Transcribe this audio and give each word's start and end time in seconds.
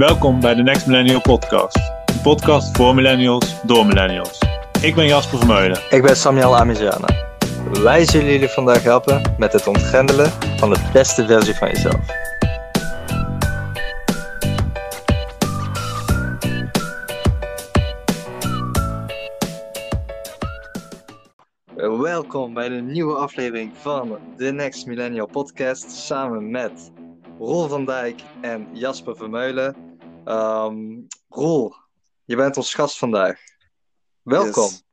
Welkom 0.00 0.40
bij 0.40 0.54
de 0.54 0.62
Next 0.62 0.86
Millennial 0.86 1.20
Podcast. 1.20 1.76
Een 2.04 2.20
podcast 2.22 2.76
voor 2.76 2.94
millennials, 2.94 3.62
door 3.62 3.86
millennials. 3.86 4.38
Ik 4.82 4.94
ben 4.94 5.06
Jasper 5.06 5.38
Vermeulen. 5.38 5.80
Ik 5.90 6.02
ben 6.02 6.16
Samuel 6.16 6.56
Amiziana. 6.56 7.08
Wij 7.82 8.04
zullen 8.04 8.32
jullie 8.32 8.48
vandaag 8.48 8.82
helpen 8.82 9.34
met 9.38 9.52
het 9.52 9.66
ontgrendelen 9.66 10.30
van 10.56 10.70
de 10.70 10.90
beste 10.92 11.26
versie 11.26 11.54
van 11.54 11.68
jezelf. 11.68 12.06
Welkom 22.00 22.54
bij 22.54 22.68
de 22.68 22.80
nieuwe 22.80 23.14
aflevering 23.14 23.72
van 23.74 24.18
de 24.36 24.52
Next 24.52 24.86
Millennial 24.86 25.26
Podcast 25.26 25.90
samen 25.90 26.50
met 26.50 26.90
Roel 27.38 27.68
van 27.68 27.84
Dijk 27.84 28.22
en 28.40 28.66
Jasper 28.72 29.16
Vermeulen. 29.16 29.89
Um, 30.24 31.06
Roel, 31.28 31.74
je 32.24 32.36
bent 32.36 32.56
ons 32.56 32.74
gast 32.74 32.98
vandaag. 32.98 33.40
Welkom. 34.22 34.62
Yes. 34.62 34.84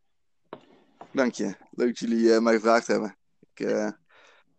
Dank 1.12 1.34
je. 1.34 1.56
Leuk 1.72 1.88
dat 1.88 2.00
jullie 2.00 2.24
uh, 2.24 2.40
mij 2.40 2.54
gevraagd 2.54 2.88
hebben. 2.88 3.18
Ik, 3.54 3.60
uh, 3.60 3.90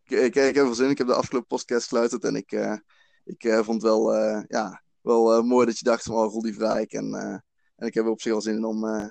ik, 0.05 0.11
ik, 0.11 0.35
ik, 0.35 0.55
heb 0.55 0.65
veel 0.65 0.75
zin. 0.75 0.91
Ik 0.91 0.99
heb 0.99 1.07
de 1.07 1.15
afgelopen 1.15 1.49
podcast 1.49 1.89
geluisterd 1.89 2.25
en 2.25 2.35
ik, 2.35 2.53
uh, 2.53 2.77
ik 3.25 3.43
vond 3.43 3.67
het 3.67 3.83
wel, 3.83 4.15
ja, 4.49 4.83
wel 5.01 5.43
mooi 5.43 5.67
dat 5.67 5.79
je 5.79 5.85
dacht 5.85 6.03
van 6.03 6.15
oh, 6.15 6.33
Roel 6.33 6.43
die 6.43 6.55
vraag 6.55 6.79
ik. 6.79 6.93
En, 6.93 7.15
en 7.77 7.87
ik 7.87 7.95
heb 7.95 8.05
er 8.05 8.11
op 8.11 8.21
zich 8.21 8.33
wel 8.33 8.41
zin 8.41 8.55
in 8.55 8.65
om, 8.65 9.11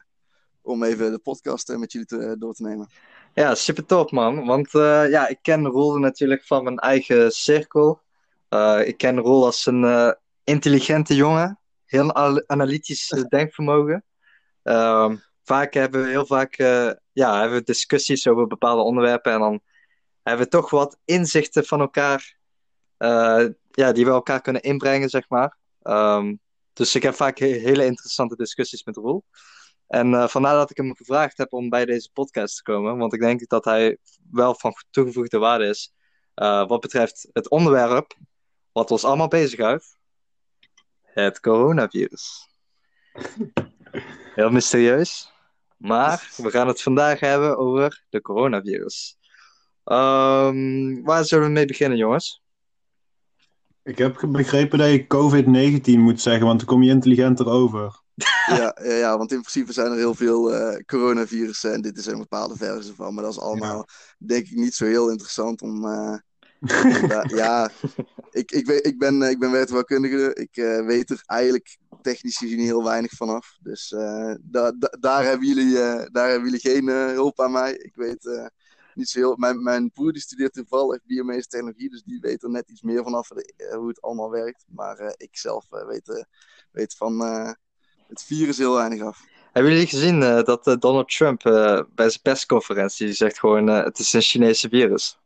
om 0.62 0.84
even 0.84 1.12
de 1.12 1.20
podcast 1.20 1.78
met 1.78 1.92
jullie 1.92 2.08
te, 2.08 2.36
door 2.39 2.53
te 2.53 2.64
nemen. 2.64 2.89
Ja, 3.34 3.55
super 3.55 3.86
top 3.86 4.12
man. 4.12 4.45
Want 4.45 4.72
ja, 4.72 5.28
ik 5.28 5.39
ken 5.42 5.66
Roel 5.66 5.98
natuurlijk 5.98 6.45
van 6.45 6.64
mijn 6.64 6.78
eigen 6.78 7.31
cirkel. 7.31 8.02
ik 8.84 8.98
ken 8.98 9.20
Roel 9.20 9.45
als 9.45 9.66
een 9.66 10.16
intelligente 10.48 11.16
jongen. 11.16 11.60
Heel 11.86 12.16
analytisch 12.48 13.08
denkvermogen. 13.30 14.04
Uh, 14.64 15.12
vaak 15.44 15.73
hebben 15.73 16.04
we 16.04 16.09
heel 16.09 16.26
vaak 16.26 16.58
uh, 16.58 16.92
ja, 17.12 17.39
hebben 17.39 17.58
we 17.58 17.64
discussies 17.64 18.28
over 18.28 18.48
bepaalde 18.48 18.81
onderwerpen. 18.81 19.31
En 19.31 19.39
dan 19.39 19.62
hebben 20.23 20.45
we 20.45 20.52
toch 20.52 20.70
wat 20.70 20.98
inzichten 21.06 21.66
van 21.66 21.80
elkaar. 21.80 22.38
Uh, 22.98 23.45
ja, 23.72 23.92
die 23.92 24.06
we 24.06 24.12
elkaar 24.12 24.42
kunnen 24.42 24.62
inbrengen, 24.62 25.09
zeg 25.09 25.30
maar. 25.30 25.58
Um, 25.84 26.39
dus 26.73 26.95
ik 26.95 27.04
heb 27.04 27.14
vaak 27.14 27.38
he 27.38 27.48
hele 27.48 27.86
interessante 27.86 28.36
discussies 28.36 28.84
met 28.84 28.95
Roel. 28.95 29.26
En 29.88 30.11
uh, 30.11 30.28
vandaar 30.28 30.54
dat 30.54 30.70
ik 30.70 30.78
hem 30.78 30.95
gevraagd 30.95 31.38
heb 31.38 31.54
om 31.54 31.70
bij 31.70 31.86
deze 31.86 32.09
podcast 32.14 32.56
te 32.56 32.61
komen. 32.61 32.98
Want 32.98 33.14
ik 33.14 33.20
denk 33.20 33.48
dat 33.48 33.66
hij 33.66 33.98
wel 34.32 34.56
van 34.56 34.73
toegevoegde 34.89 35.38
waarde 35.38 35.66
is. 35.66 35.94
wat 36.67 36.80
betreft 36.80 37.30
het 37.34 37.50
onderwerp 37.50 38.16
wat 38.72 38.92
ons 38.92 39.04
allemaal 39.04 39.28
bezighoudt 39.28 39.97
het 41.23 41.40
coronavirus. 41.40 42.50
Heel 44.36 44.50
mysterieus. 44.50 45.32
Maar 45.78 46.34
we 46.38 46.50
gaan 46.50 46.68
het 46.68 46.82
vandaag 46.82 47.20
hebben 47.20 47.58
over 47.58 48.04
de 48.10 48.22
coronavirus. 48.22 49.18
Um, 49.86 51.04
waar 51.04 51.26
zullen 51.26 51.45
we 51.45 51.52
mee 51.52 51.66
beginnen, 51.66 51.98
jongens? 51.98 52.42
Ik 53.84 53.98
heb 53.98 54.26
begrepen 54.28 54.78
dat 54.78 54.90
je 54.90 55.04
COVID-19 55.04 56.00
moet 56.00 56.22
zeggen, 56.22 56.45
want 56.45 56.60
dan 56.60 56.68
kom 56.68 56.84
je 56.84 56.90
intelligenter 56.90 57.48
over. 57.48 58.02
ja, 58.48 58.78
ja, 58.84 59.18
want 59.18 59.32
in 59.32 59.40
principe 59.40 59.73
zijn 59.73 59.92
er 59.92 59.98
heel 59.98 60.16
veel 60.16 60.54
uh, 60.54 60.78
coronavirussen 60.86 61.73
en 61.73 61.82
dit 61.82 61.98
is 61.98 62.06
een 62.06 62.20
bepaalde 62.20 62.56
versie 62.56 62.94
van. 62.94 63.14
Maar 63.14 63.23
dat 63.23 63.34
is 63.34 63.40
allemaal, 63.40 63.78
ja. 63.78 64.26
denk 64.28 64.45
ik, 64.45 64.56
niet 64.56 64.73
zo 64.73 64.86
heel 64.86 65.10
interessant 65.10 65.62
om, 65.62 65.86
uh, 65.86 66.18
ja, 67.27 67.69
ik, 68.31 68.52
ik, 68.52 68.66
weet, 68.66 68.86
ik, 68.86 68.97
ben, 68.97 69.22
ik 69.22 69.39
ben. 69.39 70.33
Ik 70.33 70.58
uh, 70.58 70.86
weet 70.86 71.09
er 71.09 71.23
eigenlijk 71.25 71.77
technisch 72.02 72.38
gezien 72.38 72.59
heel 72.59 72.83
weinig 72.83 73.11
vanaf. 73.11 73.58
Dus 73.61 73.91
uh, 73.91 74.33
da, 74.41 74.72
da, 74.72 74.97
daar, 74.99 75.23
hebben 75.23 75.47
jullie, 75.47 75.73
daar 76.11 76.30
hebben 76.30 76.49
jullie 76.49 76.59
geen 76.59 76.88
hulp 76.88 77.41
aan 77.41 77.52
mij. 77.52 77.73
Ik 77.73 77.95
weet 77.95 78.49
niet 78.94 79.09
zo 79.09 79.19
heel... 79.19 79.36
Mijn, 79.36 79.64
mijn 79.64 79.92
broer 79.92 80.11
die 80.11 80.21
studeert 80.21 80.54
toevallig 80.54 80.99
biomedische 81.05 81.49
technologie, 81.49 81.89
dus 81.89 82.04
die 82.04 82.20
weet 82.20 82.43
er 82.43 82.49
net 82.49 82.70
iets 82.70 82.82
meer 82.82 83.03
vanaf 83.03 83.30
hoe 83.76 83.87
het 83.87 84.02
allemaal 84.02 84.30
werkt. 84.30 84.65
Maar 84.67 85.14
ik 85.17 85.37
zelf 85.37 85.65
weet, 85.70 86.26
weet 86.71 86.95
van 86.95 87.20
het 88.08 88.23
virus 88.23 88.58
heel 88.58 88.76
weinig 88.76 89.02
af. 89.02 89.23
Hebben 89.52 89.71
jullie 89.71 89.87
gezien 89.87 90.20
dat 90.20 90.64
Donald 90.64 91.09
Trump 91.09 91.42
bij 91.95 92.09
zijn 92.09 92.21
persconferentie 92.21 93.14
zegt 93.14 93.39
gewoon 93.39 93.67
het 93.67 93.99
is 93.99 94.14
een 94.14 94.21
Chinese 94.21 94.70
virus? 94.70 95.20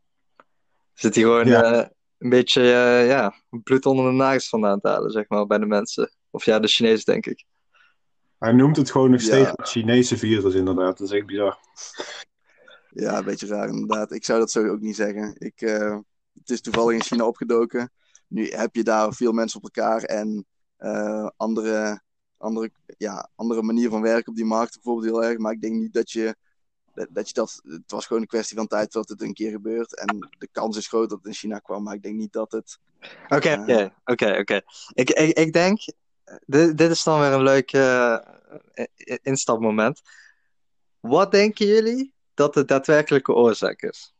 Zit 1.01 1.15
hij 1.15 1.23
gewoon 1.23 1.47
ja. 1.47 1.73
uh, 1.73 1.87
een 2.17 2.29
beetje 2.29 2.61
uh, 2.61 3.07
ja, 3.07 3.35
bloed 3.49 3.85
onder 3.85 4.05
de 4.05 4.11
nagels 4.11 4.49
vandaan 4.49 4.79
te 4.79 4.87
halen, 4.87 5.11
zeg 5.11 5.29
maar, 5.29 5.45
bij 5.45 5.57
de 5.57 5.65
mensen. 5.65 6.11
Of 6.29 6.45
ja, 6.45 6.59
de 6.59 6.67
Chinezen, 6.67 7.05
denk 7.05 7.25
ik. 7.25 7.45
Hij 8.37 8.51
noemt 8.51 8.77
het 8.77 8.91
gewoon 8.91 9.11
nog 9.11 9.21
steeds 9.21 9.47
ja. 9.47 9.53
het 9.55 9.69
Chinese 9.69 10.17
virus, 10.17 10.53
inderdaad. 10.53 10.97
Dat 10.97 11.07
is 11.07 11.13
echt 11.13 11.25
bizar. 11.25 11.57
Ja, 12.89 13.17
een 13.17 13.23
beetje 13.23 13.47
raar, 13.47 13.67
inderdaad. 13.67 14.11
Ik 14.11 14.25
zou 14.25 14.39
dat 14.39 14.51
zo 14.51 14.67
ook 14.67 14.79
niet 14.79 14.95
zeggen. 14.95 15.35
Ik, 15.37 15.61
uh, 15.61 15.97
het 16.33 16.49
is 16.49 16.61
toevallig 16.61 16.93
in 16.93 17.03
China 17.03 17.25
opgedoken. 17.25 17.91
Nu 18.27 18.47
heb 18.47 18.75
je 18.75 18.83
daar 18.83 19.13
veel 19.13 19.31
mensen 19.31 19.57
op 19.57 19.63
elkaar 19.63 20.03
en 20.03 20.45
andere, 21.37 22.01
andere, 22.37 22.71
ja, 22.97 23.29
andere 23.35 23.61
manier 23.61 23.89
van 23.89 24.01
werken 24.01 24.29
op 24.29 24.35
die 24.35 24.45
markt 24.45 24.73
bijvoorbeeld 24.73 25.05
heel 25.05 25.23
erg. 25.23 25.37
Maar 25.37 25.51
ik 25.51 25.61
denk 25.61 25.75
niet 25.75 25.93
dat 25.93 26.11
je 26.11 26.35
dat 26.93 27.27
je 27.27 27.33
dat, 27.33 27.61
het 27.63 27.91
was 27.91 28.05
gewoon 28.05 28.21
een 28.21 28.27
kwestie 28.27 28.57
van 28.57 28.67
tijd 28.67 28.91
dat 28.91 29.09
het 29.09 29.21
een 29.21 29.33
keer 29.33 29.51
gebeurt. 29.51 29.95
En 29.95 30.29
de 30.37 30.47
kans 30.51 30.77
is 30.77 30.87
groot 30.87 31.09
dat 31.09 31.17
het 31.17 31.27
in 31.27 31.33
China 31.33 31.59
kwam, 31.59 31.83
maar 31.83 31.95
ik 31.95 32.03
denk 32.03 32.15
niet 32.15 32.33
dat 32.33 32.51
het. 32.51 32.79
Oké, 33.29 33.49
uh, 33.49 33.65
oké, 33.65 33.91
oké, 34.05 34.39
oké. 34.39 34.61
Ik, 34.93 35.09
ik, 35.09 35.37
ik 35.37 35.53
denk, 35.53 35.79
dit, 36.45 36.77
dit 36.77 36.91
is 36.91 37.03
dan 37.03 37.19
weer 37.19 37.31
een 37.31 37.43
leuk 37.43 37.73
uh, 37.73 38.17
instapmoment. 39.21 40.01
Wat 40.99 41.31
denken 41.31 41.65
jullie 41.65 42.13
dat 42.33 42.53
de 42.53 42.65
daadwerkelijke 42.65 43.33
oorzaak 43.33 43.81
is? 43.81 44.13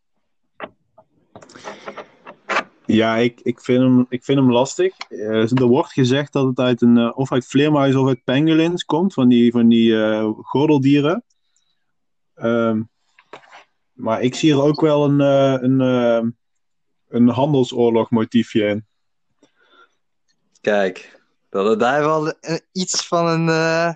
Ja, 2.86 3.16
ik, 3.16 3.40
ik, 3.42 3.60
vind, 3.60 3.80
hem, 3.84 4.06
ik 4.10 4.24
vind 4.24 4.40
hem 4.40 4.52
lastig. 4.52 4.94
Uh, 5.10 5.60
er 5.60 5.66
wordt 5.66 5.92
gezegd 5.92 6.34
dat 6.34 6.46
het 6.46 6.60
uit 6.60 6.82
een, 6.82 6.98
uh, 6.98 7.12
of 7.16 7.32
uit 7.32 7.46
vleermuizen 7.46 8.02
of 8.02 8.08
uit 8.08 8.24
pangolins 8.24 8.86
komt, 8.86 9.14
van 9.14 9.30
die, 9.30 9.52
van 9.52 9.68
die 9.68 9.90
uh, 9.90 10.30
gordeldieren. 10.42 11.24
Um, 12.44 12.90
maar 14.02 14.22
ik 14.22 14.36
zie 14.36 14.52
er 14.52 14.62
ook 14.62 14.82
wel 14.82 15.06
een, 15.06 15.20
uh, 15.20 15.62
een, 15.62 15.80
uh, 15.82 16.30
een 17.08 17.28
handelsoorlog 17.28 18.10
motiefje 18.10 18.66
in. 18.66 18.86
Kijk, 20.62 21.22
dat 21.50 21.80
daar 21.80 22.00
wel 22.00 22.28
een, 22.28 22.62
iets 22.72 23.08
van 23.08 23.28
een 23.28 23.48
uh, 23.48 23.94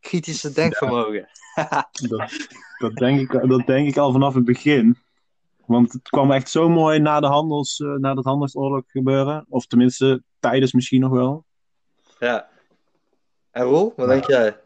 kritische 0.00 0.52
denkvermogen. 0.52 1.28
Ja. 1.54 1.90
dat, 2.08 2.48
dat, 2.78 2.94
denk 2.94 3.20
ik, 3.20 3.48
dat 3.48 3.66
denk 3.66 3.88
ik 3.88 3.96
al 3.96 4.12
vanaf 4.12 4.34
het 4.34 4.44
begin. 4.44 4.98
Want 5.66 5.92
het 5.92 6.08
kwam 6.08 6.32
echt 6.32 6.50
zo 6.50 6.68
mooi 6.68 6.98
na, 6.98 7.20
de 7.20 7.26
handels, 7.26 7.78
na 7.78 8.14
dat 8.14 8.24
handelsoorlog 8.24 8.82
gebeuren. 8.86 9.46
Of 9.48 9.66
tenminste, 9.66 10.22
tijdens 10.40 10.72
misschien 10.72 11.00
nog 11.00 11.10
wel. 11.10 11.44
Ja. 12.18 12.48
En 13.50 13.62
Roel, 13.62 13.92
wat 13.96 14.06
ja. 14.08 14.12
denk 14.12 14.26
jij? 14.26 14.56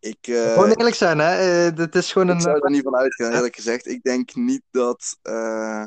Ik, 0.00 0.26
uh, 0.26 0.52
gewoon 0.52 0.68
eerlijk 0.68 0.94
zijn, 0.94 1.18
hè? 1.18 1.66
Uh, 1.66 1.76
dit 1.76 1.94
is 1.94 2.12
gewoon 2.12 2.28
ik 2.28 2.32
een. 2.34 2.40
Ik 2.40 2.46
zou 2.46 2.60
er 2.60 2.70
niet 2.70 2.82
van 2.82 2.96
uitgaan, 2.96 3.32
eerlijk 3.32 3.54
gezegd. 3.54 3.86
Ik 3.86 4.02
denk 4.02 4.34
niet 4.34 4.62
dat, 4.70 5.18
uh, 5.22 5.86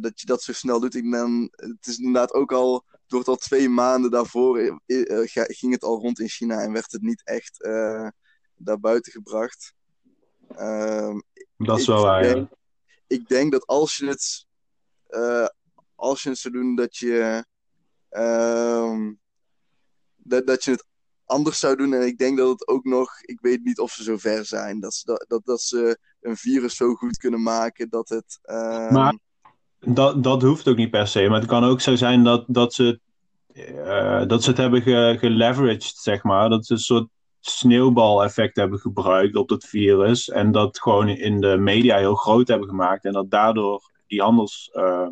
dat 0.00 0.20
je 0.20 0.26
dat 0.26 0.42
zo 0.42 0.52
snel 0.52 0.80
doet. 0.80 0.94
Ik 0.94 1.10
ben, 1.10 1.48
het 1.56 1.86
is 1.86 1.98
inderdaad 1.98 2.32
ook 2.32 2.52
al. 2.52 2.84
Het 2.90 3.12
wordt 3.12 3.28
al 3.28 3.36
twee 3.36 3.68
maanden 3.68 4.10
daarvoor. 4.10 4.80
ging 4.86 5.72
het 5.72 5.82
al 5.82 6.00
rond 6.00 6.20
in 6.20 6.28
China 6.28 6.60
en 6.60 6.72
werd 6.72 6.92
het 6.92 7.02
niet 7.02 7.22
echt 7.24 7.68
daar 8.56 8.80
buiten 8.80 9.12
gebracht. 9.12 9.74
Ehm, 10.48 11.20
dat 11.56 11.78
is 11.78 11.86
wel 11.86 12.02
waar. 12.02 12.22
Denk. 12.22 12.48
Ik 13.06 13.28
denk 13.28 13.52
dat 13.52 13.66
als 13.66 13.96
je 13.96 14.06
het. 14.06 14.46
als 15.94 16.22
je 16.22 16.28
het 16.28 16.38
zou 16.38 16.54
doen, 16.54 16.76
dat 16.76 16.96
je. 16.96 17.44
Ehm, 18.08 19.12
dat, 20.16 20.46
dat 20.46 20.64
je 20.64 20.70
het 20.70 20.84
anders 21.26 21.58
zou 21.58 21.76
doen. 21.76 21.92
En 21.92 22.06
ik 22.06 22.18
denk 22.18 22.38
dat 22.38 22.48
het 22.48 22.68
ook 22.68 22.84
nog, 22.84 23.10
ik 23.20 23.40
weet 23.40 23.64
niet 23.64 23.78
of 23.78 23.92
ze 23.92 24.02
zo 24.02 24.16
ver 24.16 24.44
zijn, 24.44 24.80
dat 24.80 24.94
ze, 24.94 25.06
dat, 25.06 25.24
dat, 25.28 25.44
dat 25.44 25.60
ze 25.60 25.98
een 26.20 26.36
virus 26.36 26.76
zo 26.76 26.94
goed 26.94 27.16
kunnen 27.16 27.42
maken 27.42 27.88
dat 27.88 28.08
het. 28.08 28.38
Uh... 28.44 28.90
Maar 28.90 29.18
dat, 29.80 30.22
dat 30.22 30.42
hoeft 30.42 30.68
ook 30.68 30.76
niet 30.76 30.90
per 30.90 31.06
se. 31.06 31.28
Maar 31.28 31.40
het 31.40 31.48
kan 31.48 31.64
ook 31.64 31.80
zo 31.80 31.96
zijn 31.96 32.24
dat, 32.24 32.44
dat, 32.46 32.74
ze, 32.74 33.00
uh, 33.54 34.26
dat 34.26 34.42
ze 34.42 34.48
het 34.48 34.58
hebben 34.58 34.82
ge, 34.82 35.16
geleveraged, 35.18 35.96
zeg 35.96 36.22
maar. 36.22 36.48
Dat 36.48 36.66
ze 36.66 36.72
een 36.72 36.78
soort 36.78 37.08
sneeuwbaleffect 37.40 38.56
hebben 38.56 38.78
gebruikt 38.78 39.36
op 39.36 39.48
dat 39.48 39.64
virus. 39.64 40.28
En 40.28 40.52
dat 40.52 40.80
gewoon 40.80 41.08
in 41.08 41.40
de 41.40 41.56
media 41.56 41.96
heel 41.96 42.14
groot 42.14 42.48
hebben 42.48 42.68
gemaakt. 42.68 43.04
En 43.04 43.12
dat 43.12 43.30
daardoor 43.30 43.90
die 44.06 44.22
handels. 44.22 44.70
Uh, 44.74 45.08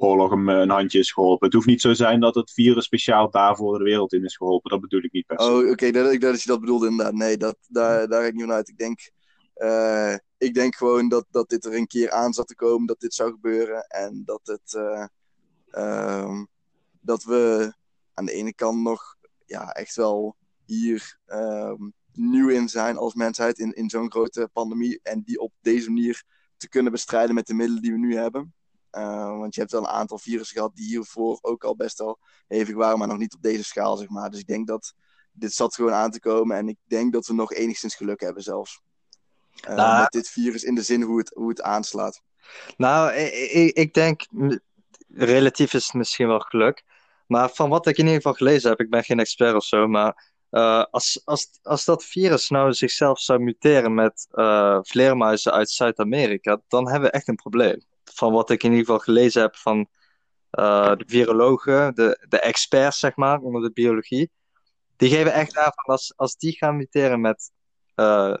oorlog 0.00 0.30
een, 0.30 0.48
een, 0.48 0.70
handje 0.70 0.98
is 0.98 1.12
geholpen. 1.12 1.46
Het 1.46 1.54
hoeft 1.54 1.66
niet 1.66 1.80
zo 1.80 1.92
zijn 1.92 2.20
dat 2.20 2.34
het 2.34 2.52
virus 2.52 2.84
speciaal 2.84 3.30
daarvoor 3.30 3.78
de 3.78 3.84
wereld 3.84 4.12
in 4.12 4.24
is 4.24 4.36
geholpen. 4.36 4.70
Dat 4.70 4.80
bedoel 4.80 5.02
ik 5.02 5.12
niet 5.12 5.26
per 5.26 5.40
se. 5.40 5.50
Oh, 5.50 5.70
oké. 5.70 5.90
Dat, 5.90 6.12
ik 6.12 6.20
dacht 6.20 6.32
dat 6.32 6.42
je 6.42 6.48
dat 6.48 6.60
bedoelde 6.60 6.88
inderdaad. 6.88 7.14
Nee, 7.14 7.36
dat, 7.36 7.56
daar, 7.68 8.08
daar 8.08 8.26
ik 8.26 8.32
niet 8.32 8.44
van 8.44 8.52
uit. 8.52 8.68
Ik 8.68 8.78
denk, 8.78 9.10
uh, 9.56 10.14
ik 10.38 10.54
denk 10.54 10.74
gewoon 10.74 11.08
dat, 11.08 11.26
dat 11.30 11.48
dit 11.48 11.64
er 11.64 11.74
een 11.74 11.86
keer 11.86 12.10
aan 12.10 12.32
zat 12.32 12.46
te 12.46 12.54
komen, 12.54 12.86
dat 12.86 13.00
dit 13.00 13.14
zou 13.14 13.30
gebeuren. 13.30 13.86
En 13.86 14.22
dat 14.24 14.40
het... 14.44 14.72
Uh, 14.72 15.06
um, 16.24 16.48
dat 17.00 17.24
we 17.24 17.72
aan 18.14 18.24
de 18.24 18.32
ene 18.32 18.54
kant 18.54 18.82
nog 18.82 19.16
ja, 19.46 19.70
echt 19.70 19.96
wel 19.96 20.36
hier 20.66 21.18
ehm, 21.26 21.88
nieuw 22.12 22.48
in 22.48 22.68
zijn 22.68 22.96
als 22.96 23.14
mensheid 23.14 23.58
in, 23.58 23.72
in 23.72 23.90
zo'n 23.90 24.10
grote 24.10 24.50
pandemie. 24.52 25.00
En 25.02 25.22
die 25.22 25.40
op 25.40 25.52
deze 25.60 25.90
manier 25.90 26.24
te 26.56 26.68
kunnen 26.68 26.92
bestrijden 26.92 27.34
met 27.34 27.46
de 27.46 27.54
middelen 27.54 27.82
die 27.82 27.92
we 27.92 27.98
nu 27.98 28.16
hebben. 28.16 28.54
Uh, 28.92 29.38
want 29.38 29.54
je 29.54 29.60
hebt 29.60 29.72
wel 29.72 29.80
een 29.80 29.88
aantal 29.88 30.18
virussen 30.18 30.56
gehad 30.56 30.74
die 30.74 30.86
hiervoor 30.86 31.38
ook 31.40 31.64
al 31.64 31.76
best 31.76 31.98
wel 31.98 32.18
hevig 32.48 32.74
waren, 32.74 32.98
maar 32.98 33.08
nog 33.08 33.18
niet 33.18 33.34
op 33.34 33.42
deze 33.42 33.64
schaal, 33.64 33.96
zeg 33.96 34.08
maar. 34.08 34.30
Dus 34.30 34.40
ik 34.40 34.46
denk 34.46 34.66
dat 34.66 34.94
dit 35.32 35.52
zat 35.52 35.74
gewoon 35.74 35.92
aan 35.92 36.10
te 36.10 36.20
komen 36.20 36.56
en 36.56 36.68
ik 36.68 36.78
denk 36.86 37.12
dat 37.12 37.26
we 37.26 37.34
nog 37.34 37.52
enigszins 37.52 37.94
geluk 37.94 38.20
hebben 38.20 38.42
zelfs. 38.42 38.80
Uh, 39.68 39.74
nou, 39.74 40.00
met 40.00 40.12
dit 40.12 40.28
virus 40.28 40.64
in 40.64 40.74
de 40.74 40.82
zin 40.82 41.02
hoe 41.02 41.18
het, 41.18 41.30
hoe 41.34 41.48
het 41.48 41.62
aanslaat. 41.62 42.22
Nou, 42.76 43.12
ik, 43.12 43.76
ik 43.76 43.94
denk, 43.94 44.26
relatief 45.08 45.74
is 45.74 45.84
het 45.84 45.94
misschien 45.94 46.26
wel 46.26 46.38
geluk. 46.40 46.84
Maar 47.26 47.50
van 47.50 47.68
wat 47.68 47.86
ik 47.86 47.96
in 47.96 48.04
ieder 48.04 48.16
geval 48.16 48.34
gelezen 48.34 48.70
heb, 48.70 48.80
ik 48.80 48.90
ben 48.90 49.04
geen 49.04 49.20
expert 49.20 49.54
of 49.54 49.64
zo, 49.64 49.86
maar 49.88 50.32
uh, 50.50 50.84
als, 50.90 51.20
als, 51.24 51.58
als 51.62 51.84
dat 51.84 52.04
virus 52.04 52.48
nou 52.48 52.72
zichzelf 52.72 53.20
zou 53.20 53.38
muteren 53.38 53.94
met 53.94 54.26
uh, 54.32 54.78
vleermuizen 54.82 55.52
uit 55.52 55.70
Zuid-Amerika, 55.70 56.60
dan 56.68 56.88
hebben 56.88 57.10
we 57.10 57.16
echt 57.16 57.28
een 57.28 57.34
probleem. 57.34 57.82
Van 58.04 58.32
wat 58.32 58.50
ik 58.50 58.62
in 58.62 58.70
ieder 58.70 58.84
geval 58.84 59.00
gelezen 59.00 59.42
heb 59.42 59.56
van 59.56 59.78
uh, 59.78 60.96
de 60.96 61.04
virologen, 61.06 61.94
de, 61.94 62.26
de 62.28 62.40
experts 62.40 62.98
zeg 62.98 63.16
maar, 63.16 63.38
onder 63.38 63.62
de 63.62 63.72
biologie, 63.72 64.30
die 64.96 65.10
geven 65.10 65.32
echt 65.32 65.56
aan 65.56 65.72
van 65.74 65.94
als, 65.94 66.12
als 66.16 66.36
die 66.36 66.56
gaan 66.56 66.76
muteren 66.76 67.20
met 67.20 67.50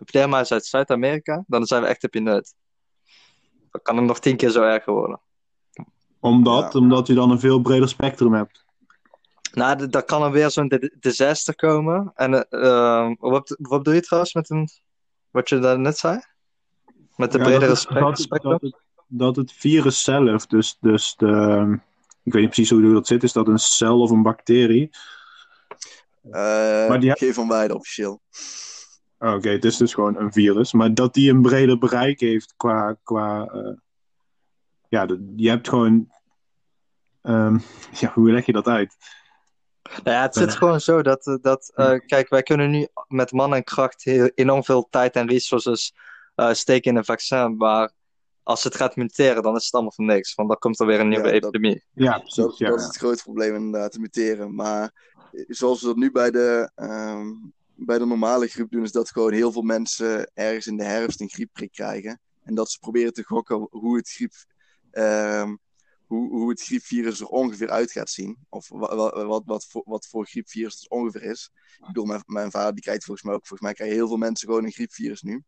vleermuizen 0.04 0.54
uit 0.54 0.66
Zuid-Amerika, 0.66 1.44
dan 1.46 1.66
zijn 1.66 1.82
we 1.82 1.88
echt 1.88 2.04
op 2.04 2.14
je 2.14 2.20
neut. 2.20 2.54
Dan 3.70 3.80
kan 3.82 3.96
het 3.96 4.04
nog 4.04 4.18
tien 4.18 4.36
keer 4.36 4.50
zo 4.50 4.62
erger 4.62 4.92
worden. 4.92 5.20
Omdat, 6.20 6.72
ja. 6.72 6.78
omdat 6.78 7.06
je 7.06 7.14
dan 7.14 7.30
een 7.30 7.40
veel 7.40 7.60
breder 7.60 7.88
spectrum 7.88 8.34
hebt. 8.34 8.64
Nou, 9.52 9.86
dan 9.86 10.04
kan 10.04 10.22
er 10.22 10.30
weer 10.30 10.50
zo'n 10.50 10.90
disaster 10.98 11.54
komen. 11.54 12.12
En 12.14 12.46
uh, 12.50 13.10
wat, 13.18 13.56
wat 13.58 13.84
doe 13.84 13.94
je 13.94 14.00
trouwens 14.00 14.34
met 14.34 14.50
een, 14.50 14.68
wat 15.30 15.48
je 15.48 15.58
daar 15.58 15.78
net 15.78 15.98
zei? 15.98 16.20
Met 17.16 17.32
de 17.32 17.38
ja, 17.38 17.44
bredere 17.44 17.74
spectrum? 18.14 18.72
Dat, 19.12 19.36
het, 19.36 19.52
virus 19.52 20.02
zelf, 20.02 20.46
dus, 20.46 20.76
dus 20.80 21.14
de, 21.16 21.78
ik 22.22 22.32
weet 22.32 22.42
niet 22.42 22.50
precies 22.50 22.70
hoe 22.70 22.92
dat 22.92 23.06
zit, 23.06 23.22
is 23.22 23.32
dat 23.32 23.48
een 23.48 23.58
cel 23.58 24.00
of 24.00 24.10
een 24.10 24.22
bacterie? 24.22 24.90
Uh, 26.24 26.32
maar 26.88 27.00
die 27.00 27.18
Geef 27.18 27.34
van 27.34 27.48
beide 27.48 27.74
officieel. 27.74 28.22
Oké, 29.18 29.34
okay, 29.34 29.52
het 29.52 29.64
is 29.64 29.76
dus 29.76 29.94
gewoon 29.94 30.16
een 30.16 30.32
virus. 30.32 30.72
Maar 30.72 30.94
dat 30.94 31.14
die 31.14 31.30
een 31.30 31.42
breder 31.42 31.78
bereik 31.78 32.20
heeft 32.20 32.54
qua. 32.56 32.96
qua 33.02 33.52
uh, 33.54 33.76
ja, 34.88 35.06
de, 35.06 35.32
je 35.36 35.48
hebt 35.48 35.68
gewoon. 35.68 36.12
Um, 37.22 37.62
ja, 38.00 38.12
hoe 38.14 38.30
leg 38.30 38.46
je 38.46 38.52
dat 38.52 38.66
uit? 38.66 38.96
Nou 39.82 40.16
ja, 40.16 40.22
het 40.22 40.34
zit 40.34 40.54
gewoon 40.54 40.80
zo 40.80 41.02
dat, 41.02 41.38
dat 41.42 41.72
uh, 41.76 41.98
kijk, 42.06 42.28
wij 42.28 42.42
kunnen 42.42 42.70
nu 42.70 42.88
met 43.08 43.32
man 43.32 43.54
en 43.54 43.64
kracht 43.64 44.04
heel, 44.04 44.30
enorm 44.34 44.64
veel 44.64 44.86
tijd 44.90 45.16
en 45.16 45.28
resources 45.28 45.94
uh, 46.36 46.52
steken 46.52 46.90
in 46.90 46.96
een 46.96 47.04
vaccin, 47.04 47.56
maar 47.56 47.92
als 48.42 48.64
het 48.64 48.74
gaat 48.74 48.96
muteren, 48.96 49.42
dan 49.42 49.56
is 49.56 49.64
het 49.64 49.72
allemaal 49.72 49.92
voor 49.92 50.04
niks, 50.04 50.34
want 50.34 50.48
dan 50.48 50.58
komt 50.58 50.80
er 50.80 50.86
weer 50.86 51.00
een 51.00 51.08
nieuwe 51.08 51.28
ja, 51.28 51.32
epidemie. 51.32 51.84
Dat, 51.94 52.04
ja, 52.04 52.18
precies. 52.18 52.36
Dat, 52.36 52.58
ja, 52.58 52.68
dat 52.68 52.78
is 52.78 52.86
het 52.86 52.96
grote 52.96 53.22
probleem 53.22 53.54
inderdaad, 53.54 53.92
te 53.92 54.00
muteren. 54.00 54.54
Maar 54.54 54.92
zoals 55.48 55.80
we 55.80 55.86
dat 55.86 55.96
nu 55.96 56.10
bij 56.10 56.30
de, 56.30 56.70
um, 56.76 57.52
bij 57.74 57.98
de 57.98 58.06
normale 58.06 58.46
griep 58.46 58.70
doen, 58.70 58.82
is 58.82 58.92
dat 58.92 59.10
gewoon 59.10 59.32
heel 59.32 59.52
veel 59.52 59.62
mensen 59.62 60.30
ergens 60.34 60.66
in 60.66 60.76
de 60.76 60.84
herfst 60.84 61.20
een 61.20 61.30
griepprik 61.30 61.72
krijgen. 61.72 62.20
En 62.42 62.54
dat 62.54 62.70
ze 62.70 62.78
proberen 62.78 63.12
te 63.12 63.24
gokken 63.24 63.66
hoe 63.70 63.96
het 63.96 64.10
griep... 64.10 64.32
Um, 64.92 65.58
hoe, 66.06 66.28
hoe 66.28 66.50
het 66.50 66.62
griepvirus 66.62 67.20
er 67.20 67.26
ongeveer 67.26 67.70
uit 67.70 67.92
gaat 67.92 68.10
zien. 68.10 68.36
Of 68.48 68.68
wat, 68.68 69.12
wat, 69.12 69.42
wat, 69.46 69.66
voor, 69.66 69.82
wat 69.84 70.06
voor 70.06 70.26
griepvirus 70.26 70.74
het 70.80 70.90
ongeveer 70.90 71.22
is. 71.22 71.50
Ik 71.78 71.86
bedoel, 71.86 72.04
mijn, 72.04 72.22
mijn 72.26 72.50
vader 72.50 72.74
die 72.74 72.82
krijgt 72.82 73.04
volgens 73.04 73.26
mij 73.26 73.34
ook, 73.34 73.46
volgens 73.46 73.60
mij 73.60 73.72
krijgen 73.72 73.96
heel 73.96 74.08
veel 74.08 74.16
mensen 74.16 74.48
gewoon 74.48 74.64
een 74.64 74.72
griepvirus 74.72 75.22
nu. 75.22 75.42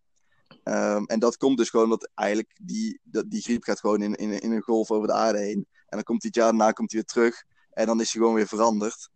Um, 0.65 1.07
en 1.07 1.19
dat 1.19 1.37
komt 1.37 1.59
dus 1.59 1.71
gewoon 1.71 1.89
dat 1.89 2.11
eigenlijk 2.15 2.59
die, 2.63 3.01
dat, 3.03 3.31
die 3.31 3.43
griep 3.43 3.63
gaat 3.63 3.81
gewoon 3.81 4.03
in, 4.03 4.15
in, 4.15 4.41
in 4.41 4.53
een 4.53 4.63
golf 4.63 4.91
over 4.91 5.07
de 5.07 5.15
aarde 5.15 5.39
heen. 5.39 5.67
En 5.87 5.99
dan 5.99 6.03
komt 6.03 6.23
hij 6.23 6.31
het 6.33 6.43
jaar 6.43 6.49
daarna 6.49 6.73
komt 6.73 6.93
hij 6.93 7.01
weer 7.01 7.13
terug. 7.13 7.45
En 7.71 7.87
dan 7.87 8.01
is 8.01 8.13
hij 8.13 8.21
gewoon 8.21 8.37
weer 8.37 8.49
veranderd. 8.49 9.11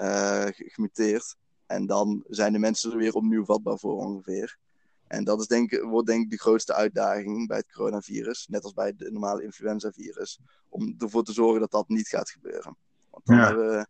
Uh, 0.00 0.46
gemuteerd. 0.48 1.36
En 1.66 1.86
dan 1.86 2.24
zijn 2.28 2.52
de 2.52 2.58
mensen 2.58 2.90
er 2.92 2.96
weer 2.96 3.14
opnieuw 3.14 3.44
vatbaar 3.44 3.78
voor 3.78 3.96
ongeveer. 3.96 4.58
En 5.06 5.24
dat 5.24 5.40
is 5.40 5.46
denk, 5.46 5.80
wordt 5.80 6.06
denk 6.06 6.22
ik 6.24 6.30
de 6.30 6.38
grootste 6.38 6.74
uitdaging 6.74 7.46
bij 7.48 7.56
het 7.56 7.72
coronavirus, 7.72 8.46
net 8.48 8.64
als 8.64 8.72
bij 8.72 8.86
het 8.86 9.10
normale 9.12 9.42
influenzavirus, 9.42 10.40
om 10.68 10.94
ervoor 10.98 11.22
te 11.22 11.32
zorgen 11.32 11.60
dat 11.60 11.70
dat 11.70 11.88
niet 11.88 12.08
gaat 12.08 12.30
gebeuren. 12.30 12.76
Want 13.10 13.26
dan, 13.26 13.36
ja. 13.36 13.86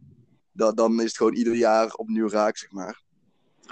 dat, 0.52 0.76
dan 0.76 1.00
is 1.00 1.04
het 1.06 1.16
gewoon 1.16 1.34
ieder 1.34 1.54
jaar 1.54 1.92
opnieuw 1.92 2.28
raak, 2.28 2.56
zeg 2.56 2.70
maar. 2.70 3.02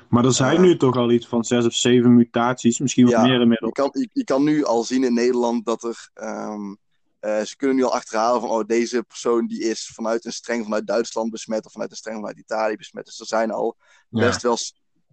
Maar 0.08 0.24
er 0.24 0.32
zijn 0.32 0.56
uh, 0.56 0.62
nu 0.62 0.76
toch 0.76 0.96
al 0.96 1.10
iets 1.10 1.26
van 1.26 1.44
zes 1.44 1.66
of 1.66 1.74
zeven 1.74 2.14
mutaties, 2.14 2.78
misschien 2.78 3.04
wat 3.04 3.14
ja, 3.14 3.22
meer 3.22 3.40
inmiddels. 3.40 3.76
Je 3.76 3.82
kan, 3.82 3.90
je, 3.92 4.08
je, 4.12 4.24
kan 4.24 4.44
nu 4.44 4.64
al 4.64 4.84
zien 4.84 5.04
in 5.04 5.14
Nederland 5.14 5.64
dat 5.64 5.82
er. 5.82 6.10
Um, 6.14 6.78
uh, 7.20 7.40
ze 7.40 7.56
kunnen 7.56 7.76
nu 7.76 7.82
al 7.82 7.92
achterhalen 7.94 8.40
van, 8.40 8.50
oh, 8.50 8.66
deze 8.66 9.02
persoon 9.02 9.46
die 9.46 9.62
is 9.62 9.90
vanuit 9.94 10.24
een 10.24 10.32
streng 10.32 10.64
vanuit 10.64 10.86
Duitsland 10.86 11.30
besmet 11.30 11.66
of 11.66 11.72
vanuit 11.72 11.90
een 11.90 11.96
streng 11.96 12.16
vanuit 12.18 12.38
Italië 12.38 12.76
besmet. 12.76 13.04
Dus 13.04 13.20
er 13.20 13.26
zijn 13.26 13.50
al 13.50 13.76
ja. 14.08 14.26
best 14.26 14.42
wel 14.42 14.56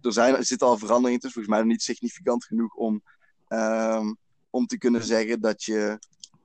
er, 0.00 0.12
zijn, 0.12 0.36
er 0.36 0.44
zitten 0.44 0.66
al 0.66 0.78
veranderingen 0.78 1.20
tussen, 1.20 1.42
volgens 1.42 1.54
mij 1.54 1.58
nog 1.64 1.72
niet 1.72 1.82
significant 1.82 2.44
genoeg 2.44 2.74
om, 2.74 3.02
um, 3.48 4.16
om 4.50 4.66
te 4.66 4.78
kunnen 4.78 5.04
zeggen 5.04 5.40
dat 5.40 5.64
je, 5.64 5.98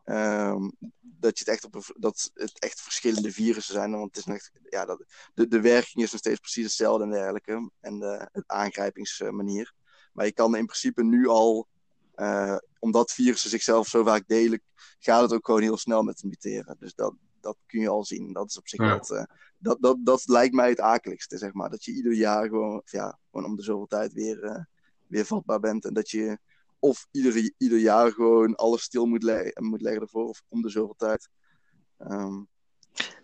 um, 0.05 0.71
dat, 0.99 1.39
je 1.39 1.43
het 1.45 1.53
echt 1.53 1.63
op, 1.63 1.93
dat 1.97 2.31
het 2.33 2.59
echt 2.59 2.81
verschillende 2.81 3.31
virussen 3.31 3.73
zijn. 3.73 3.91
Want 3.91 4.15
het 4.15 4.17
is 4.17 4.25
nog, 4.25 4.49
ja, 4.69 4.85
dat, 4.85 5.05
de, 5.33 5.47
de 5.47 5.61
werking 5.61 6.03
is 6.03 6.11
nog 6.11 6.19
steeds 6.19 6.39
precies 6.39 6.63
hetzelfde 6.63 7.03
en 7.03 7.09
dergelijke. 7.09 7.71
En 7.79 7.99
de, 7.99 8.43
aangrijpingsmanier. 8.45 9.73
Maar 10.13 10.25
je 10.25 10.33
kan 10.33 10.55
in 10.55 10.65
principe 10.65 11.03
nu 11.03 11.27
al, 11.27 11.67
uh, 12.15 12.57
omdat 12.79 13.11
virussen 13.11 13.49
zichzelf 13.49 13.87
zo 13.87 14.03
vaak 14.03 14.27
delen, 14.27 14.61
gaat 14.99 15.21
het 15.21 15.33
ook 15.33 15.45
gewoon 15.45 15.61
heel 15.61 15.77
snel 15.77 16.03
met 16.03 16.23
muteren. 16.23 16.75
Dus 16.79 16.93
dat, 16.93 17.13
dat 17.41 17.57
kun 17.65 17.79
je 17.79 17.89
al 17.89 18.05
zien. 18.05 18.33
Dat 18.33 18.49
is 18.49 18.57
op 18.57 18.67
zich 18.67 18.79
ja. 18.79 18.97
wat, 18.97 19.09
uh, 19.09 19.23
dat, 19.57 19.77
dat, 19.81 19.97
dat 19.99 20.27
lijkt 20.27 20.53
mij 20.55 20.69
het 20.69 20.79
akeligste, 20.79 21.37
zeg 21.37 21.53
maar. 21.53 21.69
Dat 21.69 21.83
je 21.83 21.91
ieder 21.91 22.13
jaar 22.13 22.47
gewoon, 22.47 22.81
ja, 22.85 23.19
gewoon 23.31 23.45
om 23.45 23.55
de 23.55 23.63
zoveel 23.63 23.87
tijd 23.87 24.13
weer, 24.13 24.43
uh, 24.43 24.63
weer 25.07 25.25
vatbaar 25.25 25.59
bent. 25.59 25.85
En 25.85 25.93
dat 25.93 26.09
je 26.09 26.37
of 26.83 27.07
ieder, 27.11 27.51
ieder 27.57 27.79
jaar 27.79 28.11
gewoon 28.11 28.55
alles 28.55 28.81
stil 28.81 29.05
moet, 29.05 29.23
le 29.23 29.51
moet 29.59 29.81
leggen 29.81 30.01
ervoor, 30.01 30.27
of 30.27 30.41
om 30.49 30.61
de 30.61 30.69
zoveel 30.69 30.95
tijd. 30.97 31.29
Um, 31.99 32.47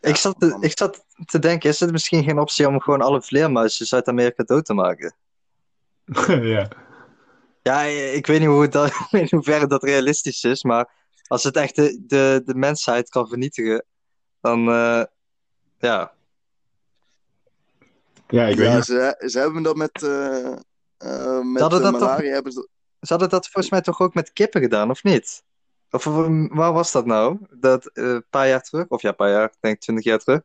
ik, 0.01 0.15
ja, 0.15 0.15
zat 0.15 0.39
te, 0.39 0.57
ik 0.59 0.77
zat 0.77 1.05
te 1.25 1.39
denken, 1.39 1.69
is 1.69 1.79
het 1.79 1.91
misschien 1.91 2.23
geen 2.23 2.39
optie 2.39 2.67
om 2.67 2.81
gewoon 2.81 3.01
alle 3.01 3.21
vleermuizen 3.21 3.85
Zuid-Amerika 3.85 4.43
dood 4.43 4.65
te 4.65 4.73
maken? 4.73 5.15
ja. 6.55 6.69
Ja, 7.61 7.81
ik 7.81 8.27
weet 8.27 8.39
niet 8.39 8.49
hoe 8.49 8.67
dat, 8.67 8.91
in 9.11 9.27
hoeverre 9.29 9.67
dat 9.67 9.83
realistisch 9.83 10.43
is, 10.43 10.63
maar 10.63 10.91
als 11.27 11.43
het 11.43 11.55
echt 11.55 11.75
de, 11.75 12.03
de, 12.07 12.41
de 12.45 12.55
mensheid 12.55 13.09
kan 13.09 13.27
vernietigen, 13.27 13.85
dan 14.41 14.59
uh, 14.69 15.03
ja, 15.77 16.13
ja, 18.29 18.45
ik 18.45 18.57
weet 18.57 18.67
ja, 18.67 18.75
niet. 18.75 18.85
Ze, 18.85 19.23
ze 19.27 19.39
hebben 19.39 19.63
dat 19.63 19.75
met, 19.75 20.01
uh, 20.01 20.55
uh, 20.99 21.41
met 21.41 21.69
dat 21.69 21.91
malaria. 21.91 22.33
Hebben 22.33 22.51
ze... 22.51 22.67
ze 23.01 23.07
hadden 23.07 23.29
dat 23.29 23.49
volgens 23.49 23.69
mij 23.69 23.81
toch 23.81 23.99
ook 23.99 24.13
met 24.13 24.33
kippen 24.33 24.61
gedaan, 24.61 24.89
of 24.89 25.03
niet? 25.03 25.43
Of 25.89 26.03
waar 26.49 26.73
was 26.73 26.91
dat 26.91 27.05
nou? 27.05 27.37
Dat 27.49 27.89
een 27.93 28.05
uh, 28.05 28.19
paar 28.29 28.47
jaar 28.47 28.61
terug? 28.61 28.87
Of 28.87 29.01
ja, 29.01 29.09
een 29.09 29.15
paar 29.15 29.29
jaar, 29.29 29.45
ik 29.45 29.57
denk 29.59 29.79
twintig 29.79 30.05
jaar 30.05 30.19
terug. 30.19 30.41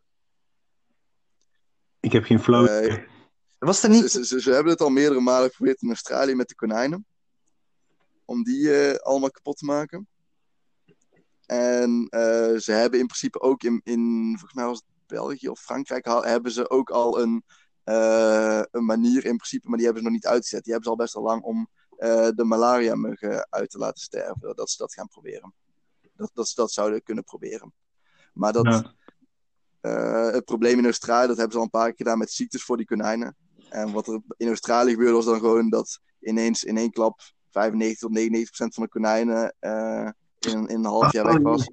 Ik 2.01 2.13
heb 2.13 2.25
geen 2.25 2.41
flow. 2.41 2.67
Nee. 2.67 3.05
Was 3.59 3.83
er 3.83 3.91
niet... 3.91 4.11
Ze, 4.11 4.27
ze, 4.27 4.41
ze, 4.41 4.51
hebben 4.51 4.73
het 4.73 4.81
al 4.81 4.91
meerdere 4.91 5.21
malen 5.21 5.49
geprobeerd 5.49 5.83
in 5.83 5.89
Australië 5.89 6.35
met 6.35 6.49
de 6.49 6.55
konijnen. 6.55 7.07
Om 8.25 8.43
die 8.43 8.93
allemaal 8.99 9.31
kapot 9.31 9.57
te 9.57 9.65
maken. 9.65 10.09
En 11.47 12.07
ze 12.61 12.73
hebben 12.73 13.01
in 13.01 13.07
principe 13.07 13.41
ook 13.41 13.63
in, 13.63 13.81
in 13.85 14.29
volgens 14.31 14.55
mij 14.55 14.65
was 14.65 14.77
het 14.77 15.07
België 15.07 15.49
of 15.49 15.61
Frankrijk, 15.61 16.05
hebben 16.05 16.53
ze 16.53 16.71
ook 16.71 16.91
al 16.91 17.21
een 17.21 17.45
uh, 17.85 18.63
een 18.71 18.85
manier 18.85 19.25
in 19.25 19.37
principe, 19.37 19.69
maar 19.69 19.77
die 19.77 19.85
hebben 19.85 20.03
ze 20.03 20.09
nog 20.09 20.19
niet 20.19 20.27
uitgezet. 20.27 20.65
Die 20.65 20.73
hebben 20.73 20.93
ze 20.93 20.97
al 20.97 21.05
best 21.05 21.15
wel 21.15 21.23
lang 21.23 21.43
om 21.43 21.69
de 22.35 22.45
malaria-muggen 22.45 23.47
uit 23.51 23.71
te 23.71 23.79
laten 23.79 24.03
sterven. 24.03 24.57
Dat 24.57 24.71
ze 24.71 24.77
dat 24.77 24.93
gaan 24.93 25.09
proberen. 25.09 25.55
Dat, 26.17 26.31
dat 26.35 26.49
ze 26.49 26.55
dat 26.55 26.73
zouden 26.73 27.03
kunnen 27.03 27.25
proberen. 27.25 27.73
Maar 28.33 28.53
dat, 28.53 28.65
ja. 28.65 28.95
uh, 30.27 30.33
het 30.33 30.45
probleem 30.45 30.79
in 30.79 30.85
Australië, 30.85 31.27
dat 31.27 31.37
hebben 31.37 31.53
ze 31.53 31.59
al 31.59 31.65
een 31.65 31.71
paar 31.71 31.87
keer 31.87 31.97
gedaan 31.97 32.19
met 32.19 32.33
ziektes 32.33 32.63
voor 32.63 32.77
die 32.77 32.87
konijnen. 32.87 33.37
En 33.69 33.93
wat 33.93 34.09
er 34.09 34.21
in 34.37 34.49
Australië 34.49 34.91
gebeurde, 34.91 35.13
was 35.13 35.25
dan 35.25 35.39
gewoon 35.39 35.69
dat 35.69 36.01
ineens 36.21 36.65
in 36.65 36.77
één 36.77 36.91
klap 36.91 37.21
95 37.51 37.99
tot 37.99 38.11
99 38.11 38.57
procent 38.57 38.75
van 38.75 38.83
de 38.83 38.91
konijnen 38.91 39.55
in, 40.39 40.67
in 40.69 40.79
een 40.79 40.85
half 40.85 41.13
jaar 41.13 41.27
weg 41.27 41.39
was. 41.39 41.71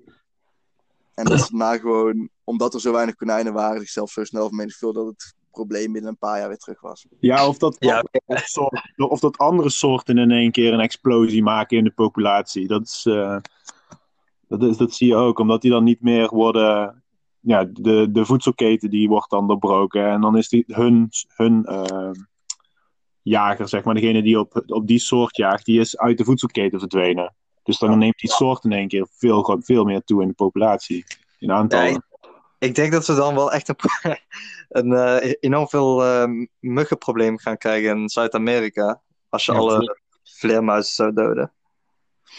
En 1.13 1.25
dat 1.25 1.39
ze 1.39 1.57
daarna 1.57 1.77
gewoon, 1.77 2.29
omdat 2.43 2.73
er 2.73 2.81
zo 2.81 2.91
weinig 2.91 3.15
konijnen 3.15 3.53
waren, 3.53 3.79
zichzelf 3.79 4.11
zo 4.11 4.23
snel 4.23 4.47
vermenigvuldigd 4.47 5.05
dat 5.05 5.13
het 5.13 5.35
probleem 5.51 5.91
binnen 5.91 6.11
een 6.11 6.17
paar 6.17 6.39
jaar 6.39 6.47
weer 6.47 6.57
terug 6.57 6.81
was. 6.81 7.05
Ja, 7.19 7.47
of 7.47 7.57
dat, 7.57 7.75
ja. 7.79 8.03
Of, 8.25 8.39
soort, 8.39 8.81
of 8.97 9.19
dat 9.19 9.37
andere 9.37 9.69
soorten 9.69 10.17
in 10.17 10.31
één 10.31 10.51
keer 10.51 10.73
een 10.73 10.79
explosie 10.79 11.43
maken 11.43 11.77
in 11.77 11.83
de 11.83 11.91
populatie. 11.91 12.67
Dat, 12.67 12.81
is, 12.81 13.05
uh, 13.05 13.37
dat, 14.47 14.63
is, 14.63 14.77
dat 14.77 14.93
zie 14.93 15.07
je 15.07 15.15
ook, 15.15 15.39
omdat 15.39 15.61
die 15.61 15.71
dan 15.71 15.83
niet 15.83 16.01
meer 16.01 16.29
worden 16.29 17.03
ja, 17.41 17.65
de, 17.71 18.11
de 18.11 18.25
voedselketen 18.25 18.89
die 18.89 19.07
wordt 19.07 19.29
dan 19.29 19.47
doorbroken. 19.47 20.09
En 20.09 20.21
dan 20.21 20.37
is 20.37 20.49
die, 20.49 20.63
hun, 20.67 21.09
hun 21.35 21.65
ehm, 21.65 22.13
jager, 23.21 23.67
zeg 23.67 23.83
maar, 23.83 23.93
degene 23.93 24.21
die 24.21 24.39
op, 24.39 24.63
op 24.65 24.87
die 24.87 24.99
soort 24.99 25.35
jaagt, 25.35 25.65
die 25.65 25.79
is 25.79 25.97
uit 25.97 26.17
de 26.17 26.23
voedselketen 26.23 26.79
verdwenen. 26.79 27.35
Dus 27.63 27.77
dan 27.77 27.97
neemt 27.97 28.19
die 28.19 28.29
soort 28.29 28.63
in 28.63 28.71
één 28.71 28.87
keer 28.87 29.07
veel, 29.11 29.59
veel 29.61 29.83
meer 29.83 30.03
toe 30.03 30.21
in 30.21 30.27
de 30.27 30.33
populatie. 30.33 31.03
In 31.39 31.51
aantallen. 31.51 32.03
Ik 32.61 32.75
denk 32.75 32.91
dat 32.91 33.05
we 33.05 33.15
dan 33.15 33.35
wel 33.35 33.51
echt 33.51 33.67
een, 33.67 33.75
een 34.81 34.93
eh, 34.93 35.33
enorm 35.39 35.67
veel 35.67 36.05
uh, 36.05 36.45
muggenprobleem 36.59 37.37
gaan 37.37 37.57
krijgen 37.57 37.97
in 37.97 38.09
Zuid-Amerika. 38.09 39.01
Als 39.29 39.45
je 39.45 39.51
Ja, 39.51 39.57
alle 39.57 39.99
vleermuizen 40.23 40.93
zou 40.93 41.13
doden. 41.13 41.53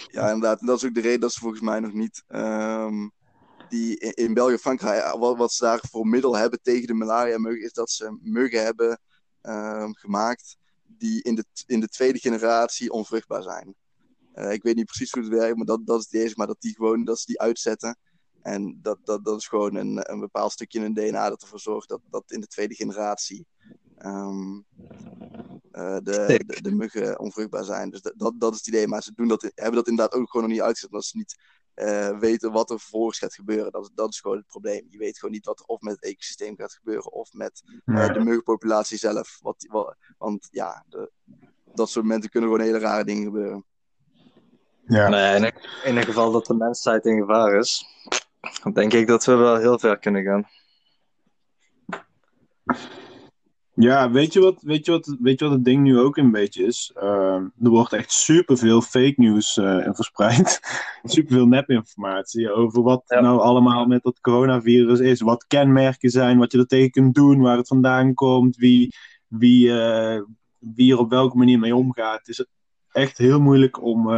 Ja, 0.06 0.26
inderdaad. 0.26 0.60
En 0.60 0.66
dat 0.66 0.76
is 0.76 0.84
ook 0.84 0.94
de 0.94 1.00
reden 1.00 1.20
dat 1.20 1.32
ze 1.32 1.40
volgens 1.40 1.60
mij 1.60 1.80
nog 1.80 1.92
niet 1.92 2.24
ehm, 2.28 3.08
die 3.68 3.98
in, 3.98 4.34
België 4.34 4.52
en 4.52 4.58
Frankrijk, 4.58 5.16
wat, 5.18 5.36
wat 5.36 5.52
ze 5.52 5.64
daar 5.64 5.80
voor 5.90 6.06
middel 6.06 6.36
hebben 6.36 6.62
tegen 6.62 6.86
de 6.86 6.94
malaria-muggen, 6.94 7.64
is 7.64 7.72
dat 7.72 7.90
ze 7.90 8.18
muggen 8.20 8.62
hebben 8.62 9.00
ehm, 9.40 9.92
gemaakt 9.92 10.56
die 10.86 11.22
in 11.22 11.34
de, 11.34 11.44
in 11.66 11.80
de 11.80 11.88
tweede 11.88 12.18
generatie 12.18 12.92
onvruchtbaar 12.92 13.42
zijn. 13.42 13.74
Eh, 14.32 14.52
ik 14.52 14.62
weet 14.62 14.76
niet 14.76 14.86
precies 14.86 15.12
hoe 15.12 15.22
het 15.22 15.32
werkt, 15.32 15.56
maar 15.56 15.66
dat, 15.66 15.86
dat 15.86 15.98
is 15.98 16.04
het 16.04 16.14
eerste, 16.14 16.34
maar 16.36 16.46
dat 16.46 16.60
die 16.60 16.74
gewoon 16.74 17.04
dat 17.04 17.18
ze 17.18 17.26
die 17.26 17.40
uitzetten. 17.40 17.98
En 18.42 18.78
dat, 18.82 18.98
dat, 19.04 19.24
dat 19.24 19.38
is 19.38 19.46
gewoon 19.48 19.74
een, 19.74 20.10
een 20.12 20.20
bepaald 20.20 20.52
stukje 20.52 20.78
in 20.78 20.84
hun 20.84 20.94
DNA 20.94 21.28
dat 21.28 21.42
ervoor 21.42 21.60
zorgt 21.60 21.88
dat, 21.88 22.00
dat 22.10 22.24
in 22.26 22.40
de 22.40 22.46
tweede 22.46 22.74
generatie 22.74 23.46
ehm, 23.98 24.60
eh, 25.70 25.96
de, 26.02 26.42
de, 26.46 26.62
de 26.62 26.74
muggen 26.74 27.18
onvruchtbaar 27.18 27.64
zijn. 27.64 27.90
Dus 27.90 28.02
dat, 28.02 28.12
dat, 28.16 28.32
dat 28.40 28.52
is 28.52 28.58
het 28.58 28.66
idee. 28.66 28.86
Maar 28.88 29.02
ze 29.02 29.12
doen 29.14 29.28
dat, 29.28 29.42
hebben 29.54 29.74
dat 29.74 29.88
inderdaad 29.88 30.14
ook 30.20 30.30
gewoon 30.30 30.46
nog 30.46 30.56
niet 30.56 30.64
uitgezet, 30.64 30.90
omdat 30.90 31.04
ze 31.04 31.16
niet 31.16 31.36
eh, 31.74 32.18
weten 32.18 32.52
wat 32.52 32.70
er 32.70 32.78
vervolgens 32.80 33.18
gaat 33.18 33.34
gebeuren. 33.34 33.72
Dat, 33.72 33.82
is- 33.82 33.90
dat 33.94 34.08
is 34.08 34.20
gewoon 34.20 34.36
het 34.36 34.46
probleem. 34.46 34.86
Je 34.90 34.98
weet 34.98 35.18
gewoon 35.18 35.34
niet 35.34 35.46
wat 35.46 35.58
er 35.60 35.64
of 35.66 35.80
met 35.80 35.92
het 35.94 36.04
ecosysteem 36.04 36.56
gaat 36.56 36.72
gebeuren 36.72 37.12
of 37.12 37.32
met 37.32 37.62
eh, 37.84 38.12
de 38.12 38.20
muggenpopulatie 38.20 38.98
zelf. 38.98 39.38
Wat, 39.42 39.66
wat, 39.70 39.96
want 40.18 40.48
ja, 40.50 40.84
de, 40.88 41.10
dat 41.74 41.88
soort 41.90 42.04
momenten 42.04 42.30
kunnen 42.30 42.50
gewoon 42.50 42.66
hele 42.66 42.78
rare 42.78 43.04
dingen 43.04 43.24
gebeuren. 43.24 43.64
Ja. 44.86 45.08
Nee, 45.08 45.36
in, 45.36 45.52
in 45.84 45.96
het 45.96 46.04
geval 46.04 46.32
dat 46.32 46.46
de 46.46 46.54
mensheid 46.54 47.06
in 47.06 47.18
gevaar 47.18 47.54
is, 47.58 47.84
dan 48.62 48.72
denk 48.72 48.92
ik 48.92 49.06
dat 49.06 49.24
we 49.24 49.34
wel 49.34 49.56
heel 49.56 49.78
ver 49.78 49.98
kunnen 49.98 50.22
gaan. 50.22 50.46
Ja, 53.74 54.10
weet 54.10 54.32
je, 54.32 54.40
wat, 54.40 54.62
weet, 54.62 54.84
je 54.86 54.90
wat, 54.92 55.16
weet 55.20 55.38
je 55.38 55.44
wat 55.44 55.54
het 55.54 55.64
ding 55.64 55.82
nu 55.82 55.98
ook 55.98 56.16
een 56.16 56.30
beetje 56.30 56.64
is? 56.66 56.92
Ehm, 56.94 57.44
er 57.62 57.70
wordt 57.70 57.92
echt 57.92 58.12
superveel 58.12 58.80
fake 58.82 59.14
news 59.16 59.56
eh, 59.56 59.88
verspreid. 59.92 60.60
superveel 61.02 61.46
nepinformatie 61.46 62.52
over 62.52 62.82
wat 62.82 63.02
Ja. 63.06 63.20
nou 63.20 63.40
allemaal 63.40 63.86
met 63.86 64.02
dat 64.02 64.20
coronavirus 64.20 65.00
is. 65.00 65.20
Wat 65.20 65.46
kenmerken 65.46 66.10
zijn, 66.10 66.38
wat 66.38 66.52
je 66.52 66.58
er 66.58 66.66
tegen 66.66 66.90
kunt 66.90 67.14
doen, 67.14 67.40
waar 67.40 67.56
het 67.56 67.68
vandaan 67.68 68.14
komt, 68.14 68.56
wie, 68.56 68.94
wie, 69.26 69.80
eh, 69.80 70.22
wie 70.58 70.92
er 70.92 70.98
op 70.98 71.10
welke 71.10 71.36
manier 71.36 71.58
mee 71.58 71.76
omgaat. 71.76 72.18
Het 72.18 72.28
is 72.28 72.46
echt 72.90 73.18
heel 73.18 73.40
moeilijk 73.40 73.82
om. 73.82 74.10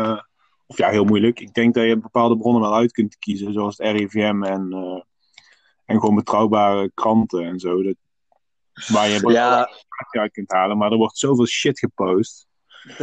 Of 0.66 0.76
ja, 0.78 0.90
heel 0.90 1.04
moeilijk. 1.04 1.40
Ik 1.40 1.54
denk 1.54 1.74
dat 1.74 1.84
je 1.84 1.98
bepaalde 1.98 2.36
bronnen 2.36 2.62
wel 2.62 2.74
uit 2.74 2.92
kunt 2.92 3.18
kiezen, 3.18 3.52
zoals 3.52 3.78
het 3.78 3.96
RIVM 3.96 4.42
en, 4.42 4.72
eh, 4.72 5.02
en 5.84 6.00
gewoon 6.00 6.14
betrouwbare 6.14 6.90
kranten 6.94 7.44
en 7.44 7.58
zo. 7.58 7.82
Dat, 7.82 7.94
waar 8.86 9.08
je 9.08 9.30
Ja, 9.30 9.68
uit 10.10 10.32
kunt 10.32 10.52
halen, 10.52 10.78
maar 10.78 10.90
er 10.92 10.96
wordt 10.98 11.18
zoveel 11.18 11.46
shit 11.46 11.78
gepost. 11.78 12.46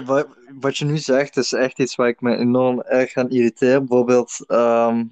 Wat, 0.05 0.27
wat 0.59 0.77
je 0.77 0.85
nu 0.85 0.97
zegt 0.97 1.37
is 1.37 1.53
echt 1.53 1.79
iets 1.79 1.95
waar 1.95 2.07
ik 2.07 2.21
me 2.21 2.35
enorm 2.37 2.81
erg 2.81 3.15
aan 3.15 3.29
irriteer. 3.29 3.79
Bijvoorbeeld, 3.79 4.43
ehm, 4.47 5.05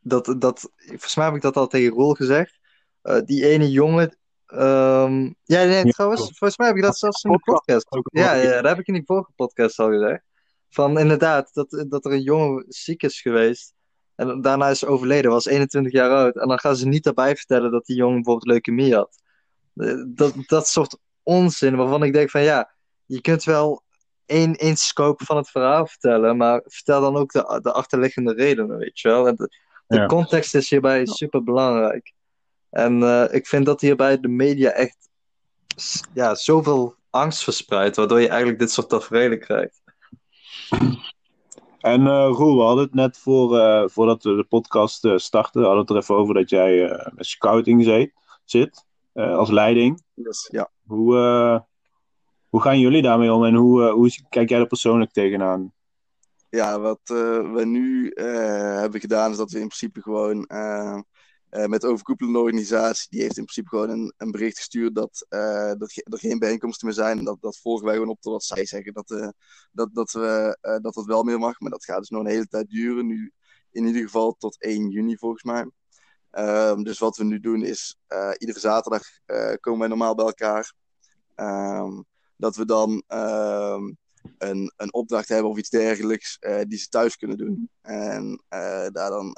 dat, 0.00 0.34
dat, 0.38 0.70
volgens 0.86 1.16
mij 1.16 1.24
heb 1.24 1.34
ik 1.34 1.42
dat 1.42 1.56
al 1.56 1.66
tegen 1.66 1.92
Roel 1.92 2.14
gezegd. 2.14 2.58
Eh, 3.02 3.20
die 3.24 3.46
ene 3.46 3.70
jongen. 3.70 4.16
ehm, 4.46 5.30
ja, 5.44 5.64
nee, 5.64 5.84
trouwens, 5.92 6.20
volgens 6.20 6.56
mij 6.56 6.66
heb 6.66 6.76
ik 6.76 6.82
dat 6.82 6.98
zelfs 6.98 7.22
in 7.24 7.30
de 7.30 7.38
podcast. 7.38 7.92
Ook 7.92 8.08
Ja, 8.12 8.34
ja, 8.34 8.60
dat 8.60 8.70
heb 8.70 8.78
ik 8.78 8.86
in 8.86 8.94
die 8.94 9.06
vorige 9.06 9.30
podcast 9.36 9.78
al 9.78 9.90
gezegd. 9.90 10.22
Van 10.72 10.98
inderdaad, 10.98 11.50
dat, 11.54 11.84
dat 11.88 12.04
er 12.04 12.12
een 12.12 12.22
jongen 12.22 12.64
ziek 12.68 13.02
is 13.02 13.20
geweest. 13.20 13.74
En 14.14 14.40
daarna 14.40 14.68
is 14.68 14.84
overleden, 14.84 15.30
was 15.30 15.46
21 15.46 15.92
jaar 15.92 16.10
oud. 16.10 16.36
En 16.36 16.48
dan 16.48 16.58
gaan 16.58 16.76
ze 16.76 16.88
niet 16.88 17.04
daarbij 17.04 17.36
vertellen 17.36 17.70
dat 17.70 17.86
die 17.86 17.96
jongen 17.96 18.14
bijvoorbeeld 18.14 18.46
leukemie 18.46 18.94
had. 18.94 19.18
Eh, 19.74 19.94
Dat, 20.06 20.34
dat 20.46 20.68
soort 20.68 20.98
onzin 21.22 21.76
waarvan 21.76 22.02
ik 22.02 22.12
denk 22.12 22.30
van 22.30 22.42
ja, 22.42 22.70
je 23.06 23.20
kunt 23.20 23.44
wel 23.44 23.82
één, 24.26 24.54
één 24.56 24.76
scope 24.76 25.24
van 25.24 25.36
het 25.36 25.50
verhaal 25.50 25.86
vertellen, 25.86 26.36
maar 26.36 26.60
vertel 26.64 27.00
dan 27.00 27.16
ook 27.16 27.32
de, 27.32 27.58
de 27.62 27.72
achterliggende 27.72 28.32
redenen, 28.32 28.76
weet 28.78 29.00
je 29.00 29.08
wel. 29.08 29.26
En 29.28 29.34
de, 29.36 29.48
de 29.86 29.96
Ja. 29.96 30.06
context 30.06 30.54
is 30.54 30.70
hierbij 30.70 31.06
super 31.06 31.44
belangrijk. 31.44 32.12
En 32.70 33.02
eh, 33.02 33.34
ik 33.34 33.46
vind 33.46 33.66
dat 33.66 33.80
hierbij 33.80 34.20
de 34.20 34.28
media 34.28 34.70
echt 34.70 34.96
ja, 36.14 36.34
zoveel 36.34 36.94
angst 37.10 37.42
verspreidt, 37.42 37.96
waardoor 37.96 38.20
je 38.20 38.28
eigenlijk 38.28 38.58
dit 38.58 38.70
soort 38.70 38.88
tafereelen 38.88 39.38
krijgt. 39.40 39.81
En 41.80 42.06
eh 42.06 42.30
Roel, 42.32 42.56
we 42.56 42.62
hadden 42.62 42.84
het 42.84 42.94
net 42.94 43.18
voor, 43.18 43.58
eh, 43.58 43.88
voordat 43.88 44.22
we 44.22 44.36
de 44.36 44.44
podcast 44.44 45.04
eh, 45.04 45.16
starten, 45.16 45.62
hadden 45.62 45.78
we 45.78 45.80
het 45.80 45.90
er 45.90 45.96
even 45.96 46.14
over 46.14 46.34
dat 46.34 46.50
jij 46.50 47.00
met 47.14 47.26
scouting 47.26 47.84
zit, 47.84 48.12
zit 48.44 48.86
als 49.14 49.50
leiding. 49.50 50.02
Dus, 50.14 50.48
ja. 50.52 50.70
Hoe, 50.86 51.14
hoe 52.48 52.60
gaan 52.60 52.78
jullie 52.78 53.02
daarmee 53.02 53.32
om 53.32 53.44
en 53.44 53.54
hoe, 53.54 53.90
hoe 53.90 54.10
kijk 54.28 54.48
jij 54.48 54.60
er 54.60 54.66
persoonlijk 54.66 55.12
tegenaan? 55.12 55.72
Ja, 56.48 56.80
wat 56.80 57.00
we 57.04 57.62
nu 57.64 58.12
hebben 58.80 59.00
gedaan 59.00 59.30
is 59.30 59.36
dat 59.36 59.50
we 59.50 59.60
in 59.60 59.66
principe 59.66 60.02
gewoon 60.02 60.46
eh, 61.52 61.66
met 61.66 61.80
de 61.80 61.86
overkoepelende 61.86 62.38
organisatie, 62.38 63.06
die 63.10 63.20
heeft 63.20 63.36
in 63.36 63.44
principe 63.44 63.68
gewoon 63.68 63.90
een, 63.90 64.12
een 64.16 64.30
bericht 64.30 64.56
gestuurd 64.56 64.94
dat, 64.94 65.26
eh, 65.28 65.72
dat 65.78 65.92
er 66.04 66.18
geen 66.18 66.38
bijeenkomsten 66.38 66.86
meer 66.86 66.96
zijn. 66.96 67.18
En 67.18 67.24
dat, 67.24 67.40
dat 67.40 67.58
volgen 67.58 67.84
wij 67.84 67.94
gewoon 67.94 68.08
op 68.08 68.18
wat 68.22 68.44
zij 68.44 68.66
zeggen, 68.66 68.92
dat, 68.92 69.10
eh, 69.10 69.28
dat, 69.72 69.94
dat, 69.94 70.12
we, 70.12 70.58
dat 70.82 70.94
dat 70.94 71.04
wel 71.04 71.22
meer 71.22 71.38
mag. 71.38 71.60
Maar 71.60 71.70
dat 71.70 71.84
gaat 71.84 71.98
dus 71.98 72.08
nog 72.08 72.20
een 72.20 72.30
hele 72.30 72.46
tijd 72.46 72.70
duren, 72.70 73.06
nu 73.06 73.32
in 73.70 73.86
ieder 73.86 74.02
geval 74.02 74.34
tot 74.38 74.62
1 74.62 74.88
juni 74.88 75.16
volgens 75.16 75.42
mij. 75.42 75.70
Ehm, 76.30 76.82
dus 76.82 76.98
wat 76.98 77.16
we 77.16 77.24
nu 77.24 77.40
doen 77.40 77.64
is, 77.64 77.98
iedere 78.38 78.58
zaterdag 78.58 79.02
komen 79.60 79.80
wij 79.80 79.88
normaal 79.88 80.14
bij 80.14 80.24
elkaar. 80.24 80.72
Ehm, 81.34 82.02
dat 82.36 82.56
we 82.56 82.64
dan 82.64 83.02
ehm, 83.06 83.92
een, 84.38 84.72
een 84.76 84.92
opdracht 84.92 85.28
hebben 85.28 85.50
of 85.50 85.58
iets 85.58 85.70
dergelijks 85.70 86.38
die 86.68 86.78
ze 86.78 86.88
thuis 86.88 87.16
kunnen 87.16 87.36
doen. 87.36 87.70
En 87.82 88.44
daar 88.92 89.10
dan 89.10 89.36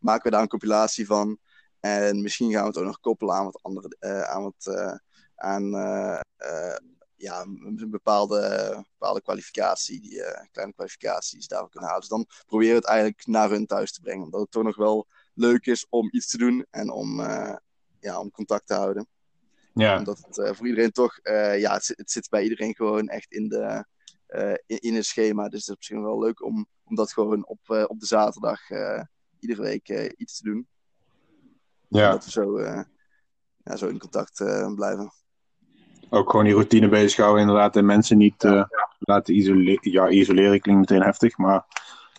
maken 0.00 0.22
we 0.22 0.30
daar 0.30 0.42
een 0.42 0.48
compilatie 0.48 1.06
van. 1.06 1.38
En 1.80 2.22
misschien 2.22 2.52
gaan 2.52 2.62
we 2.62 2.68
het 2.68 2.78
ook 2.78 2.84
nog 2.84 3.00
koppelen 3.00 3.34
aan 3.34 3.44
wat 3.44 3.62
andere, 3.62 3.96
eh, 3.98 4.22
aan 4.22 4.42
wat, 4.42 4.66
eh, 4.66 4.94
aan 5.34 5.74
eh, 5.74 6.76
ja, 7.14 7.40
een 7.40 7.86
bepaalde, 7.90 8.84
bepaalde 8.98 9.22
kwalificatie, 9.22 10.00
die 10.00 10.22
kleine 10.50 10.72
kwalificaties 10.74 11.46
daarvoor 11.46 11.70
kunnen 11.70 11.88
halen. 11.88 12.08
Dus 12.08 12.16
dan 12.16 12.26
proberen 12.46 12.72
we 12.74 12.80
het 12.80 12.88
eigenlijk 12.88 13.26
naar 13.26 13.50
hun 13.50 13.66
thuis 13.66 13.92
te 13.92 14.00
brengen. 14.00 14.24
Omdat 14.24 14.40
het 14.40 14.50
toch 14.50 14.62
nog 14.62 14.76
wel 14.76 15.06
leuk 15.34 15.66
is 15.66 15.86
om 15.88 16.08
iets 16.10 16.26
te 16.28 16.38
doen 16.38 16.66
en 16.70 16.90
om, 16.90 17.20
ja, 18.00 18.20
om 18.20 18.30
contact 18.30 18.66
te 18.66 18.74
houden 18.74 19.08
Ja, 19.74 19.98
omdat 19.98 20.18
het 20.30 20.56
voor 20.56 20.66
iedereen 20.66 20.92
toch, 20.92 21.18
ja, 21.56 21.72
het, 21.72 21.84
zit- 21.84 21.98
het 21.98 22.10
zit 22.10 22.28
bij 22.28 22.42
iedereen 22.42 22.74
gewoon 22.74 23.08
echt 23.08 23.32
in, 23.32 23.48
de, 23.48 23.84
in, 24.66 24.78
in 24.80 24.94
het 24.94 25.06
schema. 25.06 25.48
Dus 25.48 25.66
het 25.66 25.80
is 25.80 25.86
zich 25.86 25.98
wel 25.98 26.18
leuk 26.18 26.42
om, 26.44 26.66
om 26.84 26.94
dat 26.94 27.12
gewoon 27.12 27.46
op, 27.46 27.86
op 27.88 28.00
de 28.00 28.06
zaterdag 28.06 28.60
iedere 29.38 29.62
week 29.62 29.88
iets 30.16 30.36
te 30.36 30.44
doen. 30.44 30.68
Ja, 31.88 32.10
Dat 32.10 32.24
we 32.24 32.30
zo, 32.30 32.56
eh, 32.56 32.82
ja, 33.64 33.76
zo 33.76 33.86
in 33.88 33.98
contact 33.98 34.40
eh, 34.40 34.74
blijven. 34.74 35.12
ook 36.10 36.30
gewoon 36.30 36.44
die 36.44 36.54
routine 36.54 36.88
bezighouden 36.88 37.40
inderdaad 37.40 37.76
en 37.76 37.86
mensen 37.86 38.18
niet 38.18 38.44
eh, 38.44 38.64
laten 38.98 39.34
isoleren. 39.36 39.90
Ja, 39.92 40.08
isoleren 40.08 40.60
klinkt 40.60 40.80
meteen 40.90 41.06
heftig, 41.06 41.36
maar 41.38 41.64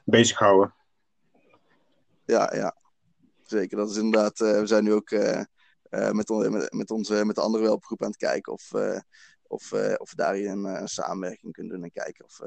bezighouden. 0.06 0.74
Ja, 2.26 2.54
ja. 2.56 2.76
Zeker. 3.44 3.78
Dat 3.78 3.90
is 3.90 3.98
inderdaad, 3.98 4.38
we 4.38 4.68
zijn 4.68 4.84
nu 4.84 4.94
ook 4.94 5.10
met, 6.12 6.30
on- 6.30 6.52
met, 6.52 6.74
met, 6.74 6.92
onze, 6.92 7.26
met 7.26 7.36
de 7.36 7.42
andere 7.42 7.64
welpgroep 7.64 8.02
aan 8.04 8.08
het 8.10 8.18
kijken 8.18 8.54
of, 8.54 8.72
of, 9.48 9.74
of 9.98 10.10
we 10.10 10.16
daar 10.16 10.34
hier 10.34 10.50
een, 10.50 10.88
samenwerking 10.88 11.54
kunnen 11.54 11.74
doen 11.74 11.84
en 11.84 11.92
kijken 11.92 12.26
of, 12.26 12.40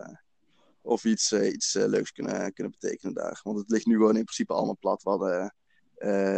of 0.83 1.03
we 1.03 1.09
iets, 1.09 1.33
iets 1.33 1.73
leuks 1.75 2.13
kunnen, 2.13 2.53
kunnen 2.53 2.73
betekenen 2.81 3.15
daar. 3.15 3.41
Want 3.43 3.59
het 3.59 3.71
ligt 3.71 3.87
nu 3.87 3.95
gewoon 3.95 4.17
in 4.17 4.25
principe 4.25 4.53
allemaal 4.53 4.77
plat. 4.81 5.03
We 5.03 5.11
hadden 5.11 5.55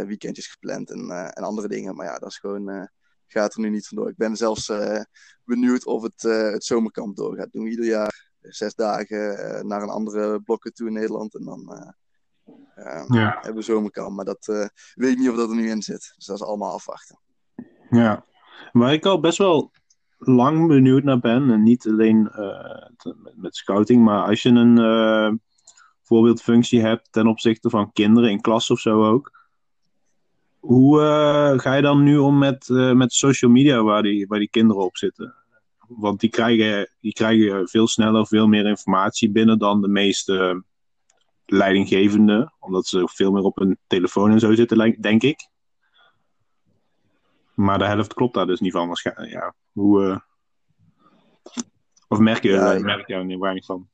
weekendjes 0.06 0.46
gepland 0.46 0.90
en, 0.90 1.10
eh, 1.10 1.24
en 1.24 1.42
andere 1.42 1.68
dingen. 1.68 1.94
Maar 1.94 2.06
ja, 2.06 2.18
dat 2.18 2.28
is 2.30 2.38
gewoon, 2.38 2.68
eh, 2.68 2.84
gaat 3.26 3.54
er 3.54 3.60
nu 3.60 3.70
niet 3.70 3.86
vandoor. 3.86 4.08
Ik 4.08 4.16
ben 4.16 4.36
zelfs 4.36 4.68
eh, 4.68 5.00
benieuwd 5.44 5.86
of 5.86 6.02
het, 6.02 6.24
eh, 6.24 6.50
het 6.50 6.64
zomerkamp 6.64 7.16
doorgaat. 7.16 7.52
Doen 7.52 7.64
we 7.64 7.70
ieder 7.70 7.84
jaar 7.84 8.32
zes 8.40 8.74
dagen 8.74 9.38
eh, 9.38 9.62
naar 9.62 9.82
een 9.82 9.88
andere 9.88 10.40
blokken 10.40 10.72
toe 10.72 10.86
in 10.86 10.92
Nederland. 10.92 11.34
En 11.34 11.44
dan 11.44 11.72
eh, 11.72 11.90
eh, 12.74 13.04
Ja. 13.08 13.34
hebben 13.34 13.54
we 13.54 13.62
zomerkamp. 13.62 14.16
Maar 14.16 14.24
dat 14.24 14.48
eh, 14.48 14.66
weet 14.94 15.12
ik 15.12 15.18
niet 15.18 15.28
of 15.30 15.36
dat 15.36 15.48
er 15.48 15.56
nu 15.56 15.68
in 15.70 15.82
zit. 15.82 16.12
Dus 16.16 16.26
dat 16.26 16.36
is 16.36 16.42
allemaal 16.46 16.72
afwachten. 16.72 17.18
Ja, 17.90 18.24
waar 18.72 18.92
ik 18.92 19.06
al 19.06 19.20
best 19.20 19.38
wel 19.38 19.72
lang 20.18 20.66
benieuwd 20.66 21.02
naar 21.04 21.18
ben, 21.20 21.50
en 21.50 21.62
niet 21.62 21.86
alleen 21.86 22.30
eh, 22.30 22.88
met, 23.22 23.36
met 23.36 23.56
scouting, 23.56 24.04
maar 24.04 24.24
als 24.26 24.42
je 24.42 24.48
een 24.48 24.78
eh, 24.78 25.32
voorbeeldfunctie 26.02 26.80
hebt 26.80 27.12
ten 27.12 27.26
opzichte 27.26 27.70
van 27.70 27.92
kinderen 27.92 28.30
in 28.30 28.40
klas 28.40 28.70
of 28.70 28.80
zo 28.80 29.04
ook, 29.04 29.43
Hoe 30.64 31.00
eh, 31.00 31.58
ga 31.58 31.74
je 31.74 31.82
dan 31.82 32.02
nu 32.02 32.16
om 32.16 32.38
met, 32.38 32.68
eh, 32.70 32.92
met 32.92 33.12
social 33.12 33.50
media 33.50 33.82
waar 33.82 34.02
die, 34.02 34.26
waar 34.26 34.38
die 34.38 34.50
kinderen 34.50 34.82
op 34.82 34.96
zitten? 34.96 35.34
Want 35.88 36.20
die 36.20 36.30
krijgen, 36.30 36.90
die 37.00 37.12
krijgen 37.12 37.68
veel 37.68 37.86
sneller 37.86 38.26
veel 38.26 38.46
meer 38.46 38.66
informatie 38.66 39.30
binnen 39.30 39.58
dan 39.58 39.80
de 39.80 39.88
meeste 39.88 40.64
leidinggevenden. 41.46 42.54
Omdat 42.58 42.86
ze 42.86 43.08
veel 43.08 43.32
meer 43.32 43.42
op 43.42 43.58
hun 43.58 43.78
telefoon 43.86 44.30
en 44.30 44.40
zo 44.40 44.54
zitten, 44.54 45.00
denk 45.00 45.22
ik. 45.22 45.48
Maar 47.54 47.78
de 47.78 47.84
helft 47.84 48.14
klopt 48.14 48.34
daar 48.34 48.46
dus 48.46 48.60
niet 48.60 48.72
van 48.72 48.86
waarschijnlijk. 48.86 49.30
Ja, 49.30 49.54
hoe, 49.72 50.04
eh, 50.04 50.18
of 52.08 52.18
merk 52.18 52.42
je, 52.42 52.50
Ja, 52.50 52.78
merk 52.78 53.06
je 53.06 53.14
er 53.14 53.38
weinig 53.38 53.64
van? 53.64 53.88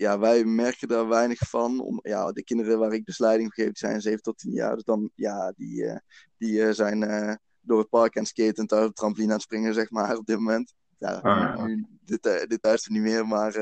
Ja, 0.00 0.18
wij 0.18 0.44
merken 0.44 0.88
daar 0.88 1.08
weinig 1.08 1.38
van. 1.38 1.80
Om, 1.80 1.98
ja, 2.02 2.32
de 2.32 2.44
kinderen 2.44 2.78
waar 2.78 2.92
ik 2.92 3.18
leiding 3.18 3.48
op 3.48 3.54
geef, 3.54 3.66
die 3.66 3.76
zijn 3.76 4.00
7 4.00 4.22
tot 4.22 4.38
10 4.38 4.52
jaar. 4.52 4.74
Dus 4.74 4.84
dan, 4.84 5.10
ja, 5.14 5.52
die, 5.56 5.86
eh, 5.86 5.98
die 6.38 6.62
eh, 6.62 6.72
zijn 6.72 7.02
eh, 7.02 7.34
door 7.60 7.78
het 7.78 7.88
park 7.88 8.16
aan 8.16 8.22
het 8.22 8.30
skaten 8.30 8.54
en 8.54 8.66
thuis 8.66 8.82
op 8.82 8.88
de 8.88 8.94
trampoline 8.94 9.28
aan 9.30 9.36
het 9.36 9.46
springen, 9.46 9.74
zeg 9.74 9.90
maar, 9.90 10.16
op 10.16 10.26
dit 10.26 10.36
moment. 10.36 10.74
Ja, 10.98 11.12
Ah, 11.12 11.22
ja. 11.22 11.64
nu, 11.64 11.86
dit, 12.04 12.22
dit 12.22 12.62
thuis 12.62 12.86
niet 12.86 13.02
meer, 13.02 13.26
maar 13.26 13.52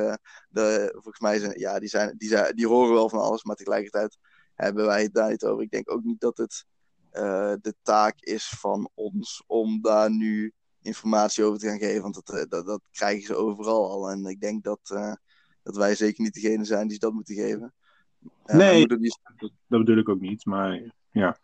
de, 0.49 0.89
volgens 0.93 1.21
mij 1.21 1.39
zijn, 1.39 1.59
ja, 1.59 1.79
die, 1.79 1.89
zijn, 1.89 2.15
die, 2.17 2.29
zijn, 2.29 2.57
die 2.57 2.67
horen 2.67 2.95
wel 2.95 3.09
van 3.09 3.21
alles, 3.21 3.45
maar 3.45 3.57
tegelijkertijd 3.57 4.19
hebben 4.55 4.87
wij 4.87 5.03
het 5.03 5.15
daar 5.15 5.31
niet 5.31 5.45
over. 5.45 5.63
Ik 5.63 5.71
denk 5.71 5.91
ook 5.91 6.03
niet 6.03 6.21
dat 6.21 6.37
het 6.37 6.65
de 7.63 7.75
taak 7.83 8.21
is 8.21 8.49
van 8.49 8.91
ons 8.95 9.45
om 9.47 9.81
daar 9.81 10.11
nu 10.11 10.53
informatie 10.83 11.45
over 11.45 11.59
te 11.59 11.67
gaan 11.67 11.79
geven, 11.79 12.03
want 12.03 12.15
dat, 12.25 12.51
dat, 12.51 12.67
dat 12.67 12.83
krijgen 12.91 13.27
ze 13.27 13.35
overal 13.37 13.91
al. 13.91 14.11
En 14.11 14.25
ik 14.25 14.41
denk 14.41 14.65
dat, 14.65 15.19
dat 15.69 15.77
wij 15.77 15.95
zeker 15.95 16.23
niet 16.23 16.35
degene 16.35 16.65
zijn 16.65 16.83
die 16.83 16.93
ze 16.93 16.99
dat 16.99 17.13
moeten 17.13 17.35
geven. 17.35 17.73
Eh, 18.45 18.57
Nee. 18.57 18.87
Is, 18.87 19.19
Dat, 19.37 19.51
bedoel 19.67 19.99
ik 19.99 20.09
ook 20.09 20.21
niet, 20.21 20.45
maar 20.45 20.93
ja. 21.11 21.39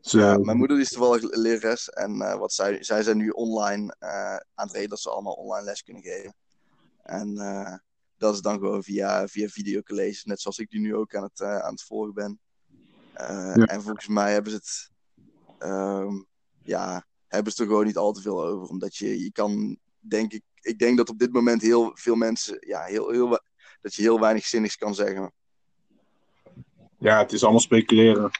Ja, 0.00 0.38
mijn 0.38 0.56
moeder 0.56 0.80
is 0.80 0.88
toevallig 0.88 1.36
lerares 1.36 1.88
en 1.88 2.20
eh, 2.20 2.38
wat 2.38 2.52
zij, 2.52 2.82
zij 2.82 3.02
zijn 3.02 3.16
nu 3.16 3.28
online 3.28 3.94
eh, 3.98 4.36
aan 4.36 4.66
het 4.66 4.70
regelen 4.70 4.88
dat 4.88 5.00
ze 5.00 5.10
allemaal 5.10 5.32
online 5.32 5.64
les 5.64 5.82
kunnen 5.82 6.02
geven. 6.02 6.34
En 7.02 7.34
dat 8.16 8.34
is 8.34 8.40
dan 8.40 8.58
gewoon 8.58 8.82
via, 8.82 9.28
via 9.28 9.48
videocolleges, 9.48 10.24
net 10.24 10.40
zoals 10.40 10.58
ik 10.58 10.70
die 10.70 10.80
nu 10.80 10.94
ook 10.94 11.14
aan 11.14 11.22
het, 11.22 11.42
aan 11.42 11.72
het 11.72 11.82
volgen 11.82 12.14
ben. 12.14 12.40
Ja. 13.14 13.54
En 13.54 13.82
volgens 13.82 14.08
mij 14.08 14.32
hebben 14.32 14.52
ze 14.52 14.56
het, 14.56 14.90
ehm, 15.58 16.22
ja, 16.62 17.06
hebben 17.26 17.52
ze 17.52 17.62
er 17.62 17.68
gewoon 17.68 17.86
niet 17.86 17.96
al 17.96 18.12
te 18.12 18.20
veel 18.20 18.44
over. 18.44 18.68
Omdat 18.68 18.96
je, 18.96 19.22
je 19.22 19.32
kan, 19.32 19.78
denk 19.98 20.32
ik, 20.32 20.42
ik 20.60 20.78
denk 20.78 20.96
dat 20.96 21.08
op 21.08 21.18
dit 21.18 21.32
moment 21.32 21.62
heel 21.62 21.90
veel 21.94 22.14
mensen, 22.14 22.56
ja, 22.60 22.82
heel, 22.82 23.10
heel, 23.10 23.40
dat 23.80 23.94
je 23.94 24.02
heel 24.02 24.20
weinig 24.20 24.44
zinnigs 24.44 24.76
kan 24.76 24.94
zeggen. 24.94 25.32
ja, 26.98 27.18
het 27.18 27.32
is 27.32 27.42
allemaal 27.42 27.60
speculeren. 27.60 28.30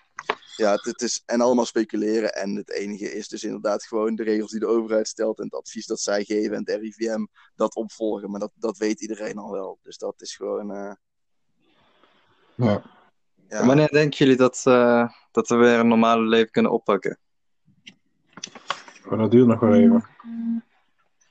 Ja, 0.57 0.73
het, 0.73 0.85
het 0.85 1.03
is 1.03 1.23
en 1.27 1.41
allemaal 1.41 1.65
speculeren. 1.67 2.35
En 2.35 2.57
het 2.57 2.71
enige 2.71 3.13
is 3.13 3.29
dus 3.29 3.45
inderdaad 3.45 3.85
gewoon 3.85 4.15
de 4.15 4.23
regels 4.23 4.51
die 4.51 4.61
de 4.61 4.67
overheid 4.67 5.09
stelt 5.09 5.39
en 5.39 5.45
het 5.45 5.55
advies 5.55 5.87
dat 5.87 6.01
zij 6.01 6.25
geven 6.25 6.57
en 6.57 6.63
het 6.65 6.81
RIVM 6.81 7.27
dat 7.57 7.75
opvolgen. 7.75 8.31
Maar 8.31 8.41
dat, 8.41 8.53
dat 8.55 8.77
weet 8.79 9.01
iedereen 9.01 9.39
al 9.39 9.51
wel. 9.53 9.79
Dus 9.83 9.99
dat 9.99 10.21
is 10.21 10.37
gewoon. 10.37 10.71
eh, 10.71 10.93
Ja. 12.55 12.83
ja. 13.49 13.67
Wanneer 13.67 13.89
denken 13.89 14.19
jullie 14.19 14.37
dat, 14.37 14.61
eh, 14.65 15.09
dat 15.31 15.49
we 15.49 15.55
weer 15.55 15.79
een 15.79 15.89
normale 15.89 16.23
leven 16.23 16.51
kunnen 16.51 16.73
oppakken? 16.73 17.19
Maar 19.09 19.19
dat 19.19 19.31
duurt 19.31 19.47
nog 19.47 19.61
wel 19.61 19.75
even. 19.75 20.05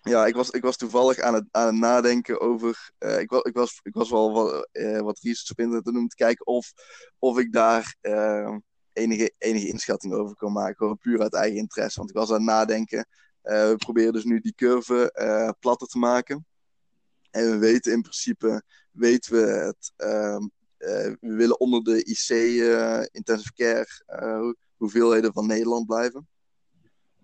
Ja, 0.07 0.25
ik 0.25 0.35
was, 0.35 0.49
ik 0.49 0.61
was 0.61 0.77
toevallig 0.77 1.19
aan 1.19 1.33
het, 1.33 1.45
aan 1.51 1.65
het 1.67 1.75
nadenken 1.75 2.39
over. 2.41 2.91
eh, 2.97 3.19
ik, 3.19 3.29
was, 3.29 3.41
ik, 3.41 3.53
was, 3.53 3.79
ik 3.83 3.93
was 3.93 4.09
wel 4.09 4.33
wat, 4.33 4.67
eh, 4.71 4.99
wat 4.99 5.19
research 5.19 5.51
op 5.51 5.59
internet 5.59 5.85
te 5.85 5.91
om 5.99 6.07
te 6.07 6.15
kijken 6.15 6.45
of, 6.45 6.73
of 7.19 7.37
ik 7.39 7.51
daar 7.51 7.95
eh, 8.01 8.55
enige, 8.93 9.33
enige 9.37 9.67
inschatting 9.67 10.13
over 10.13 10.35
kon 10.35 10.51
maken. 10.53 10.75
Gewoon 10.75 10.97
puur 10.97 11.21
uit 11.21 11.33
eigen 11.33 11.57
interesse. 11.57 11.97
Want 11.97 12.09
ik 12.09 12.15
was 12.15 12.29
aan 12.29 12.35
het 12.35 12.43
nadenken. 12.43 13.07
we 13.41 13.73
proberen 13.77 14.13
dus 14.13 14.23
nu 14.23 14.39
die 14.39 14.53
curve 14.55 15.55
platter 15.59 15.87
te 15.87 15.97
maken. 15.97 16.45
En 17.31 17.51
we 17.51 17.57
weten 17.57 17.91
in 17.91 18.01
principe, 18.01 18.61
weten 18.91 19.31
we 19.33 19.39
het. 19.49 19.93
ehm, 19.95 20.47
eh, 20.77 21.13
we 21.19 21.33
willen 21.35 21.59
onder 21.59 21.83
de 21.83 22.03
IC 22.03 22.29
intensive 23.11 23.53
care 23.53 23.87
hoe- 24.39 24.55
hoeveelheden 24.77 25.33
van 25.33 25.47
Nederland 25.47 25.85
blijven. 25.85 26.27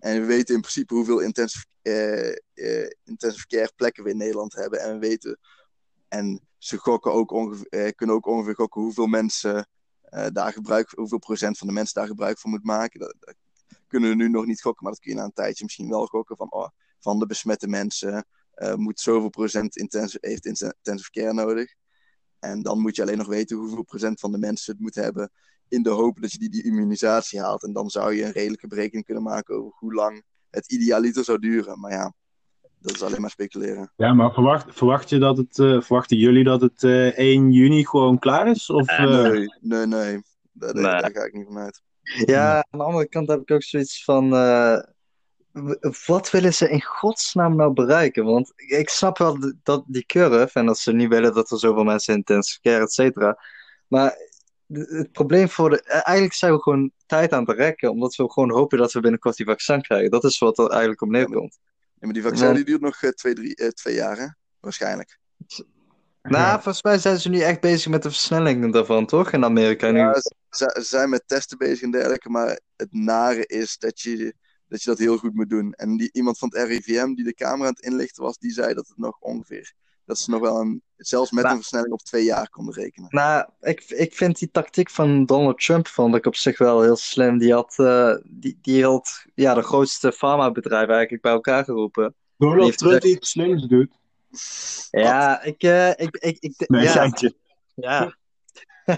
En 0.04 0.20
we 0.20 0.26
weten 0.26 0.54
in 0.54 0.60
principe 0.60 0.94
hoeveel 0.94 1.18
intensive, 1.18 1.66
eh, 1.82 2.30
eh, 2.54 2.90
intensive 3.04 3.46
care 3.46 3.72
plekken 3.76 4.04
we 4.04 4.10
in 4.10 4.16
Nederland 4.16 4.54
hebben. 4.54 4.80
En 4.80 4.92
we 4.92 4.98
weten, 4.98 5.38
en 6.08 6.40
ze 6.58 6.76
gokken 6.76 7.12
ook 7.12 7.30
ongeveer, 7.30 7.66
eh, 7.68 7.90
kunnen 7.94 8.16
ook 8.16 8.26
ongeveer 8.26 8.54
gokken 8.54 8.80
hoeveel 8.80 9.06
mensen 9.06 9.68
daar 10.32 10.52
gebruik, 10.52 10.90
hoeveel 10.90 11.18
procent 11.18 11.58
van 11.58 11.66
de 11.66 11.72
mensen 11.72 11.94
daar 11.94 12.06
gebruik 12.06 12.38
van 12.38 12.50
moet 12.50 12.64
maken. 12.64 13.00
Dat, 13.00 13.34
kunnen 13.86 14.08
we 14.08 14.14
nu 14.14 14.28
nog 14.28 14.46
niet 14.46 14.62
gokken, 14.62 14.84
maar 14.84 14.92
dat 14.92 15.02
kun 15.02 15.10
je 15.10 15.16
na 15.16 15.24
een 15.24 15.32
tijdje 15.32 15.64
misschien 15.64 15.88
wel 15.88 16.06
gokken. 16.06 16.36
Van, 16.36 16.52
oh, 16.52 16.68
van 17.00 17.18
de 17.18 17.26
besmette 17.26 17.68
mensen 17.68 18.26
moet 18.74 19.00
zoveel 19.00 19.30
procent 19.30 19.76
intensive, 19.76 20.28
heeft 20.28 20.46
intensive 20.46 21.10
care 21.10 21.32
nodig. 21.32 21.74
En 22.38 22.62
dan 22.62 22.80
moet 22.80 22.96
je 22.96 23.02
alleen 23.02 23.18
nog 23.18 23.26
weten 23.26 23.56
hoeveel 23.56 23.82
procent 23.82 24.20
van 24.20 24.32
de 24.32 24.38
mensen 24.38 24.72
het 24.72 24.82
moet 24.82 24.94
hebben 24.94 25.32
in 25.74 25.82
de 25.82 25.90
hoop 25.90 26.20
dat 26.20 26.32
je 26.32 26.38
die, 26.38 26.50
die 26.50 26.64
immunisatie 26.64 27.40
haalt. 27.40 27.62
En 27.64 27.72
dan 27.72 27.90
zou 27.90 28.14
je 28.14 28.24
een 28.24 28.32
redelijke 28.32 28.66
berekening 28.66 29.04
kunnen 29.04 29.22
maken 29.24 29.54
over 29.54 29.72
hoe 29.78 29.94
lang 29.94 30.22
het 30.50 30.72
idealiter 30.72 31.24
zou 31.24 31.38
duren. 31.38 31.80
Maar 31.80 31.92
ja, 31.92 32.12
dat 32.78 32.94
is 32.94 33.02
alleen 33.02 33.20
maar 33.20 33.30
speculeren. 33.30 33.92
Ja, 33.96 34.12
maar 34.12 34.32
verwacht, 34.32 34.66
verwacht 34.76 35.08
je 35.08 35.18
dat 35.18 35.36
het, 35.36 35.58
eh, 35.58 35.80
verwachten 35.80 36.16
jullie 36.16 36.44
dat 36.44 36.60
het 36.60 36.82
eh 36.84 37.18
1 37.18 37.52
juni 37.52 37.86
gewoon 37.86 38.18
klaar 38.18 38.48
is? 38.48 38.70
Of, 38.70 38.88
Eh, 38.88 39.02
eh, 39.26 39.32
Nee, 39.32 39.48
nee, 39.60 39.86
nee. 39.86 40.22
Daar, 40.52 40.72
daar- 40.74 40.82
Nee. 40.92 41.00
daar 41.00 41.10
ga 41.10 41.24
ik 41.24 41.32
niet 41.32 41.46
van 41.46 41.58
uit. 41.58 41.82
Ja, 42.26 42.56
aan 42.56 42.78
de 42.78 42.84
andere 42.84 43.08
kant 43.08 43.28
heb 43.28 43.40
ik 43.40 43.50
ook 43.50 43.62
zoiets 43.62 44.04
van. 44.04 44.34
eh, 44.34 44.78
wat 46.06 46.30
willen 46.30 46.54
ze 46.54 46.68
in 46.70 46.82
godsnaam 46.82 47.56
nou 47.56 47.72
bereiken? 47.72 48.24
Want 48.24 48.52
ik 48.56 48.88
snap 48.88 49.18
wel 49.18 49.52
dat 49.62 49.84
die 49.86 50.06
curve 50.06 50.58
en 50.58 50.66
dat 50.66 50.78
ze 50.78 50.92
niet 50.92 51.08
willen 51.08 51.34
dat 51.34 51.50
er 51.50 51.58
zoveel 51.58 51.84
mensen 51.84 52.12
in 52.12 52.18
intensive 52.18 52.60
care, 52.60 52.82
et 52.82 52.92
cetera. 52.92 53.38
Maar 53.88 54.16
het 54.74 55.12
probleem 55.12 55.48
voor 55.48 55.70
de. 55.70 55.82
eh, 55.82 55.94
Eigenlijk 55.94 56.34
zijn 56.34 56.52
we 56.52 56.62
gewoon 56.62 56.90
tijd 57.06 57.32
aan 57.32 57.44
het 57.44 57.56
rekken, 57.58 57.90
omdat 57.90 58.14
we 58.14 58.30
gewoon 58.30 58.50
hopen 58.50 58.78
dat 58.78 58.92
we 58.92 59.00
binnenkort 59.00 59.36
die 59.36 59.46
vaccin 59.46 59.82
krijgen. 59.82 60.10
Dat 60.10 60.24
is 60.24 60.38
wat 60.38 60.58
er 60.58 60.68
eigenlijk 60.68 61.02
op 61.02 61.08
neerkomt. 61.08 61.58
Ja, 61.60 62.00
maar 62.00 62.12
die 62.12 62.22
vaccin 62.22 62.54
die 62.54 62.64
duurt 62.64 62.80
nog 62.80 63.02
eh, 63.02 63.10
twee, 63.10 63.34
drie, 63.34 63.54
eh, 63.56 63.68
twee 63.68 63.94
jaar, 63.94 64.18
hè? 64.18 64.26
Waarschijnlijk. 64.60 65.18
Nou, 66.22 66.52
volgens 66.52 66.82
mij 66.82 66.98
zijn 66.98 67.20
ze 67.20 67.28
nu 67.28 67.40
echt 67.40 67.60
bezig 67.60 67.90
met 67.90 68.02
de 68.02 68.10
versnelling 68.10 68.72
daarvan, 68.72 69.06
toch? 69.06 69.32
In 69.32 69.44
Amerika 69.44 69.90
nu. 69.90 69.98
Ja, 69.98 70.20
ze 70.50 70.78
zijn 70.80 71.10
met 71.10 71.22
testen 71.26 71.58
bezig 71.58 71.82
en 71.82 71.90
dergelijke, 71.90 72.30
maar 72.30 72.60
het 72.76 72.92
nare 72.92 73.46
is 73.46 73.78
dat 73.78 74.00
je 74.00 74.34
dat, 74.68 74.82
je 74.82 74.90
dat 74.90 74.98
heel 74.98 75.18
goed 75.18 75.34
moet 75.34 75.50
doen. 75.50 75.72
En 75.72 75.96
die, 75.96 76.08
iemand 76.12 76.38
van 76.38 76.48
het 76.54 76.68
RIVM 76.68 77.14
die 77.14 77.24
de 77.24 77.34
camera 77.34 77.68
aan 77.68 77.74
het 77.74 77.84
inlichten 77.84 78.22
was, 78.22 78.38
die 78.38 78.50
zei 78.52 78.74
dat 78.74 78.88
het 78.88 78.98
nog 78.98 79.18
ongeveer, 79.20 79.72
dat 80.04 80.18
ze 80.18 80.30
nog 80.30 80.40
wel 80.40 80.60
een, 80.60 80.82
zelfs 80.96 81.30
met 81.30 81.42
Nou. 81.42 81.54
een 81.54 81.60
versnelling 81.60 81.92
op 81.92 82.02
twee 82.02 82.24
jaar 82.24 82.48
konden 82.50 82.74
rekenen. 82.74 83.08
Nou, 83.10 83.48
ik, 83.60 83.84
ik 83.88 84.14
vind 84.14 84.38
die 84.38 84.50
tactiek 84.50 84.90
van 84.90 85.24
Donald 85.26 85.60
Trump 85.60 85.86
vond 85.88 86.14
ik 86.14 86.26
op 86.26 86.36
zich 86.36 86.58
wel 86.58 86.82
heel 86.82 86.96
slim. 86.96 87.38
Die 87.38 87.52
had, 87.52 87.74
eh, 87.78 88.14
die, 88.24 88.58
die 88.62 88.84
had 88.84 89.24
ja, 89.34 89.54
de 89.54 89.62
grootste 89.62 90.12
farmabedrijven 90.12 90.92
eigenlijk 90.94 91.22
bij 91.22 91.32
elkaar 91.32 91.64
geroepen. 91.64 92.14
Donald 92.36 92.78
Trump 92.78 92.92
gezegd- 92.94 93.16
iets 93.16 93.30
slims 93.30 93.66
doet. 93.66 93.92
Ja, 94.90 95.42
ik, 95.42 95.62
eh, 95.62 95.88
ik, 95.90 96.16
ik, 96.16 96.36
ik, 96.40 96.68
Nee, 96.68 96.82
ja, 96.82 97.10
ja. 97.74 98.16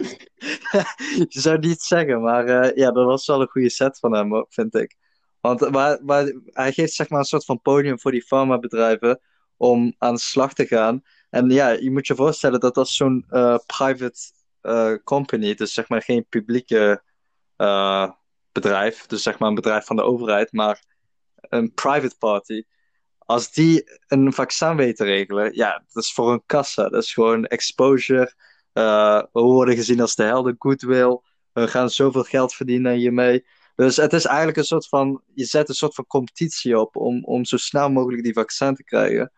Je 1.28 1.40
zou 1.40 1.58
niet 1.58 1.82
zeggen, 1.82 2.22
maar 2.22 2.44
eh, 2.46 2.76
ja, 2.76 2.90
dat 2.90 3.04
was 3.04 3.26
wel 3.26 3.40
een 3.40 3.48
goede 3.48 3.70
set 3.70 3.98
van 3.98 4.12
hem, 4.12 4.46
vind 4.48 4.74
ik. 4.74 4.96
Want 5.40 5.70
maar, 5.70 5.98
maar, 6.04 6.32
hij 6.44 6.72
geeft 6.72 6.92
zeg 6.92 7.08
maar 7.08 7.18
een 7.18 7.24
soort 7.24 7.44
van 7.44 7.60
podium 7.60 8.00
voor 8.00 8.10
die 8.10 8.22
farmabedrijven 8.22 9.20
om 9.56 9.94
aan 9.98 10.14
de 10.14 10.20
slag 10.20 10.52
te 10.54 10.66
gaan. 10.66 11.02
En 11.30 11.50
ja, 11.50 11.68
je 11.68 11.90
moet 11.90 12.06
je 12.06 12.14
voorstellen 12.14 12.60
dat 12.60 12.74
dat 12.74 12.88
zo'n 12.88 13.24
eh, 13.28 13.58
private 13.66 14.18
eh, 14.60 14.94
company, 15.04 15.54
dus 15.54 15.72
zeg 15.72 15.88
maar 15.88 16.02
geen 16.02 16.26
publieke 16.28 17.02
eh, 17.56 18.10
bedrijf, 18.52 19.06
dus 19.06 19.22
zeg 19.22 19.38
maar 19.38 19.48
een 19.48 19.54
bedrijf 19.54 19.84
van 19.86 19.96
de 19.96 20.02
overheid, 20.02 20.52
maar 20.52 20.84
een 21.34 21.74
private 21.74 22.16
party. 22.18 22.62
Als 23.18 23.52
die 23.52 24.00
een 24.06 24.32
vaccin 24.32 24.76
weet 24.76 24.96
te 24.96 25.04
regelen, 25.04 25.54
ja, 25.54 25.84
dat 25.92 26.02
is 26.02 26.12
voor 26.12 26.32
een 26.32 26.42
kassa. 26.46 26.88
Dat 26.88 27.02
is 27.02 27.12
gewoon 27.12 27.44
exposure. 27.44 28.34
We 28.72 29.28
worden 29.32 29.74
gezien 29.74 30.00
als 30.00 30.14
de 30.14 30.22
helden, 30.22 30.56
goodwill. 30.58 31.20
We 31.52 31.68
gaan 31.68 31.90
zoveel 31.90 32.22
geld 32.22 32.54
verdienen 32.54 32.94
hiermee. 32.94 33.44
Dus 33.76 33.96
het 33.96 34.12
is 34.12 34.24
eigenlijk 34.24 34.56
een 34.56 34.64
soort 34.64 34.88
van, 34.88 35.22
je 35.34 35.44
zet 35.44 35.68
een 35.68 35.74
soort 35.74 35.94
van 35.94 36.06
competitie 36.06 36.78
op 36.78 36.96
om, 36.96 37.24
om 37.24 37.44
zo 37.44 37.56
snel 37.56 37.90
mogelijk 37.90 38.22
die 38.22 38.32
vaccin 38.32 38.74
te 38.74 38.84
krijgen. 38.84 39.32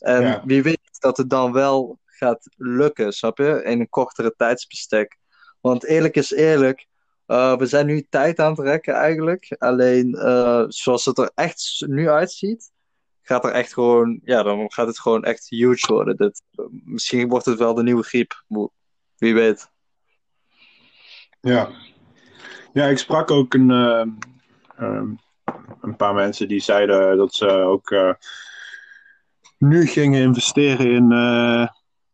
En 0.00 0.22
Ja. 0.22 0.42
wie 0.44 0.62
weet 0.62 0.80
dat 0.98 1.16
het 1.16 1.30
dan 1.30 1.52
wel 1.52 1.98
gaat 2.06 2.48
lukken, 2.56 3.12
snap 3.12 3.38
je? 3.38 3.62
In 3.64 3.80
een 3.80 3.88
kortere 3.88 4.34
tijdsbestek. 4.36 5.18
Want 5.60 5.84
eerlijk 5.84 6.16
is 6.16 6.30
eerlijk, 6.32 6.86
eh, 7.26 7.56
we 7.56 7.66
zijn 7.66 7.86
nu 7.86 8.06
tijd 8.10 8.38
aan 8.38 8.50
het 8.50 8.60
rekken 8.60 8.94
eigenlijk. 8.94 9.56
Alleen 9.58 10.14
eh, 10.14 10.64
zoals 10.68 11.04
het 11.04 11.18
er 11.18 11.30
echt 11.34 11.84
nu 11.86 12.08
uitziet, 12.08 12.70
gaat 13.22 13.44
er 13.44 13.50
echt 13.50 13.72
gewoon, 13.72 14.20
ja, 14.24 14.42
dan 14.42 14.72
gaat 14.72 14.86
het 14.86 15.00
gewoon 15.00 15.24
echt 15.24 15.48
huge 15.48 15.92
worden. 15.92 16.16
Dit, 16.16 16.42
misschien 16.84 17.28
wordt 17.28 17.46
het 17.46 17.58
wel 17.58 17.74
de 17.74 17.82
nieuwe 17.82 18.02
griep. 18.02 18.44
Wie 19.16 19.34
weet. 19.34 19.70
Ja. 21.40 21.70
Ja, 22.72 22.86
ik 22.86 22.98
sprak 22.98 23.30
ook 23.30 23.54
een, 23.54 23.70
eh, 23.70 24.06
ehm, 24.76 25.12
een 25.80 25.96
paar 25.96 26.14
mensen 26.14 26.48
die 26.48 26.60
zeiden 26.60 27.16
dat 27.16 27.34
ze 27.34 27.48
ook 27.48 27.90
nu 29.60 29.86
gingen 29.86 30.22
investeren 30.22 30.90
in, 30.90 31.12
eh, 31.12 31.68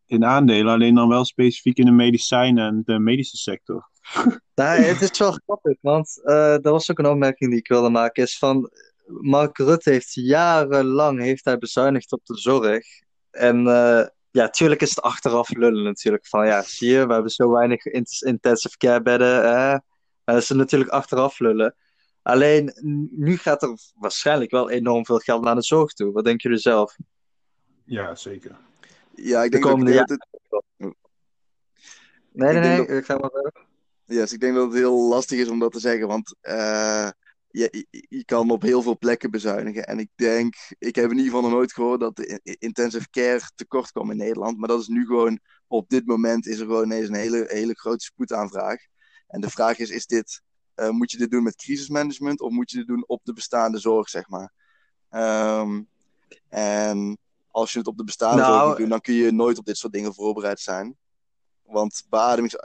in 0.06 0.24
aandelen, 0.24 0.72
alleen 0.72 0.94
dan 0.94 1.08
wel 1.08 1.24
specifiek 1.24 1.78
in 1.78 1.84
de 1.84 1.90
medicijnen 1.90 2.66
en 2.66 2.82
de 2.84 2.98
medische 2.98 3.36
sector. 3.36 3.88
Nou, 4.54 4.80
het 4.80 5.00
is 5.00 5.18
wel 5.18 5.38
grappig, 5.44 5.78
want 5.80 6.20
eh 6.24 6.50
dat 6.50 6.62
was 6.62 6.90
ook 6.90 6.98
een 6.98 7.06
opmerking 7.06 7.50
die 7.50 7.58
ik 7.58 7.68
wilde 7.68 7.90
maken, 7.90 8.22
is 8.22 8.38
van 8.38 8.70
Mark 9.06 9.58
Rutte 9.58 9.90
heeft 9.90 10.14
jarenlang 10.14 11.20
heeft 11.20 11.44
hij 11.44 11.58
bezuinigd 11.58 12.12
op 12.12 12.20
de 12.24 12.36
zorg. 12.38 12.86
En 13.30 13.66
eh, 13.66 14.06
ja, 14.30 14.48
tuurlijk 14.50 14.80
is 14.80 14.88
het 14.88 15.00
achteraf 15.00 15.50
lullen 15.50 15.82
natuurlijk, 15.84 16.26
van 16.26 16.46
ja, 16.46 16.62
zie 16.62 16.90
je, 16.90 17.06
we 17.06 17.12
hebben 17.12 17.30
zo 17.30 17.50
weinig 17.50 17.84
int- 17.84 18.22
intensive 18.22 18.76
care 18.76 19.02
bedden, 19.02 19.82
dat 20.24 20.36
is 20.36 20.48
natuurlijk 20.48 20.90
achteraf 20.90 21.38
lullen. 21.38 21.74
Alleen, 22.22 22.72
nu 23.10 23.36
gaat 23.36 23.62
er 23.62 23.78
waarschijnlijk 23.94 24.50
wel 24.50 24.70
enorm 24.70 25.04
veel 25.04 25.18
geld 25.18 25.44
naar 25.44 25.54
de 25.54 25.62
zorg 25.62 25.92
toe. 25.92 26.12
Wat 26.12 26.24
denken 26.24 26.48
jullie 26.48 26.62
zelf? 26.62 26.96
Ja, 27.86 28.14
zeker. 28.14 28.56
Ja, 29.14 29.42
ik 29.42 29.50
De 29.50 29.50
denk 29.50 29.62
dat, 29.62 29.72
komende 29.72 29.92
het, 29.92 30.26
Nee, 32.32 32.58
nee, 32.58 32.80
Ik 32.80 32.88
nee, 32.88 32.96
ik 32.98 33.04
ga 33.04 33.18
maar 33.18 33.30
verder. 33.30 33.52
yes, 34.04 34.32
ik 34.32 34.40
denk 34.40 34.54
dat 34.54 34.64
het 34.64 34.74
heel 34.74 35.08
lastig 35.08 35.38
is 35.38 35.48
om 35.48 35.58
dat 35.58 35.72
te 35.72 35.80
zeggen, 35.80 36.08
want 36.08 36.36
eh, 36.40 37.10
je, 37.50 37.86
je, 38.08 38.24
kan 38.24 38.50
op 38.50 38.62
heel 38.62 38.82
veel 38.82 38.98
plekken 38.98 39.30
bezuinigen. 39.30 39.86
En 39.86 39.98
ik 39.98 40.08
denk, 40.14 40.54
ik 40.78 40.94
heb 40.94 41.04
in 41.04 41.16
ieder 41.16 41.24
geval 41.24 41.40
nog 41.42 41.50
nooit 41.50 41.72
gehoord 41.72 42.00
dat 42.00 42.16
de 42.16 42.40
in- 42.42 42.56
intensive 42.58 43.10
care 43.10 43.50
tekort 43.54 43.92
kwam 43.92 44.10
in 44.10 44.16
Nederland. 44.16 44.58
Maar 44.58 44.68
dat 44.68 44.80
is 44.80 44.86
nu 44.88 45.06
gewoon, 45.06 45.40
op 45.66 45.88
dit 45.88 46.06
moment 46.06 46.46
is 46.46 46.58
er 46.58 46.66
gewoon 46.66 46.84
ineens 46.84 47.08
een 47.08 47.14
hele, 47.14 47.44
hele 47.48 47.74
grote 47.74 48.04
spoedaanvraag. 48.04 48.80
En 49.26 49.40
de 49.40 49.50
vraag 49.50 49.78
is, 49.78 49.90
is 49.90 50.06
dit, 50.06 50.42
eh, 50.74 50.90
moet 50.90 51.10
je 51.10 51.18
dit 51.18 51.30
doen 51.30 51.42
met 51.42 51.56
crisismanagement 51.56 52.40
of 52.40 52.50
moet 52.50 52.70
je 52.70 52.76
dit 52.76 52.86
doen 52.86 53.04
op 53.06 53.20
de 53.24 53.32
bestaande 53.32 53.78
zorg, 53.78 54.08
zeg 54.08 54.28
maar? 54.28 54.52
Ehm, 55.10 55.82
en 56.48 57.18
als 57.56 57.72
je 57.72 57.78
het 57.78 57.88
op 57.88 57.96
de 57.96 58.04
bestaande 58.04 58.42
Nou, 58.42 58.76
doen, 58.76 58.88
dan 58.88 59.00
kun 59.00 59.14
je 59.14 59.32
nooit 59.32 59.58
op 59.58 59.64
dit 59.64 59.76
soort 59.76 59.92
dingen 59.92 60.14
voorbereid 60.14 60.60
zijn. 60.60 60.96
Want 61.62 62.06
beademings, 62.08 62.56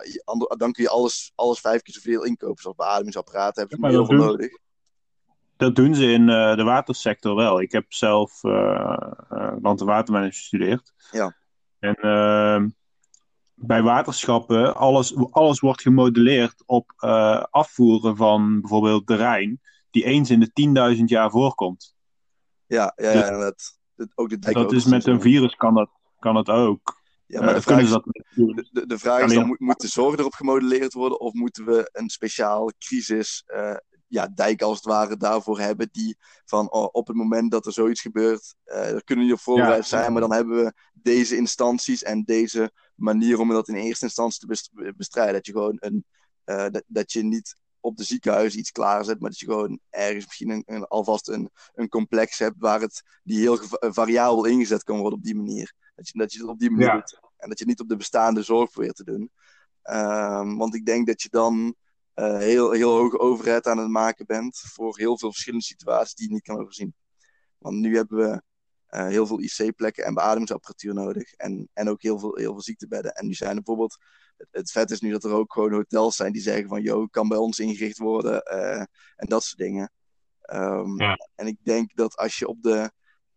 dan 0.58 0.72
kun 0.72 0.84
je 0.84 0.90
alles, 0.90 1.32
alles 1.36 1.60
vijf 1.60 1.82
keer 1.82 1.94
zoveel 1.94 2.24
inkopen. 2.24 2.62
Zoals 2.62 2.78
beademingsapparaten 2.78 3.60
hebben 3.62 3.80
ze 3.80 3.86
Ja, 3.86 3.92
heel 3.92 4.06
veel 4.06 4.28
nodig. 4.28 4.58
Dat 5.58 5.76
doen 5.76 5.96
ze 5.96 6.12
in 6.12 6.30
eh, 6.30 6.56
de 6.56 6.64
watersector 6.64 7.36
wel. 7.36 7.62
Ik 7.62 7.72
heb 7.72 7.94
zelf 7.94 8.44
eh 8.44 8.52
eh, 9.30 9.54
land- 9.62 9.80
en 9.80 9.86
watermanagement 9.86 10.36
gestudeerd. 10.36 10.94
Ja. 11.12 11.36
En 11.80 11.96
ehm, 11.96 12.70
bij 13.54 13.82
waterschappen, 13.82 14.76
alles, 14.76 15.16
alles 15.32 15.60
wordt 15.60 15.82
gemodelleerd 15.82 16.64
op 16.66 16.94
eh, 16.98 17.44
afvoeren 17.50 18.18
van 18.18 18.62
bijvoorbeeld 18.62 19.08
de 19.08 19.16
Rijn, 19.16 19.62
die 19.90 20.04
eens 20.04 20.30
in 20.30 20.40
de 20.40 20.96
10.000 20.98 21.04
jaar 21.04 21.32
voorkomt. 21.32 21.96
Ja, 22.66 22.94
ja, 22.96 23.12
Dus- 23.12 23.22
ja 23.22 23.26
inderdaad. 23.26 23.80
Ook 24.16 24.30
de 24.30 24.40
Dat 24.40 24.72
is 24.72 24.86
met 24.86 25.06
en 25.06 25.14
een 25.14 25.22
virus 25.22 25.56
kan 25.56 25.74
dat, 25.74 25.90
kan 26.20 26.34
dat 26.34 26.48
ook. 26.50 27.00
Ja, 27.26 27.40
maar 27.40 27.50
Eh, 27.50 27.56
de 27.56 27.62
vraag 27.62 27.82
is, 27.82 27.90
dat 27.90 28.04
de, 28.72 28.86
de 28.88 28.98
vraag 29.00 29.24
is 29.26 29.34
dan, 29.34 29.48
moet, 29.48 29.60
moet 29.60 29.80
de 29.82 29.88
zorg 29.88 30.18
erop 30.18 30.34
gemodelleerd 30.34 30.94
worden? 30.94 31.20
Of 31.20 31.34
moeten 31.34 31.66
we 31.66 31.90
een 31.92 32.10
speciaal 32.10 32.72
crisis, 32.80 33.44
eh, 33.46 33.76
ja, 34.08 34.28
dijk 34.28 34.62
als 34.62 34.76
het 34.76 34.86
ware 34.86 35.18
daarvoor 35.18 35.60
hebben? 35.60 35.90
Die 35.92 36.18
van 36.46 36.72
oh, 36.72 36.88
op 36.92 37.08
het 37.08 37.16
moment 37.16 37.52
dat 37.52 37.66
er 37.66 37.74
zoiets 37.74 38.02
gebeurt, 38.02 38.56
daar 38.64 39.04
kunnen 39.04 39.26
niet 39.26 39.34
op 39.34 39.40
voorbereid 39.40 39.82
Ja. 39.90 39.98
zijn. 39.98 40.12
Maar 40.12 40.22
dan 40.22 40.34
hebben 40.34 40.64
we 40.64 40.74
deze 40.94 41.36
instanties 41.36 42.04
en 42.04 42.24
deze 42.24 42.72
manier 42.96 43.40
om 43.40 43.50
dat 43.50 43.68
in 43.68 43.76
eerste 43.76 44.06
instantie 44.06 44.40
te 44.40 44.46
best- 44.48 44.72
bestrijden. 44.98 45.34
Dat 45.34 45.46
je 45.46 45.52
gewoon 45.52 45.78
een, 45.80 46.06
dat, 46.72 46.84
dat 46.88 47.12
je 47.12 47.24
niet 47.24 47.56
op 47.82 47.98
de 47.98 48.04
ziekenhuis 48.04 48.56
iets 48.56 48.72
klaarzet, 48.72 49.20
maar 49.20 49.30
dat 49.30 49.40
je 49.40 49.46
gewoon 49.46 49.80
ergens 49.90 50.26
misschien 50.26 50.50
een, 50.50 50.64
een- 50.66 50.88
alvast 50.88 51.28
een, 51.30 51.50
een 51.74 51.90
complex 51.90 52.38
hebt 52.40 52.56
waar 52.60 52.82
het 52.82 53.04
die 53.24 53.40
heel 53.40 53.58
geva- 53.58 53.92
variabel 53.92 54.46
ingezet 54.46 54.84
kan 54.84 54.98
worden 55.00 55.18
op 55.18 55.24
die 55.26 55.36
manier. 55.36 55.74
Dat 55.96 56.08
je, 56.10 56.18
dat 56.18 56.34
je 56.34 56.40
het 56.40 56.48
op 56.48 56.60
die 56.60 56.72
manier 56.72 56.88
Ja. 56.88 56.94
doet. 56.96 57.20
En 57.38 57.50
dat 57.50 57.58
je 57.60 57.64
het 57.66 57.68
niet 57.74 57.80
op 57.80 57.90
de 57.90 57.96
bestaande 57.96 58.42
zorg 58.44 58.72
probeert 58.72 58.96
te 58.96 59.04
doen. 59.04 59.32
Ehm, 59.82 60.56
want 60.56 60.76
ik 60.76 60.86
denk 60.86 61.08
dat 61.08 61.22
je 61.22 61.30
dan 61.30 61.76
eh, 62.14 62.38
heel, 62.38 62.72
heel 62.72 62.92
hoge 62.98 63.20
overheid 63.20 63.68
aan 63.68 63.78
het 63.78 63.90
maken 63.90 64.26
bent 64.26 64.58
voor 64.58 64.98
heel 64.98 65.18
veel 65.18 65.32
verschillende 65.32 65.66
situaties 65.66 66.14
die 66.16 66.28
je 66.28 66.34
niet 66.34 66.44
kan 66.44 66.60
overzien. 66.60 66.96
Want 67.58 67.76
nu 67.76 67.96
hebben 67.96 68.18
we 68.18 68.42
eh, 68.92 69.08
heel 69.08 69.28
veel 69.28 69.40
IC-plekken 69.42 70.06
en 70.06 70.14
beademingsapparatuur 70.14 70.94
nodig. 70.94 71.34
En, 71.34 71.70
en 71.74 71.90
ook 71.90 72.02
heel 72.02 72.20
veel, 72.20 72.36
heel 72.36 72.52
veel 72.52 72.62
ziektebedden. 72.62 73.12
En 73.14 73.28
nu 73.28 73.34
zijn 73.34 73.50
er 73.50 73.56
bijvoorbeeld. 73.56 73.98
Het, 74.38 74.48
het 74.52 74.72
vet 74.72 74.92
is 74.92 75.00
nu 75.02 75.12
dat 75.12 75.24
er 75.24 75.32
ook 75.32 75.54
gewoon 75.54 75.74
hotels 75.74 76.16
zijn 76.16 76.32
die 76.32 76.42
zeggen 76.42 76.68
van, 76.68 76.82
yo, 76.82 77.08
kan 77.08 77.28
bij 77.28 77.38
ons 77.38 77.60
ingericht 77.60 77.98
worden. 77.98 78.42
eh, 78.44 78.80
en 79.16 79.28
dat 79.28 79.44
soort 79.44 79.58
dingen. 79.58 79.92
Ehm, 80.42 80.96
Ja. 81.02 81.18
En 81.36 81.48
ik 81.48 81.58
denk 81.64 81.96
dat 81.96 82.16
als 82.16 82.38
je 82.40 82.48
op 82.48 82.62
de. 82.64 82.92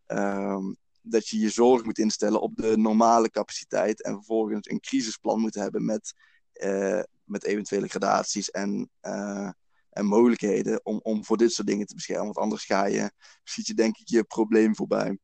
ehm, 0.07 0.73
dat 1.07 1.29
je 1.29 1.39
je 1.39 1.49
zorg 1.51 1.85
moet 1.85 1.99
instellen 1.99 2.41
op 2.41 2.57
de 2.57 2.77
normale 2.77 3.31
capaciteit. 3.31 4.03
En 4.03 4.15
vervolgens 4.15 4.71
een 4.71 4.81
crisisplan 4.81 5.41
moet 5.41 5.55
hebben 5.55 5.85
met, 5.85 6.13
eh, 6.53 7.03
met 7.25 7.45
eventuele 7.45 7.89
gradaties 7.89 8.51
en, 8.51 8.91
en 9.91 10.07
mogelijkheden 10.07 10.81
om, 10.85 11.01
om 11.03 11.25
voor 11.25 11.37
dit 11.37 11.53
soort 11.53 11.67
dingen 11.69 11.87
te 11.87 11.95
beschermen. 11.95 12.25
Want 12.25 12.39
anders 12.39 12.65
ga 12.65 12.85
je, 12.87 13.11
schiet 13.43 13.67
je 13.67 13.75
denk 13.75 13.97
ik 13.99 14.09
je 14.09 14.25
probleem 14.25 14.75
voorbij. 14.77 15.19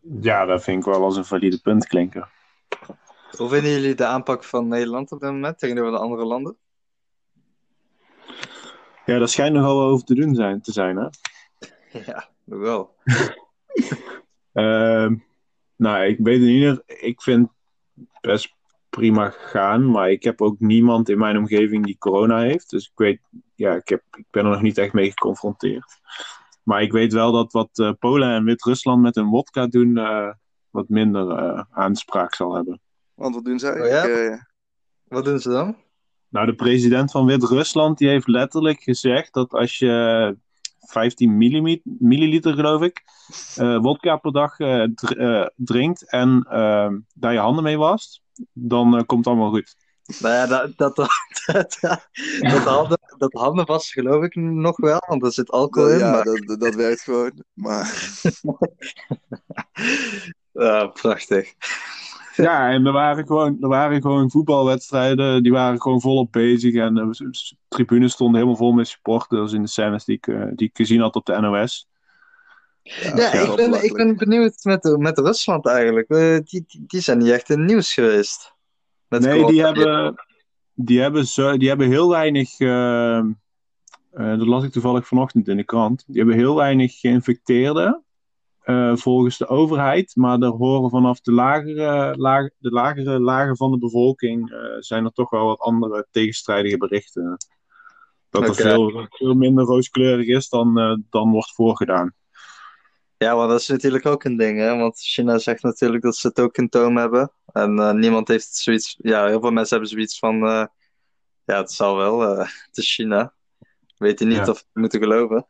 Ja, 0.00 0.44
dat 0.44 0.62
vind 0.62 0.78
ik 0.86 0.92
wel 0.92 1.02
als 1.02 1.16
een 1.16 1.24
valide 1.24 1.60
punt 1.60 1.86
klinken. 1.86 2.28
Hoe 3.36 3.48
vinden 3.48 3.70
jullie 3.70 3.94
de 3.94 4.06
aanpak 4.06 4.44
van 4.44 4.68
Nederland 4.68 5.12
op 5.12 5.20
dit 5.20 5.30
moment 5.30 5.58
tegenover 5.58 5.92
de 5.92 5.98
andere 5.98 6.24
landen? 6.24 6.56
Ja, 9.04 9.18
daar 9.18 9.28
schijnt 9.28 9.54
nogal 9.54 9.82
over 9.82 10.06
te 10.06 10.14
doen 10.14 10.34
zijn, 10.34 10.60
te 10.60 10.72
zijn, 10.72 10.96
hè? 10.96 11.08
Ja, 12.06 12.28
wel. 12.44 12.94
Ehm, 14.52 15.16
nou, 15.76 16.04
ik 16.04 16.18
weet 16.18 16.40
in 16.40 16.48
ieder 16.48 16.82
ik 16.86 17.22
vind 17.22 17.48
het 17.94 18.20
best 18.20 18.54
prima 18.90 19.30
gegaan, 19.30 19.90
maar 19.90 20.10
ik 20.10 20.22
heb 20.22 20.42
ook 20.42 20.60
niemand 20.60 21.08
in 21.08 21.18
mijn 21.18 21.36
omgeving 21.36 21.84
die 21.84 21.98
corona 21.98 22.40
heeft. 22.40 22.70
Dus 22.70 22.84
ik 22.84 22.92
weet, 22.98 23.20
ja, 23.54 23.74
ik, 23.74 23.88
heb, 23.88 24.02
ik 24.16 24.24
ben 24.30 24.44
er 24.44 24.50
nog 24.50 24.62
niet 24.62 24.78
echt 24.78 24.92
mee 24.92 25.08
geconfronteerd. 25.08 26.00
Maar 26.68 26.82
ik 26.82 26.92
weet 26.92 27.12
wel 27.12 27.32
dat 27.32 27.52
wat 27.52 27.78
eh, 27.78 27.90
Polen 27.98 28.30
en 28.30 28.44
Wit-Rusland 28.44 29.02
met 29.02 29.14
hun 29.14 29.26
wodka 29.28 29.66
doen, 29.66 29.96
eh, 29.98 30.28
wat 30.70 30.88
minder 30.88 31.30
eh, 31.30 31.62
aanspraak 31.70 32.34
zal 32.34 32.54
hebben. 32.54 32.80
Want 33.14 33.34
wat 33.34 33.44
doen 33.44 33.58
zij? 33.58 33.80
Oh 33.80 33.86
ja? 33.86 34.06
Eh, 34.08 34.38
Wat 35.04 35.24
doen 35.24 35.38
ze 35.38 35.48
dan? 35.48 35.76
Nou, 36.28 36.46
de 36.46 36.54
president 36.54 37.10
van 37.10 37.26
Wit-Rusland 37.26 37.98
die 37.98 38.08
heeft 38.08 38.26
letterlijk 38.26 38.82
gezegd 38.82 39.32
dat 39.32 39.52
als 39.52 39.78
je 39.78 40.36
15 40.78 41.36
millimi- 41.36 41.80
milliliter, 41.84 42.54
geloof 42.54 42.82
ik, 42.82 43.02
eh 43.56 43.78
wodka 43.78 44.16
per 44.16 44.32
dag 44.32 44.56
dr- 44.94 45.48
drinkt 45.56 46.10
en 46.10 46.46
eh, 46.50 46.90
daar 47.14 47.32
je 47.32 47.38
handen 47.38 47.64
mee 47.64 47.78
wast, 47.78 48.22
dan 48.52 48.90
komt 49.06 49.24
het 49.24 49.34
allemaal 49.34 49.50
goed. 49.50 49.76
Nou 50.20 50.34
ja, 50.34 50.46
dat, 50.46 50.72
dat, 50.76 50.96
dat, 50.96 51.06
dat, 51.80 52.08
dat, 52.40 52.64
handen, 52.64 52.98
dat 53.18 53.32
handen 53.32 53.66
vast 53.66 53.92
geloof 53.92 54.24
ik 54.24 54.34
nog 54.34 54.76
wel, 54.76 55.02
want 55.06 55.24
er 55.24 55.32
zit 55.32 55.50
alcohol 55.50 55.90
in. 55.90 55.98
ja, 55.98 56.10
maar- 56.10 56.24
dat, 56.24 56.60
dat, 56.60 56.74
werkt 56.74 57.00
gewoon. 57.00 57.44
Maar 57.54 58.20
Ja, 60.52 60.86
prachtig. 60.86 61.52
Ja, 62.36 62.70
en 62.70 62.86
er 62.86 62.92
waren 62.92 63.26
gewoon, 63.26 63.56
er 63.60 63.68
waren 63.68 64.00
gewoon 64.02 64.30
voetbalwedstrijden, 64.30 65.42
die 65.42 65.52
waren 65.52 65.80
gewoon 65.80 66.00
volop 66.00 66.32
bezig. 66.32 66.74
En 66.74 66.94
de 66.94 67.56
tribunes 67.68 68.12
stonden 68.12 68.34
helemaal 68.34 68.58
vol 68.58 68.72
met 68.72 68.88
supporters 68.88 69.52
in 69.52 69.62
de 69.62 69.68
scènes 69.68 70.04
die 70.04 70.16
ik, 70.16 70.26
eh, 70.26 70.46
die 70.54 70.68
ik 70.68 70.76
gezien 70.76 71.00
had 71.00 71.14
op 71.14 71.26
de 71.26 71.40
NOS. 71.40 71.88
Ja, 72.82 73.32
ik, 73.32 73.56
ben, 73.56 73.84
ik 73.84 73.92
ben 73.92 74.16
benieuwd 74.16 74.64
met, 74.64 74.96
met 74.98 75.18
Rusland 75.18 75.66
eigenlijk. 75.66 76.08
Eh, 76.08 76.38
die, 76.44 76.64
die, 76.66 76.84
die 76.86 77.00
zijn 77.00 77.18
niet 77.18 77.30
echt 77.30 77.50
in 77.50 77.58
het 77.58 77.68
nieuws 77.68 77.92
geweest. 77.92 78.56
Nee, 79.08 79.46
die 79.46 79.60
hebben, 79.60 80.14
die, 80.74 81.00
hebben 81.00 81.26
zo, 81.26 81.56
die 81.56 81.68
hebben 81.68 81.88
heel 81.88 82.08
weinig. 82.08 82.58
eh, 82.58 83.18
eh, 83.18 83.28
dat 84.12 84.46
las 84.46 84.64
ik 84.64 84.72
toevallig 84.72 85.06
vanochtend 85.06 85.48
in 85.48 85.56
de 85.56 85.64
krant. 85.64 86.04
Die 86.06 86.16
hebben 86.16 86.34
heel 86.34 86.54
weinig 86.54 87.00
geïnfecteerden. 87.00 88.02
eh, 88.60 88.96
volgens 88.96 89.38
de 89.38 89.46
overheid. 89.46 90.16
Maar 90.16 90.40
er 90.40 90.48
horen 90.48 90.90
vanaf 90.90 91.20
de 91.20 91.32
lagere, 91.32 92.16
laag, 92.16 92.48
de 92.58 92.70
lagere 92.70 93.20
lagen 93.20 93.56
van 93.56 93.70
de 93.70 93.78
bevolking. 93.78 94.54
zijn 94.78 95.04
er 95.04 95.12
toch 95.12 95.30
wel 95.30 95.44
wat 95.46 95.60
andere 95.60 96.06
tegenstrijdige 96.10 96.76
berichten. 96.76 97.36
Dat 98.30 98.48
er 98.48 98.54
veel, 98.54 99.06
veel 99.10 99.34
minder 99.34 99.64
rooskleurig 99.64 100.26
is 100.26 100.48
dan, 100.48 101.04
dan 101.10 101.30
wordt 101.30 101.54
voorgedaan. 101.54 102.14
Ja, 103.18 103.34
maar 103.34 103.48
dat 103.48 103.60
is 103.60 103.68
natuurlijk 103.68 104.06
ook 104.06 104.24
een 104.24 104.36
ding, 104.36 104.58
hè? 104.58 104.76
Want 104.76 104.98
China 104.98 105.38
zegt 105.38 105.62
natuurlijk 105.62 106.02
dat 106.02 106.16
ze 106.16 106.26
het 106.28 106.40
ook 106.40 106.56
in 106.56 106.68
toom 106.68 106.96
hebben. 106.96 107.32
En 107.52 107.78
eh, 107.78 107.92
niemand 107.92 108.28
heeft 108.28 108.54
zoiets. 108.54 108.96
Ja, 109.02 109.26
heel 109.26 109.40
veel 109.40 109.50
mensen 109.50 109.76
hebben 109.76 109.94
zoiets 109.94 110.18
van. 110.18 110.34
eh, 110.46 110.66
ja, 111.44 111.56
het 111.56 111.72
zal 111.72 111.96
wel. 111.96 112.22
eh, 112.22 112.38
het 112.66 112.76
is 112.76 112.94
China. 112.94 113.32
Weet 113.96 114.18
je 114.18 114.24
niet 114.24 114.36
Ja. 114.36 114.48
of 114.50 114.64
we 114.72 114.80
moeten 114.80 115.00
geloven. 115.00 115.46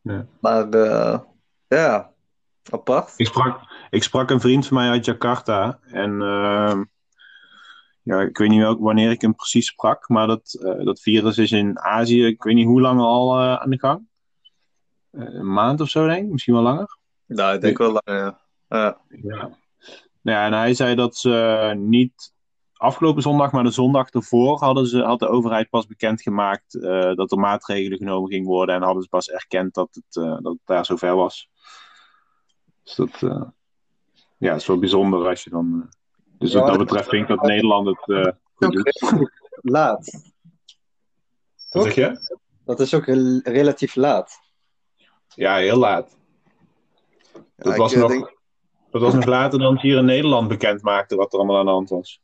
Ja. 0.00 0.26
Maar 0.40 0.68
ja, 1.68 2.12
apart. 2.70 3.12
Ik 3.16 3.26
sprak, 3.26 3.60
ik 3.90 4.02
sprak 4.02 4.30
een 4.30 4.40
vriend 4.40 4.66
van 4.66 4.76
mij 4.76 4.88
uit 4.90 5.04
Jakarta. 5.04 5.78
En 5.82 6.22
ehm, 6.22 6.84
ja, 8.02 8.20
ik 8.20 8.38
weet 8.38 8.48
niet 8.48 8.60
welk, 8.60 8.80
wanneer 8.80 9.10
ik 9.10 9.20
hem 9.20 9.34
precies 9.34 9.66
sprak, 9.66 10.08
maar 10.08 10.26
dat, 10.26 10.58
dat 10.84 11.00
virus 11.00 11.38
is 11.38 11.52
in 11.52 11.78
Azië, 11.80 12.26
ik 12.26 12.42
weet 12.42 12.54
niet 12.54 12.66
hoe 12.66 12.80
lang 12.80 13.00
al 13.00 13.40
aan 13.40 13.70
de 13.70 13.78
gang. 13.78 14.06
Een 15.10 15.52
maand 15.52 15.80
of 15.80 15.88
zo, 15.88 16.06
denk 16.06 16.24
ik, 16.24 16.30
misschien 16.32 16.54
wel 16.54 16.62
langer. 16.62 16.96
Nou, 17.26 17.54
ik 17.54 17.60
denk 17.60 17.78
wel 17.78 17.90
lang, 18.02 18.02
ja. 18.04 18.40
ja. 19.08 19.58
Ja. 20.24 20.32
Nou 20.32 20.38
ja, 20.38 20.46
en 20.46 20.52
hij 20.52 20.74
zei 20.74 20.94
dat 20.94 21.16
ze 21.16 21.72
niet 21.76 22.32
afgelopen 22.72 23.22
zondag, 23.22 23.52
maar 23.52 23.62
de 23.64 23.70
zondag 23.70 24.10
ervoor 24.10 24.58
hadden 24.58 24.86
ze, 24.86 25.02
had 25.02 25.18
de 25.18 25.28
overheid 25.28 25.70
pas 25.70 25.86
bekendgemaakt 25.86 26.74
uh, 26.74 27.14
dat 27.14 27.32
er 27.32 27.38
maatregelen 27.38 27.98
genomen 27.98 28.30
gingen 28.30 28.46
worden 28.46 28.74
en 28.74 28.82
hadden 28.82 29.02
ze 29.02 29.08
pas 29.08 29.30
erkend 29.30 29.74
dat 29.74 29.88
het, 29.94 30.16
uh, 30.24 30.30
dat 30.30 30.52
het 30.52 30.60
daar 30.64 30.84
zover 30.84 31.14
was. 31.14 31.48
Dus 32.82 32.94
dat, 32.94 33.22
uh, 33.22 33.42
ja, 34.38 34.54
is 34.54 34.66
wel 34.66 34.78
bijzonder 34.78 35.28
als 35.28 35.44
je 35.44 35.50
dan. 35.50 35.88
dus 36.38 36.52
Ja, 36.52 36.58
wat 36.58 36.68
dat 36.68 36.78
betreft 36.78 37.08
vind 37.08 37.22
ik 37.22 37.36
dat 37.36 37.46
Nederland 37.46 37.86
het 37.86 38.08
eh, 38.08 38.32
goed 38.54 38.72
doet. 38.72 39.30
Laat. 39.76 40.32
Toch? 41.70 41.82
zeg 41.82 41.94
je? 41.94 42.38
Dat 42.64 42.80
is 42.80 42.94
ook 42.94 43.04
rel- 43.06 43.40
relatief 43.42 43.94
laat. 43.94 44.38
Ja, 45.28 45.56
heel 45.56 45.78
laat. 45.78 46.16
Ja, 47.32 47.40
Dat, 47.56 47.76
was 47.76 47.92
eh, 47.92 48.00
nog, 48.00 48.10
denk- 48.10 48.33
dat 49.00 49.02
was 49.02 49.14
nog 49.14 49.24
later 49.24 49.58
dan 49.58 49.78
ze 49.78 49.86
hier 49.86 49.98
in 49.98 50.04
Nederland 50.04 50.48
bekend 50.48 50.82
maakten 50.82 51.16
wat 51.16 51.32
er 51.32 51.38
allemaal 51.38 51.58
aan 51.58 51.64
de 51.64 51.70
hand 51.70 51.88
was. 51.88 52.20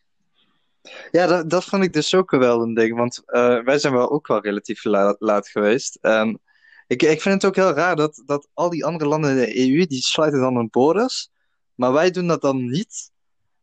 Ja, 1.10 1.26
dat, 1.26 1.50
dat 1.50 1.64
vond 1.64 1.82
ik 1.84 1.92
dus 1.92 2.14
ook 2.14 2.30
wel 2.30 2.62
een 2.62 2.74
ding. 2.74 2.96
Want 2.96 3.22
eh, 3.26 3.62
wij 3.62 3.78
zijn 3.78 3.92
wel 3.92 4.10
ook 4.10 4.26
wel 4.26 4.40
relatief 4.40 4.84
la- 4.84 5.16
laat 5.18 5.48
geweest. 5.48 5.98
En 6.00 6.40
ik, 6.86 7.02
ik 7.02 7.20
vind 7.20 7.34
het 7.34 7.44
ook 7.44 7.56
heel 7.56 7.72
raar 7.72 7.96
dat, 7.96 8.22
dat 8.26 8.48
al 8.54 8.70
die 8.70 8.84
andere 8.84 9.10
landen 9.10 9.30
in 9.30 9.36
de 9.36 9.58
EU, 9.58 9.86
die 9.86 10.00
sluiten 10.02 10.40
dan 10.40 10.56
hun 10.56 10.70
borders. 10.70 11.30
Maar 11.74 11.92
wij 11.92 12.10
doen 12.10 12.26
dat 12.26 12.40
dan 12.40 12.70
niet. 12.70 13.10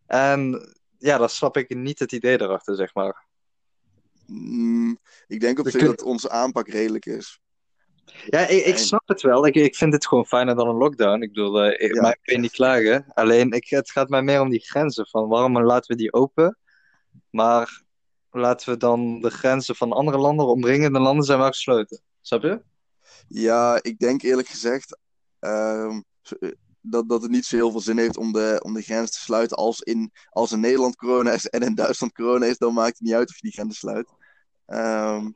En 0.06 0.70
ja, 0.98 1.17
dan 1.17 1.30
snap 1.30 1.58
ik 1.58 1.76
niet 1.76 2.00
het 2.00 2.12
idee 2.12 2.41
erachter, 2.41 2.76
zeg 2.76 2.93
maar. 2.93 3.26
mm, 4.26 4.98
ik 5.28 5.39
denk 5.39 5.60
op 5.60 5.70
zich 5.70 5.82
dat 5.86 6.02
onze 6.04 6.30
aanpak 6.30 6.67
redelijk 6.67 7.06
is. 7.06 7.39
Ja, 8.26 8.48
ik, 8.48 8.65
ik 8.65 8.78
snap 8.78 9.08
het 9.08 9.22
wel. 9.22 9.46
Ik, 9.48 9.56
ik 9.56 9.76
vind 9.76 9.93
het 9.93 10.08
gewoon 10.08 10.26
fijner 10.26 10.56
dan 10.56 10.67
een 10.67 10.76
lockdown. 10.76 11.22
Ik 11.22 11.34
bedoel, 11.34 11.62
eh, 11.63 11.88
ik, 11.88 11.96
Ja. 11.96 12.15
je 12.22 12.38
niet 12.38 12.52
klagen. 12.52 13.06
Alleen, 13.13 13.52
ik, 13.52 13.70
het 13.70 13.91
gaat 13.91 14.10
mij 14.10 14.22
meer 14.22 14.41
om 14.41 14.50
die 14.50 14.60
grenzen. 14.65 15.08
Van 15.08 15.28
waarom 15.28 15.62
laten 15.63 15.91
we 15.91 16.02
die 16.02 16.13
open? 16.13 16.58
Maar 17.30 17.82
laten 18.32 18.70
we 18.70 18.78
dan 18.78 19.22
de 19.22 19.30
grenzen 19.30 19.76
van 19.76 19.91
andere 19.91 20.17
landen, 20.17 20.46
omringende 20.48 21.00
landen, 21.00 21.26
zijn 21.26 21.39
maar 21.39 21.54
gesloten. 21.54 22.02
Snap 22.22 22.41
je? 22.41 22.62
Ja, 23.28 23.80
ik 23.82 24.00
denk 24.00 24.22
eerlijk 24.22 24.48
gezegd 24.48 24.98
ehm, 25.39 26.02
eh, 26.39 26.52
dat, 26.82 27.10
dat 27.10 27.22
het 27.22 27.32
niet 27.32 27.46
zo 27.46 27.56
heel 27.56 27.72
veel 27.72 27.80
zin 27.80 27.98
heeft 27.98 28.17
om 28.17 28.32
de, 28.32 28.60
om 28.63 28.74
de 28.74 28.82
grens 28.82 29.12
te 29.12 29.20
sluiten. 29.20 29.58
Als 29.58 29.82
in, 29.82 30.12
als 30.30 30.52
in 30.52 30.60
Nederland 30.60 30.96
corona 30.96 31.32
is 31.32 31.48
en 31.48 31.62
in 31.62 31.76
Duitsland 31.76 32.13
corona 32.13 32.46
is, 32.46 32.58
dan 32.58 32.74
maakt 32.74 32.98
het 32.98 33.02
niet 33.08 33.13
uit 33.13 33.30
of 33.30 33.36
je 33.36 33.41
die 33.41 33.52
grens 33.52 33.78
sluit. 33.78 34.10
Ehm, 34.65 35.32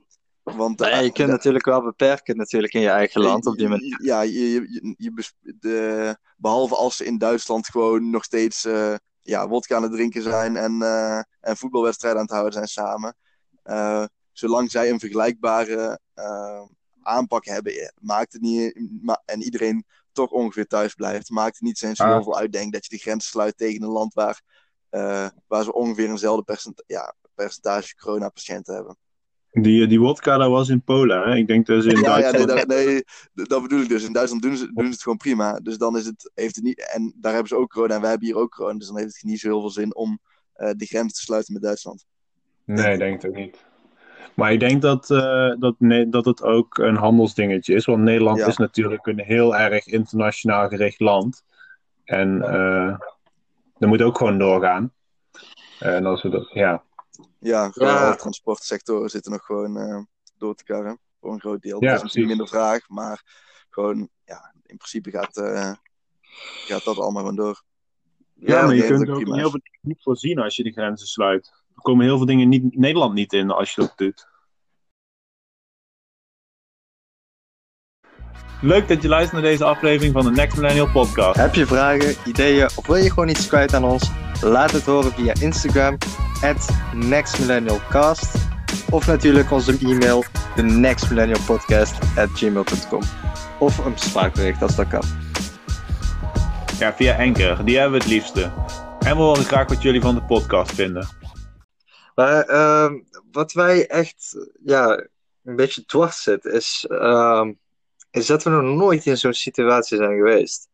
want 0.55 0.79
Nee, 0.79 1.03
je 1.03 1.11
kunt 1.11 1.27
de- 1.27 1.33
natuurlijk 1.33 1.65
wel 1.65 1.81
beperken 1.81 2.37
natuurlijk 2.37 2.73
in 2.73 2.81
je 2.81 2.89
eigen 2.89 3.21
land 3.21 3.45
op 3.45 3.57
die 3.57 3.67
manier. 3.67 4.03
Ja, 4.03 4.21
je, 4.21 4.51
je, 4.51 4.61
je, 4.71 4.93
je 4.97 5.13
bes- 5.13 5.33
de, 5.41 6.17
behalve 6.37 6.75
als 6.75 6.95
ze 6.95 7.05
in 7.05 7.17
Duitsland 7.17 7.67
gewoon 7.67 8.09
nog 8.09 8.23
steeds 8.23 8.65
eh 8.65 8.95
ja, 9.23 9.47
wodka 9.47 9.75
aan 9.75 9.83
het 9.83 9.91
drinken 9.91 10.21
zijn 10.21 10.55
en, 10.57 10.81
eh, 10.81 11.17
en 11.39 11.57
voetbalwedstrijden 11.57 12.19
aan 12.19 12.25
het 12.25 12.33
houden 12.35 12.53
zijn 12.53 12.67
samen. 12.67 13.15
Eh, 13.63 14.05
zolang 14.31 14.71
zij 14.71 14.89
een 14.89 14.99
vergelijkbare 14.99 15.99
eh, 16.13 16.61
aanpak 17.01 17.45
hebben, 17.45 17.73
eh, 17.73 17.87
maakt 17.99 18.33
het 18.33 18.41
niet, 18.41 18.87
ma- 19.01 19.21
en 19.25 19.41
iedereen 19.41 19.85
toch 20.11 20.29
ongeveer 20.31 20.67
thuis 20.67 20.93
blijft, 20.93 21.29
maakt 21.29 21.53
het 21.55 21.61
niet 21.61 21.77
zo 21.77 21.87
heel 21.87 21.95
Ah. 22.15 22.23
veel 22.23 22.37
uit, 22.37 22.51
denk 22.51 22.65
ik, 22.65 22.71
dat 22.73 22.85
je 22.85 22.95
de 22.95 23.01
grens 23.01 23.27
sluit 23.27 23.57
tegen 23.57 23.81
een 23.83 23.89
land 23.89 24.13
waar, 24.13 24.41
eh, 24.89 25.27
waar 25.47 25.63
ze 25.63 25.73
ongeveer 25.73 26.09
eenzelfde 26.09 26.43
percent, 26.43 26.83
ja, 26.87 27.13
percentage 27.35 27.95
coronapatiënten 27.95 28.73
hebben. 28.75 28.97
Die, 29.51 29.87
die 29.87 29.99
wodka, 29.99 30.37
dat 30.37 30.49
was 30.49 30.69
in 30.69 30.81
Polen. 30.83 31.21
Hè? 31.21 31.35
Ik 31.35 31.47
denk 31.47 31.65
dat 31.65 31.83
ze 31.83 31.89
in 31.89 31.95
Ja, 32.01 32.17
ja 32.17 32.31
Duitsland... 32.31 32.67
nee, 32.67 33.03
dat, 33.33 33.49
nee, 33.49 33.61
bedoel 33.61 33.81
ik 33.81 33.89
dus. 33.89 34.03
In 34.03 34.13
Duitsland 34.13 34.41
doen 34.43 34.57
ze, 34.57 34.71
doen 34.73 34.85
ze 34.85 34.91
het 34.91 35.01
gewoon 35.01 35.17
prima. 35.17 35.59
Dus 35.59 35.77
dan 35.77 35.97
is 35.97 36.05
het, 36.05 36.31
heeft 36.33 36.55
het 36.55 36.63
niet. 36.63 36.91
En 36.93 37.13
daar 37.17 37.31
hebben 37.31 37.49
ze 37.49 37.55
ook 37.55 37.69
corona 37.69 37.95
en 37.95 38.01
wij 38.01 38.09
hebben 38.09 38.27
hier 38.27 38.37
ook 38.37 38.51
corona. 38.51 38.77
Dus 38.77 38.87
dan 38.87 38.97
heeft 38.97 39.13
het 39.13 39.23
niet 39.23 39.39
zo 39.39 39.47
heel 39.47 39.59
veel 39.59 39.69
zin 39.69 39.95
om 39.95 40.19
eh 40.53 40.71
de 40.75 40.85
grens 40.85 41.13
te 41.13 41.21
sluiten 41.21 41.53
met 41.53 41.61
Duitsland. 41.61 42.05
Nee, 42.65 42.93
ik 42.93 42.99
denk 42.99 43.21
het 43.21 43.31
ook 43.31 43.37
niet. 43.37 43.65
Maar 44.33 44.51
ik 44.53 44.59
denk 44.59 44.81
dat, 44.81 45.09
eh, 45.11 45.51
dat, 45.59 45.75
ne- 45.77 46.09
dat 46.09 46.25
het 46.25 46.43
ook 46.43 46.77
een 46.77 46.95
handelsdingetje 46.95 47.73
is. 47.73 47.85
Want 47.85 48.01
Nederland 48.03 48.37
Ja. 48.37 48.47
is 48.47 48.57
natuurlijk 48.57 49.05
een 49.05 49.19
heel 49.19 49.55
erg 49.55 49.85
internationaal 49.85 50.67
gericht 50.67 50.99
land. 50.99 51.43
En 52.03 52.41
eh 52.41 52.97
dat 53.77 53.89
moet 53.89 54.01
ook 54.01 54.17
gewoon 54.17 54.37
doorgaan. 54.37 54.93
En 55.79 56.05
als 56.05 56.21
we 56.21 56.29
dat, 56.29 56.49
ja. 56.53 56.83
Ja, 57.39 57.69
gewoon 57.69 57.89
Ja. 57.93 58.05
alle 58.05 58.15
transportsectoren 58.15 59.09
zitten 59.09 59.31
nog 59.31 59.45
gewoon 59.45 59.77
eh, 59.77 59.99
door 60.37 60.55
te 60.55 60.63
karren. 60.63 60.99
Voor 61.19 61.33
een 61.33 61.39
groot 61.39 61.61
deel. 61.61 61.83
Ja, 61.83 61.87
dat 61.93 62.03
is 62.03 62.11
precies. 62.11 62.27
minder 62.27 62.47
vraag, 62.47 62.89
maar 62.89 63.23
gewoon, 63.69 64.09
ja, 64.25 64.53
in 64.65 64.77
principe 64.77 65.11
gaat, 65.11 65.37
eh, 65.37 65.73
gaat 66.65 66.83
dat 66.83 66.97
allemaal 66.97 67.21
gewoon 67.21 67.35
door. 67.35 67.61
Ja, 68.33 68.65
maar 68.65 68.75
je 68.75 68.85
kunt 68.85 69.09
ook 69.09 69.17
heel 69.17 69.25
veel 69.49 69.59
dingen 69.59 69.79
niet 69.81 70.01
voorzien 70.01 70.39
als 70.39 70.55
je 70.55 70.63
de 70.63 70.71
grenzen 70.71 71.07
sluit. 71.07 71.47
Er 71.75 71.81
komen 71.81 72.05
heel 72.05 72.17
veel 72.17 72.25
dingen 72.25 72.49
niet, 72.49 72.77
Nederland 72.77 73.13
niet 73.13 73.33
in 73.33 73.51
als 73.51 73.73
je 73.73 73.81
dat 73.81 73.93
doet. 73.97 74.27
Leuk 78.61 78.87
dat 78.87 79.01
je 79.01 79.07
luistert 79.07 79.41
naar 79.41 79.51
deze 79.51 79.63
aflevering 79.65 80.13
van 80.13 80.23
de 80.23 80.31
Next 80.31 80.57
Millennial 80.57 80.91
Podcast. 80.91 81.37
Heb 81.37 81.55
je 81.55 81.65
vragen, 81.65 82.15
ideeën 82.25 82.69
of 82.75 82.87
wil 82.87 82.95
je 82.95 83.09
gewoon 83.09 83.29
iets 83.29 83.47
kwijt 83.47 83.73
aan 83.73 83.83
ons? 83.83 84.11
Laat 84.41 84.71
het 84.71 84.85
horen 84.85 85.11
via 85.11 85.33
Instagram, 85.39 85.97
nextmillennialcast. 86.93 88.35
Of 88.89 89.07
natuurlijk 89.07 89.51
onze 89.51 89.77
e-mail, 89.81 90.23
de 90.55 90.63
nextmillennialpodcast.gmail.com. 90.63 93.01
Of 93.59 93.77
een 93.77 93.97
spraakbericht 93.97 94.61
als 94.61 94.75
dat 94.75 94.87
kan. 94.87 95.03
Ja, 96.79 96.93
via 96.93 97.17
Anchor. 97.17 97.65
Die 97.65 97.77
hebben 97.77 97.99
we 97.99 98.03
het 98.03 98.13
liefste. 98.13 98.51
En 98.99 99.15
we 99.15 99.21
horen 99.21 99.43
graag 99.43 99.67
wat 99.67 99.81
jullie 99.81 100.01
van 100.01 100.15
de 100.15 100.23
podcast 100.23 100.71
vinden. 100.71 101.07
Maar 102.15 102.43
ehm, 102.43 102.99
wat 103.31 103.51
wij 103.51 103.87
echt 103.87 104.49
ja, 104.63 105.05
een 105.43 105.55
beetje 105.55 105.85
dwars 105.85 106.23
zit, 106.23 106.45
is, 106.45 106.85
ehm, 106.89 107.51
is 108.11 108.25
dat 108.25 108.43
we 108.43 108.49
nog 108.49 108.77
nooit 108.77 109.05
in 109.05 109.17
zo'n 109.17 109.33
situatie 109.33 109.97
zijn 109.97 110.15
geweest. 110.15 110.69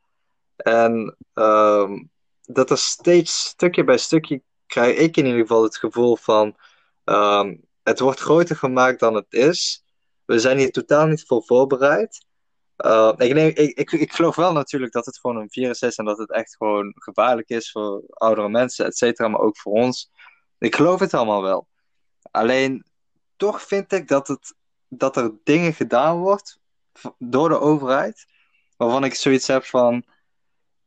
En 0.55 1.15
ehm, 1.33 1.99
dat 2.47 2.69
er 2.69 2.77
steeds 2.77 3.39
stukje 3.39 3.83
bij 3.83 3.97
stukje 3.97 4.41
krijg 4.65 4.97
ik 4.97 5.17
in 5.17 5.25
ieder 5.25 5.41
geval 5.41 5.63
het 5.63 5.77
gevoel 5.77 6.15
van 6.15 6.55
ehm, 7.03 7.55
het 7.83 7.99
wordt 7.99 8.19
groter 8.19 8.55
gemaakt 8.55 8.99
dan 8.99 9.13
het 9.13 9.33
is. 9.33 9.83
We 10.25 10.39
zijn 10.39 10.57
hier 10.57 10.71
totaal 10.71 11.07
niet 11.07 11.25
voor 11.25 11.43
voorbereid. 11.43 12.25
Uh, 12.85 13.13
ik, 13.17 13.33
denk, 13.33 13.57
ik, 13.57 13.77
ik, 13.77 13.91
ik 13.91 14.13
geloof 14.13 14.35
wel 14.35 14.53
natuurlijk 14.53 14.91
dat 14.93 15.05
het 15.05 15.19
gewoon 15.19 15.37
een 15.37 15.49
virus 15.49 15.81
is 15.81 15.95
en 15.95 16.05
dat 16.05 16.17
het 16.17 16.31
echt 16.31 16.55
gewoon 16.55 16.93
gevaarlijk 16.95 17.49
is 17.49 17.71
voor 17.71 18.03
oudere 18.09 18.49
mensen, 18.49 18.85
et 18.85 18.97
cetera, 18.97 19.27
maar 19.27 19.39
ook 19.39 19.57
voor 19.57 19.73
ons. 19.73 20.11
Ik 20.57 20.75
geloof 20.75 20.99
het 20.99 21.13
allemaal 21.13 21.41
wel. 21.41 21.67
Alleen 22.31 22.85
toch 23.35 23.61
vind 23.61 23.91
ik 23.91 24.07
dat, 24.07 24.27
het, 24.27 24.55
dat 24.87 25.17
er 25.17 25.31
dingen 25.43 25.73
gedaan 25.73 26.17
wordt 26.17 26.59
door 27.17 27.49
de 27.49 27.59
overheid, 27.59 28.25
waarvan 28.77 29.03
ik 29.03 29.13
zoiets 29.13 29.47
heb 29.47 29.63
van, 29.63 30.05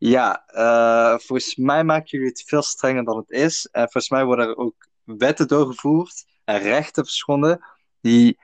ja, 0.00 0.46
eh, 0.46 1.18
volgens 1.18 1.56
mij 1.56 1.84
maken 1.84 2.08
jullie 2.08 2.26
het 2.26 2.42
veel 2.46 2.62
strenger 2.62 3.04
dan 3.04 3.16
het 3.16 3.30
is. 3.30 3.68
En 3.72 3.82
volgens 3.82 4.08
mij 4.08 4.24
worden 4.24 4.48
er 4.48 4.56
ook 4.56 4.88
wetten 5.04 5.48
doorgevoerd 5.48 6.24
en 6.44 6.58
rechten 6.58 7.04
verschonden 7.04 7.64
die 8.00 8.38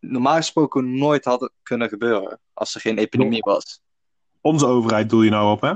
normaal 0.00 0.36
gesproken 0.36 0.98
nooit 0.98 1.24
hadden 1.24 1.52
kunnen 1.62 1.88
gebeuren 1.88 2.40
als 2.52 2.74
er 2.74 2.80
geen 2.80 2.98
epidemie 2.98 3.40
was. 3.40 3.82
Onze 4.40 4.66
overheid 4.66 5.10
doel 5.10 5.22
je 5.22 5.30
nou 5.30 5.50
op, 5.50 5.60
hè? 5.60 5.74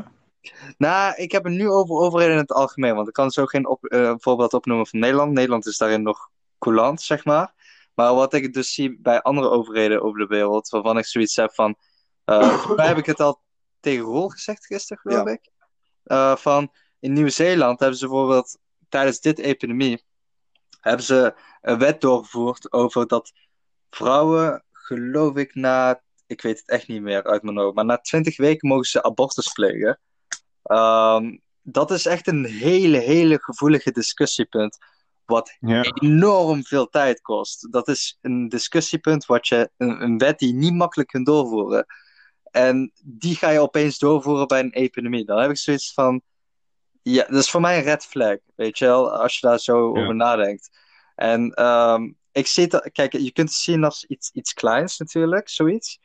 Nou, 0.78 1.14
ik 1.16 1.32
heb 1.32 1.44
het 1.44 1.52
nu 1.52 1.68
over 1.68 1.96
overheden 1.96 2.34
in 2.34 2.40
het 2.40 2.52
algemeen, 2.52 2.94
want 2.94 3.08
ik 3.08 3.14
kan 3.14 3.30
zo 3.30 3.46
geen 3.46 3.68
op, 3.68 3.84
eh, 3.84 4.14
voorbeeld 4.16 4.52
opnoemen 4.52 4.86
van 4.86 4.98
Nederland. 4.98 5.32
Nederland 5.32 5.66
is 5.66 5.76
daarin 5.76 6.02
nog 6.02 6.30
coulant, 6.58 7.02
zeg 7.02 7.24
maar. 7.24 7.54
Maar 7.94 8.14
wat 8.14 8.34
ik 8.34 8.54
dus 8.54 8.74
zie 8.74 8.98
bij 9.00 9.22
andere 9.22 9.48
overheden 9.48 10.02
over 10.02 10.18
de 10.18 10.26
wereld, 10.26 10.68
waarvan 10.68 10.98
ik 10.98 11.06
zoiets 11.06 11.36
heb 11.36 11.54
van... 11.54 11.76
mij 12.76 12.86
heb 12.86 12.98
ik 12.98 13.06
het 13.06 13.20
al 13.20 13.40
tegen 13.80 14.04
Rol 14.04 14.28
gezegd 14.28 14.66
gisteren, 14.66 15.02
geloof 15.02 15.26
Ja. 15.26 15.32
ik. 15.32 15.50
Eh, 16.04 16.36
van, 16.36 16.72
in 17.00 17.12
Nieuw-Zeeland 17.12 17.80
hebben 17.80 17.98
ze 17.98 18.08
bijvoorbeeld 18.08 18.58
tijdens 18.88 19.20
dit 19.20 19.38
epidemie... 19.38 20.04
hebben 20.80 21.04
ze 21.04 21.34
een 21.60 21.78
wet 21.78 22.00
doorgevoerd 22.00 22.72
over 22.72 23.06
dat 23.06 23.32
vrouwen, 23.90 24.64
geloof 24.72 25.36
ik, 25.36 25.54
na... 25.54 26.02
Ik 26.26 26.42
weet 26.42 26.58
het 26.58 26.68
echt 26.68 26.88
niet 26.88 27.02
meer 27.02 27.24
uit 27.24 27.42
mijn 27.42 27.56
hoofd, 27.58 27.74
maar 27.74 27.84
na 27.84 27.98
20 27.98 28.36
weken 28.36 28.68
mogen 28.68 28.84
ze 28.86 29.02
abortus 29.02 29.52
plegen. 29.52 30.00
Ehm, 30.62 31.36
dat 31.62 31.90
is 31.90 32.06
echt 32.06 32.26
een 32.26 32.44
hele, 32.44 32.98
hele 32.98 33.42
gevoelige 33.42 33.90
discussiepunt. 33.92 34.78
Wat 35.24 35.56
Ja. 35.60 35.82
enorm 35.82 36.64
veel 36.64 36.88
tijd 36.88 37.20
kost. 37.20 37.72
Dat 37.72 37.88
is 37.88 38.18
een 38.20 38.48
discussiepunt 38.48 39.26
wat 39.26 39.48
je, 39.48 39.70
een, 39.76 40.02
een 40.02 40.18
wet 40.18 40.38
die 40.38 40.48
je 40.48 40.54
niet 40.54 40.74
makkelijk 40.74 41.08
kunt 41.08 41.26
doorvoeren. 41.26 41.86
En 42.50 42.92
die 43.04 43.36
ga 43.36 43.50
je 43.50 43.60
opeens 43.60 43.98
doorvoeren 43.98 44.46
bij 44.46 44.60
een 44.60 44.72
epidemie. 44.72 45.24
Dan 45.24 45.38
heb 45.40 45.50
ik 45.50 45.56
zoiets 45.56 45.92
van. 45.92 46.22
Ja, 47.02 47.24
dat 47.28 47.40
is 47.42 47.50
voor 47.50 47.60
mij 47.60 47.78
een 47.78 47.84
red 47.84 48.04
flag, 48.04 48.36
weet 48.54 48.78
je 48.78 48.84
wel, 48.84 49.12
als 49.12 49.38
je 49.38 49.46
daar 49.46 49.58
zo 49.58 49.94
Ja. 49.96 50.02
over 50.02 50.14
nadenkt. 50.14 50.70
En 51.14 51.54
ehm, 51.54 52.10
ik 52.32 52.46
zie 52.46 52.64
het, 52.68 52.92
kijk, 52.92 53.12
je 53.12 53.32
kunt 53.32 53.48
het 53.48 53.58
zien 53.58 53.84
als 53.84 54.04
iets, 54.04 54.30
iets 54.30 54.52
kleins 54.52 54.98
natuurlijk, 54.98 55.48
zoiets. 55.48 55.98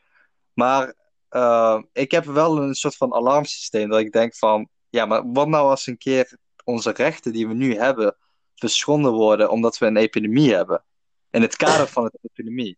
Maar 0.53 0.93
ehm, 1.29 1.84
ik 1.93 2.12
heb 2.12 2.25
wel 2.25 2.58
een 2.58 2.73
soort 2.75 2.95
van 2.95 3.13
alarmsysteem 3.13 3.89
dat 3.89 3.99
ik 3.99 4.12
denk 4.12 4.36
van, 4.36 4.69
ja, 4.89 5.06
maar 5.06 5.32
wat 5.32 5.47
nou 5.47 5.69
als 5.69 5.88
een 5.88 5.97
keer 5.97 6.38
onze 6.63 6.91
rechten 6.91 7.34
die 7.34 7.47
we 7.47 7.53
nu 7.53 7.75
hebben 7.75 8.15
verschonden 8.56 9.12
worden 9.12 9.49
omdat 9.49 9.77
we 9.77 9.86
een 9.86 9.97
epidemie 9.97 10.53
hebben? 10.53 10.84
In 11.32 11.41
het 11.41 11.56
kader 11.56 11.88
van 11.88 12.03
een 12.03 12.19
epidemie. 12.21 12.77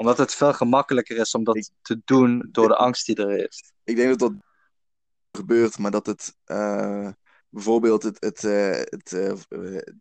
Omdat 0.00 0.18
het 0.18 0.34
veel 0.34 0.52
gemakkelijker 0.52 1.16
is 1.16 1.34
om 1.34 1.44
dat 1.44 1.56
Ik- 1.56 1.68
te 1.82 2.00
doen 2.04 2.48
door 2.52 2.68
de 2.68 2.76
angst 2.76 3.06
die 3.06 3.16
er 3.16 3.48
is. 3.48 3.72
Ik 3.84 3.96
denk 3.96 4.08
dat 4.08 4.18
dat 4.18 4.32
gebeurt, 5.30 5.78
maar 5.78 5.90
dat 5.90 6.06
het 6.06 6.36
eh, 6.44 7.08
bijvoorbeeld 7.48 8.02
het, 8.02 8.16
het, 8.20 8.44
eh, 8.44 8.70
het 8.70 9.12
eh, 9.12 9.32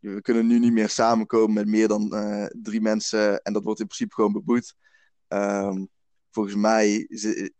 we 0.01 0.21
kunnen 0.21 0.47
nu 0.47 0.59
niet 0.59 0.71
meer 0.71 0.89
samenkomen 0.89 1.53
met 1.53 1.67
meer 1.67 1.87
dan 1.87 2.09
drie 2.61 2.81
mensen 2.81 3.41
en 3.41 3.53
dat 3.53 3.63
wordt 3.63 3.79
in 3.79 3.85
principe 3.87 4.13
gewoon 4.13 4.33
beboet. 4.33 4.75
Ehm, 5.27 5.85
volgens 6.31 6.55
mij 6.55 7.07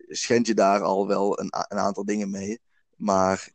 schend 0.08 0.47
je 0.47 0.54
daar 0.54 0.82
al 0.82 1.08
wel 1.08 1.39
een, 1.39 1.54
aantal 1.54 2.06
dingen 2.06 2.30
mee, 2.30 2.60
maar 2.95 3.52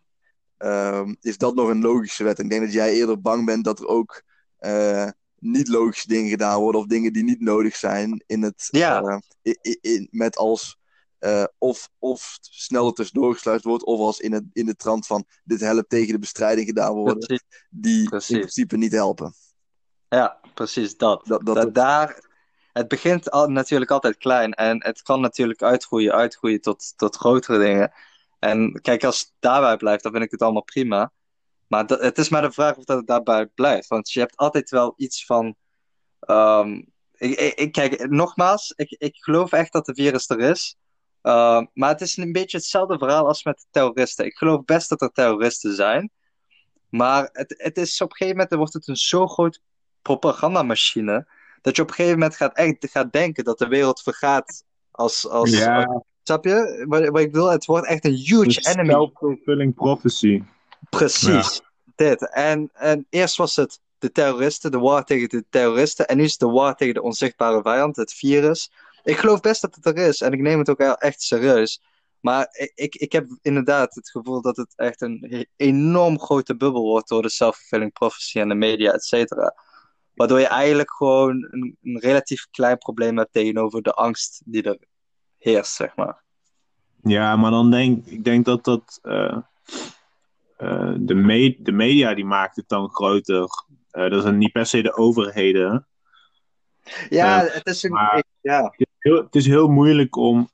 ehm, 0.57 1.15
is 1.21 1.39
dat 1.39 1.55
nog 1.55 1.69
een 1.69 1.83
logische 1.83 2.25
wet? 2.25 2.39
Ik 2.39 2.51
denk 2.51 2.63
dat 2.63 2.73
jij 2.73 2.93
eerder 2.93 3.21
bang 3.21 3.45
bent 3.47 3.65
dat 3.65 3.79
er 3.79 3.87
ook 3.87 4.23
niet 5.45 5.69
logische 5.69 6.09
dingen 6.09 6.31
gedaan 6.31 6.61
worden 6.61 6.81
of 6.81 6.87
dingen 6.87 7.13
die 7.13 7.25
niet 7.25 7.41
nodig 7.41 7.77
zijn 7.77 8.23
in 8.27 8.43
het 8.43 8.69
Ja. 8.71 9.21
eh, 9.43 9.55
in, 9.81 10.09
met 10.11 10.37
als 10.37 10.79
eh, 11.19 11.45
of, 11.59 11.89
of 11.99 12.39
snel 12.41 12.87
er 12.87 12.93
tussendoor 12.93 13.33
gesluist 13.35 13.65
wordt, 13.65 13.85
of 13.85 13.99
als 14.01 14.21
in, 14.21 14.33
het, 14.33 14.45
in 14.53 14.67
de 14.67 14.77
trant 14.77 15.07
van 15.07 15.25
dit 15.45 15.61
helpt 15.61 15.89
tegen 15.89 16.13
de 16.13 16.19
bestrijding 16.19 16.67
gedaan 16.67 16.93
worden, 16.95 17.19
Precies. 17.19 17.45
die 17.71 18.09
Precies. 18.09 18.31
in 18.31 18.39
principe 18.39 18.77
niet 18.77 18.93
helpen. 18.93 19.35
Ja, 20.09 20.41
precies 20.55 20.97
dat. 20.97 21.27
Dat, 21.27 21.47
dat, 21.47 21.55
Da- 21.55 21.65
daar, 21.65 22.29
het 22.73 22.89
begint 22.89 23.31
al, 23.31 23.49
natuurlijk 23.49 23.91
altijd 23.91 24.17
klein 24.17 24.53
en 24.53 24.85
het 24.85 25.03
kan 25.03 25.21
natuurlijk 25.21 25.63
uitgroeien, 25.63 26.13
uitgroeien 26.13 26.61
tot, 26.61 26.93
tot 26.97 27.17
grotere 27.17 27.59
dingen. 27.59 27.93
En 28.39 28.81
kijk, 28.83 29.05
als 29.05 29.19
het 29.21 29.33
daarbij 29.39 29.77
blijft, 29.77 30.03
dan 30.03 30.13
vind 30.13 30.25
ik 30.25 30.31
het 30.31 30.43
allemaal 30.43 30.63
prima. 30.65 31.13
Maar 31.75 31.87
dat, 31.87 32.01
het 32.01 32.19
is 32.19 32.29
maar 32.29 32.43
de 32.43 32.53
vraag 32.53 32.77
of 32.77 32.85
dat 32.85 32.97
het 32.97 33.07
daarbij 33.07 33.47
blijft. 33.47 33.89
Want 33.89 34.13
je 34.13 34.21
hebt 34.21 34.37
altijd 34.37 34.71
wel 34.71 34.95
iets 34.97 35.25
van. 35.25 35.55
ehm, 36.21 36.83
ik, 37.17 37.73
kijk, 37.73 38.09
nogmaals, 38.11 38.73
ik, 38.77 38.91
ik 38.99 39.17
geloof 39.17 39.53
echt 39.53 39.73
dat 39.73 39.87
de 39.87 39.95
virus 39.95 40.31
er 40.31 40.41
is. 40.41 40.77
Ehm, 41.23 41.67
maar 41.73 41.89
het 41.89 42.01
is 42.01 42.17
een 42.17 42.33
beetje 42.33 42.57
hetzelfde 42.57 42.99
verhaal 42.99 43.27
als 43.27 43.45
met 43.45 43.67
terroristen. 43.71 44.25
Ik 44.25 44.37
geloof 44.37 44.65
best 44.65 44.89
dat 44.89 45.03
er 45.03 45.13
terroristen 45.13 45.75
zijn. 45.75 46.11
Maar 46.89 47.29
het, 47.33 47.55
het 47.57 47.77
is 47.77 48.01
op 48.01 48.11
een 48.11 48.17
gegeven 48.17 48.37
moment 48.39 48.55
wordt 48.55 48.73
het 48.73 48.89
een 48.89 48.97
zo 48.97 49.27
groot 49.27 49.61
propagandamachine. 50.03 51.27
Dat 51.63 51.77
je 51.77 51.83
op 51.83 51.89
een 51.89 51.95
gegeven 51.95 52.19
moment 52.19 52.37
gaat, 52.37 52.57
echt 52.57 52.91
gaat 52.91 53.13
denken 53.13 53.45
dat 53.45 53.59
de 53.59 53.69
wereld 53.69 54.03
vergaat 54.03 54.65
als. 54.91 55.29
als 55.29 55.51
Ja, 55.51 56.03
Snap 56.23 56.45
je? 56.45 56.85
Wat, 56.89 57.09
wat 57.09 57.21
ik 57.21 57.33
bedoel? 57.33 57.51
Het 57.51 57.65
wordt 57.65 57.87
echt 57.87 58.05
een 58.05 58.15
huge 58.15 58.45
een 58.45 58.73
enemy. 58.73 58.91
self-fulfilling 58.91 59.75
prophecy. 59.75 60.43
Precies, 60.91 61.61
dit. 61.95 62.31
En, 62.31 62.71
en 62.73 63.07
eerst 63.11 63.37
was 63.37 63.57
het 63.57 63.81
de 63.99 64.13
terroristen, 64.13 64.71
de 64.71 64.79
war 64.79 65.05
tegen 65.05 65.29
de 65.29 65.45
terroristen. 65.51 66.07
En 66.07 66.17
nu 66.17 66.23
is 66.23 66.31
het 66.31 66.41
de 66.41 66.47
war 66.47 66.77
tegen 66.77 66.95
de 66.95 67.03
onzichtbare 67.03 67.63
vijand, 67.63 67.97
het 67.97 68.13
virus. 68.13 68.73
Ik 69.03 69.17
geloof 69.17 69.41
best 69.41 69.61
dat 69.61 69.75
het 69.75 69.87
er 69.87 69.97
is 69.97 70.21
en 70.21 70.33
ik 70.33 70.41
neem 70.41 70.59
het 70.59 70.69
ook 70.69 70.81
echt 70.81 71.23
serieus. 71.23 71.83
Maar 72.21 72.49
ik, 72.53 72.73
ik, 72.75 72.95
ik 72.95 73.13
heb 73.13 73.39
inderdaad 73.43 73.95
het 73.95 74.11
gevoel 74.11 74.43
dat 74.43 74.57
het 74.57 74.73
echt 74.77 75.01
een 75.01 75.47
enorm 75.57 76.21
grote 76.21 76.57
bubbel 76.57 76.83
wordt 76.83 77.09
door 77.09 77.23
de 77.23 77.29
self-fulfilling 77.29 77.93
prophecy 77.93 78.39
en 78.39 78.49
de 78.49 78.55
media, 78.55 78.93
et 78.93 79.05
cetera. 79.05 79.55
Waardoor 80.15 80.41
je 80.41 80.47
eigenlijk 80.47 80.93
gewoon 80.93 81.49
een, 81.51 81.77
een 81.83 81.99
relatief 81.99 82.47
klein 82.51 82.79
probleem 82.79 83.19
hebt 83.19 83.33
tegenover 83.33 83.83
de 83.83 83.93
angst 83.93 84.43
die 84.45 84.63
er 84.63 84.79
heerst, 85.39 85.73
zeg 85.75 85.97
maar. 85.97 86.23
Ja, 87.03 87.37
maar 87.37 87.51
dan 87.51 87.71
denk 87.71 88.07
ik 88.07 88.25
denk 88.25 88.45
dat 88.45 88.65
dat 88.65 88.99
eh, 89.03 89.37
eh, 90.57 90.95
de, 90.99 91.15
me- 91.15 91.57
de 91.59 91.73
media 91.73 92.15
die 92.15 92.25
maakt 92.25 92.57
het 92.57 92.69
dan 92.69 92.91
groter. 92.91 93.49
Eh, 93.91 94.11
dat 94.11 94.23
zijn 94.23 94.39
niet 94.39 94.53
per 94.53 94.67
se 94.67 94.83
de 94.83 94.97
overheden. 94.97 95.87
Ja, 97.09 97.45
Eh, 97.47 97.55
het 97.55 97.67
is 97.67 97.83
een. 97.83 97.93
ik- 98.17 98.25
ja. 98.41 98.75
Heel, 98.99 99.17
het 99.25 99.35
is 99.35 99.47
heel 99.47 99.69
moeilijk 99.69 100.17
om. 100.17 100.51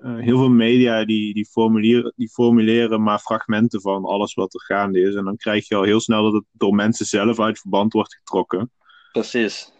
heel 0.00 0.38
veel 0.38 0.48
media 0.50 1.04
die, 1.04 1.34
die, 1.34 1.46
formuleren, 1.46 2.12
die 2.16 2.28
formuleren 2.28 3.02
maar 3.02 3.18
fragmenten 3.18 3.80
van 3.80 4.04
alles 4.04 4.34
wat 4.34 4.54
er 4.54 4.60
gaande 4.60 5.00
is. 5.00 5.14
En 5.14 5.24
dan 5.24 5.36
krijg 5.36 5.68
je 5.68 5.74
al 5.74 5.82
heel 5.82 6.00
snel 6.00 6.22
dat 6.22 6.32
het 6.32 6.44
door 6.52 6.74
mensen 6.74 7.06
zelf 7.06 7.40
uit 7.40 7.58
verband 7.60 7.92
wordt 7.92 8.14
getrokken. 8.14 8.70
Precies. 9.12 9.72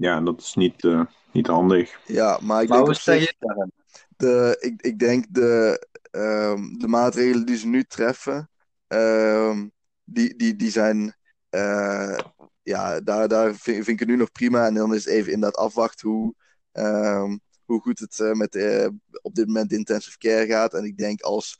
Ja, 0.00 0.16
en 0.16 0.24
dat 0.24 0.40
is 0.40 0.54
niet, 0.54 0.84
eh, 0.84 1.04
niet 1.32 1.46
handig. 1.46 2.00
ja, 2.06 2.38
maar 2.42 2.62
ik 2.62 2.68
Maar 2.68 2.76
denk 2.76 2.86
hoe 2.86 2.94
sta 2.94 3.12
je 3.12 3.34
daarin? 3.38 3.72
de, 4.16 4.56
ik, 4.60 4.82
ik 4.82 4.98
denk 4.98 5.26
de, 5.34 5.86
ehm, 6.12 6.78
de 6.78 6.88
maatregelen 6.88 7.46
die 7.46 7.56
ze 7.56 7.66
nu 7.66 7.84
treffen, 7.84 8.50
ehm, 8.86 9.68
die, 10.04 10.36
die, 10.36 10.56
die 10.56 10.70
zijn, 10.70 11.16
eh, 11.48 12.18
ja, 12.62 13.00
daar, 13.00 13.28
daar 13.28 13.54
vind, 13.54 13.88
ik 13.88 13.98
het 13.98 14.08
nu 14.08 14.16
nog 14.16 14.32
prima. 14.32 14.66
En 14.66 14.74
dan 14.74 14.94
is 14.94 15.04
het 15.04 15.14
even 15.14 15.32
inderdaad 15.32 15.64
afwachten 15.64 16.08
hoe, 16.08 16.34
ehm, 16.72 17.36
hoe 17.64 17.80
goed 17.80 17.98
het 17.98 18.20
eh, 18.20 18.32
met 18.32 18.54
eh, 18.54 18.88
op 19.22 19.34
dit 19.34 19.46
moment 19.46 19.72
intensive 19.72 20.18
care 20.18 20.46
gaat. 20.46 20.74
En 20.74 20.84
ik 20.84 20.96
denk 20.96 21.20
als, 21.20 21.58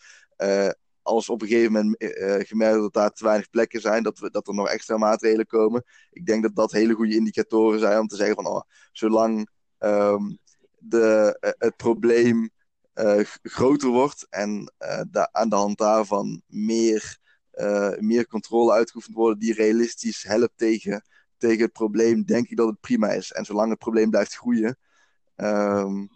als 1.02 1.28
op 1.28 1.42
een 1.42 1.48
gegeven 1.48 1.72
moment 1.72 1.96
eh, 1.96 2.46
gemerkt 2.46 2.80
dat 2.80 2.92
daar 2.92 3.12
te 3.12 3.24
weinig 3.24 3.50
plekken 3.50 3.80
zijn, 3.80 4.02
dat, 4.02 4.18
we, 4.18 4.30
dat 4.30 4.48
er 4.48 4.54
nog 4.54 4.68
extra 4.68 4.96
maatregelen 4.96 5.46
komen. 5.46 5.84
Ik 6.10 6.26
denk 6.26 6.42
dat 6.42 6.54
dat 6.54 6.72
hele 6.72 6.94
goede 6.94 7.14
indicatoren 7.14 7.78
zijn 7.78 8.00
om 8.00 8.06
te 8.06 8.16
zeggen 8.16 8.34
van, 8.34 8.46
oh, 8.46 8.60
zolang 8.92 9.48
de, 10.78 11.36
het 11.58 11.76
probleem 11.76 12.50
groter 13.42 13.88
wordt 13.88 14.26
en 14.30 14.72
eh, 14.78 15.24
aan 15.32 15.48
de 15.48 15.56
hand 15.56 15.78
daarvan 15.78 16.42
meer, 16.46 17.18
eh, 17.50 17.98
meer 17.98 18.26
controle 18.26 18.72
uitgeoefend 18.72 19.16
worden 19.16 19.38
die 19.38 19.54
realistisch 19.54 20.22
helpt 20.22 20.56
tegen, 20.56 21.04
tegen 21.36 21.62
het 21.62 21.72
probleem, 21.72 22.24
denk 22.24 22.48
ik 22.48 22.56
dat 22.56 22.68
het 22.68 22.80
prima 22.80 23.08
is. 23.08 23.32
En 23.32 23.44
zolang 23.44 23.70
het 23.70 23.78
probleem 23.78 24.10
blijft 24.10 24.36
groeien, 24.36 24.78
ehm, 25.36 26.06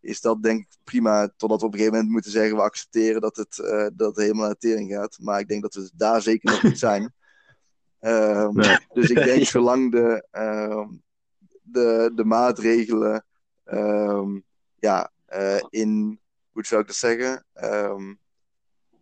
is 0.00 0.20
dat 0.20 0.42
denk 0.42 0.60
ik 0.60 0.76
prima, 0.84 1.32
totdat 1.36 1.60
we 1.60 1.66
op 1.66 1.72
een 1.72 1.78
gegeven 1.78 1.96
moment 1.96 2.12
moeten 2.12 2.30
zeggen 2.30 2.56
we 2.56 2.62
accepteren 2.62 3.20
dat 3.20 3.36
het, 3.36 3.58
eh, 3.58 3.86
dat 3.92 4.08
het 4.08 4.16
helemaal 4.16 4.46
naar 4.46 4.56
tering 4.56 4.92
gaat. 4.92 5.18
Maar 5.20 5.40
ik 5.40 5.48
denk 5.48 5.62
dat 5.62 5.74
we 5.74 5.90
daar 5.94 6.22
zeker 6.22 6.50
nog 6.50 6.62
niet 6.62 6.78
zijn. 6.78 7.12
Ehm, 7.98 8.52
Nee. 8.52 8.78
Dus 8.92 9.10
ik 9.10 9.24
denk 9.24 9.44
zolang 9.56 9.90
de, 9.90 10.26
ehm, 10.30 10.88
de, 11.62 12.12
de 12.14 12.24
maatregelen 12.24 13.24
ja, 14.78 15.12
eh, 15.32 15.62
in, 15.70 16.20
hoe 16.52 16.66
zou 16.66 16.80
ik 16.80 16.86
dat 16.86 16.96
zeggen? 16.96 17.44
Ehm, 17.52 18.14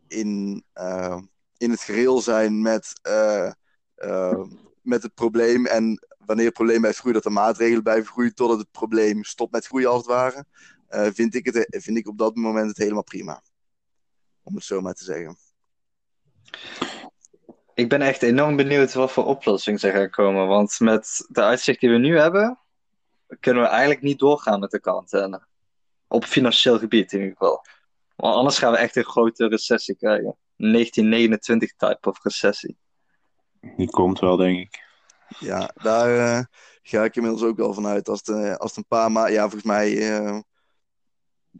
in, 0.08 0.64
ehm, 0.72 1.22
in 1.56 1.70
het 1.70 1.80
gereel 1.80 2.20
zijn 2.20 2.62
met, 2.62 2.92
eh, 3.02 3.52
ehm, 3.94 4.48
met 4.82 5.02
het 5.02 5.14
probleem. 5.14 5.66
En 5.66 6.06
wanneer 6.18 6.44
het 6.44 6.54
probleem 6.54 6.80
blijft 6.80 6.98
groeien, 6.98 7.22
dat 7.22 7.32
de 7.32 7.38
maatregelen 7.38 7.82
blijven 7.82 8.12
groeien 8.12 8.34
totdat 8.34 8.58
het 8.58 8.70
probleem 8.70 9.24
stopt 9.24 9.52
met 9.52 9.66
groeien, 9.66 9.88
als 9.88 9.98
het 9.98 10.06
ware. 10.06 10.44
eh, 10.88 11.08
vind, 11.12 11.34
ik 11.34 11.44
het, 11.46 11.66
vind 11.82 11.96
ik 11.96 12.08
op 12.08 12.18
dat 12.18 12.34
moment 12.34 12.68
het 12.68 12.76
helemaal 12.78 13.02
prima. 13.02 13.42
Om 14.42 14.54
het 14.54 14.64
zo 14.64 14.80
maar 14.80 14.94
te 14.94 15.04
zeggen. 15.04 15.36
Ik 17.74 17.88
ben 17.88 18.02
echt 18.02 18.22
enorm 18.22 18.56
benieuwd 18.56 18.92
wat 18.92 19.12
voor 19.12 19.24
oplossingen 19.24 19.80
er 19.80 19.92
gaan 19.92 20.10
komen. 20.10 20.46
Want 20.46 20.80
met 20.80 21.26
de 21.28 21.42
uitzicht 21.42 21.80
die 21.80 21.90
we 21.90 21.96
nu 21.96 22.18
hebben, 22.18 22.58
kunnen 23.40 23.62
we 23.62 23.68
eigenlijk 23.68 24.02
niet 24.02 24.18
doorgaan 24.18 24.60
met 24.60 24.70
de 24.70 24.80
quarantaine. 24.80 25.48
Op 26.12 26.24
financieel 26.24 26.78
gebied 26.78 27.12
in 27.12 27.18
ieder 27.18 27.36
geval. 27.36 27.64
Want 28.16 28.34
anders 28.36 28.58
gaan 28.58 28.72
we 28.72 28.78
echt 28.78 28.96
een 28.96 29.04
grote 29.04 29.48
recessie 29.48 29.96
krijgen. 29.96 30.36
1929 30.56 31.72
type 31.76 32.08
of 32.08 32.22
recessie. 32.22 32.76
Die 33.76 33.90
komt 33.90 34.18
wel, 34.18 34.36
denk 34.36 34.58
ik. 34.58 34.82
Ja, 35.38 35.70
daar 35.82 36.18
eh, 36.38 36.44
ga 36.82 37.04
ik 37.04 37.16
inmiddels 37.16 37.42
ook 37.42 37.56
wel 37.56 37.74
vanuit. 37.74 38.08
Als 38.08 38.18
het, 38.18 38.28
eh, 38.28 38.54
als 38.54 38.68
het 38.70 38.76
een 38.78 38.86
paar 38.98 39.12
maanden. 39.12 39.32
Ja, 39.32 39.40
volgens 39.42 39.62
mij. 39.62 40.16
eh, 40.18 40.38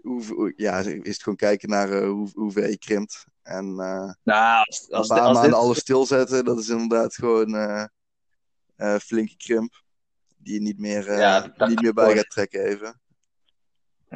hoe, 0.03 0.53
ja, 0.57 0.79
is 0.79 1.03
het 1.13 1.23
gewoon 1.23 1.39
kijken 1.39 1.69
naar 1.69 1.93
eh, 1.93 2.09
hoe, 2.09 2.31
hoe 2.35 2.53
ver 2.53 2.71
je 2.71 2.79
krimpt. 2.79 3.25
En 3.43 3.65
eh, 3.79 4.13
Nou, 4.23 4.65
als, 4.67 4.87
een 4.89 4.97
als, 4.97 5.07
paar 5.09 5.21
als 5.21 5.33
maanden 5.33 5.51
dit- 5.51 5.61
alles 5.61 5.79
stilzetten, 5.79 6.45
dat 6.45 6.59
is 6.59 6.69
inderdaad 6.69 7.15
gewoon 7.15 7.55
eh 7.55 7.85
eh, 8.77 8.97
flinke 8.99 9.37
krimp. 9.37 9.83
Die 10.37 10.55
je 10.55 10.61
niet 10.61 10.79
meer, 10.79 11.09
eh, 11.09 11.19
Ja, 11.19 11.53
niet 11.67 11.83
meer 11.83 11.93
bij 11.95 12.17
gaat 12.17 12.31
trekken 12.31 12.65
even. 12.65 13.01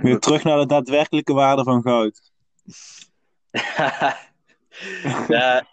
Weer 0.03 0.19
terug 0.19 0.45
naar 0.45 0.59
de 0.59 0.67
daadwerkelijke 0.67 1.33
waarde 1.33 1.63
van 1.65 1.83
goud. 1.83 2.33
ja, 5.29 5.67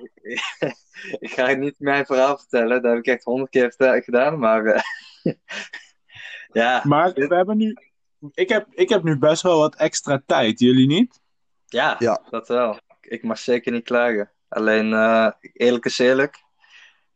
ik 1.19 1.31
ga 1.31 1.51
niet 1.53 1.75
mijn 1.79 2.05
verhaal 2.05 2.37
vertellen. 2.37 2.81
Dat 2.81 2.91
heb 2.91 2.99
ik 2.99 3.07
echt 3.07 3.23
honderd 3.23 3.49
keer 3.49 3.73
gedaan. 4.03 4.39
Maar 4.39 4.65
eh, 4.65 4.83
ja, 6.61 6.81
Maar 6.83 7.13
we 7.13 7.35
hebben 7.35 7.57
nu. 7.57 7.75
Ik 8.33 8.49
heb, 8.49 8.67
ik 8.71 8.89
heb 8.89 9.03
nu 9.03 9.17
best 9.17 9.41
wel 9.41 9.57
wat 9.57 9.75
extra 9.75 10.21
tijd, 10.25 10.59
jullie 10.59 10.87
niet? 10.87 11.19
ja, 11.65 11.95
Ja. 11.99 12.21
dat 12.29 12.47
wel. 12.47 12.79
ik 13.01 13.23
mag 13.23 13.37
zeker 13.39 13.71
niet 13.71 13.83
klagen. 13.83 14.31
Alleen, 14.47 14.93
eh, 14.93 15.27
eerlijk 15.53 15.85
is 15.85 15.99
eerlijk. 15.99 16.35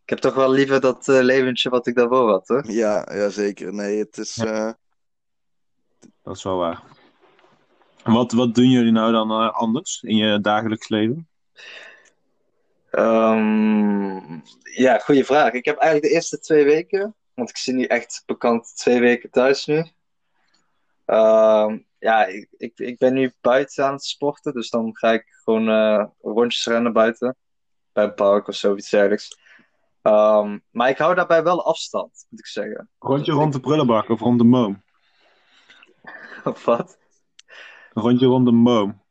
Ik 0.03 0.09
heb 0.09 0.19
toch 0.19 0.33
wel 0.33 0.51
liever 0.51 0.79
dat 0.81 1.07
eh, 1.07 1.21
leventje 1.21 1.69
wat 1.69 1.87
ik 1.87 1.95
daarvoor 1.95 2.29
had, 2.29 2.47
hoor. 2.47 2.71
Ja, 2.71 3.09
ja 3.13 3.29
zeker. 3.29 3.73
Nee, 3.73 3.99
het 3.99 4.17
is. 4.17 4.37
eh, 4.37 4.71
Dat 6.23 6.35
is 6.35 6.43
wel 6.43 6.57
waar. 6.57 6.83
Wat, 8.13 8.31
wat 8.31 8.55
doen 8.55 8.69
jullie 8.69 8.91
nou 8.91 9.11
dan 9.11 9.31
eh, 9.31 9.53
anders 9.53 10.01
in 10.03 10.15
je 10.15 10.41
dagelijks 10.41 10.89
leven? 10.89 11.29
Ehm, 12.89 14.39
ja, 14.63 14.97
goede 14.97 15.23
vraag. 15.23 15.51
Ik 15.51 15.65
heb 15.65 15.77
eigenlijk 15.77 16.11
de 16.11 16.17
eerste 16.17 16.39
twee 16.39 16.63
weken, 16.63 17.15
want 17.33 17.49
ik 17.49 17.57
zit 17.57 17.75
nu 17.75 17.83
echt 17.83 18.23
bekend 18.25 18.75
twee 18.75 18.99
weken 18.99 19.29
thuis 19.29 19.65
nu. 19.65 19.85
Ehm, 21.05 21.77
ja, 21.99 22.25
ik, 22.25 22.47
ik, 22.57 22.79
ik 22.79 22.97
ben 22.97 23.13
nu 23.13 23.33
buiten 23.41 23.85
aan 23.85 23.93
het 23.93 24.03
sporten, 24.03 24.53
dus 24.53 24.69
dan 24.69 24.95
ga 24.95 25.11
ik 25.11 25.25
gewoon 25.43 25.69
eh, 25.69 26.05
rondjes 26.21 26.65
rennen 26.65 26.93
buiten. 26.93 27.35
Bij 27.93 28.03
een 28.03 28.13
park 28.13 28.47
of 28.47 28.55
zoiets 28.55 28.89
dergelijks. 28.89 29.39
Ehm, 30.01 30.59
maar 30.71 30.89
ik 30.89 30.97
hou 30.97 31.15
daarbij 31.15 31.43
wel 31.43 31.65
afstand, 31.65 32.25
moet 32.29 32.39
ik 32.39 32.47
zeggen. 32.47 32.89
Rondje 32.99 33.31
rond 33.31 33.53
de 33.53 33.59
prullenbak 33.59 34.09
of 34.09 34.19
rond 34.19 34.37
de 34.37 34.45
moom? 34.45 34.83
Of 36.43 36.65
wat? 36.65 36.97
Een 37.95 38.01
rondje 38.01 38.25
rond 38.25 38.45
de 38.45 38.51
moom. 38.51 39.01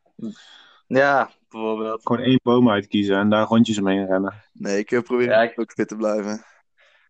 Ja, 0.87 1.29
bijvoorbeeld. 1.49 2.01
Gewoon 2.03 2.21
één 2.23 2.39
boom 2.43 2.69
uitkiezen 2.69 3.17
en 3.17 3.29
daar 3.29 3.45
rondjes 3.47 3.77
omheen 3.79 4.05
rennen. 4.07 4.33
nee, 4.53 4.77
ik 4.77 4.91
eh, 4.91 5.01
probeer 5.01 5.27
Ja, 5.27 5.41
ik- 5.43 5.59
ook 5.59 5.71
fit 5.71 5.87
te 5.87 5.95
blijven. 5.95 6.45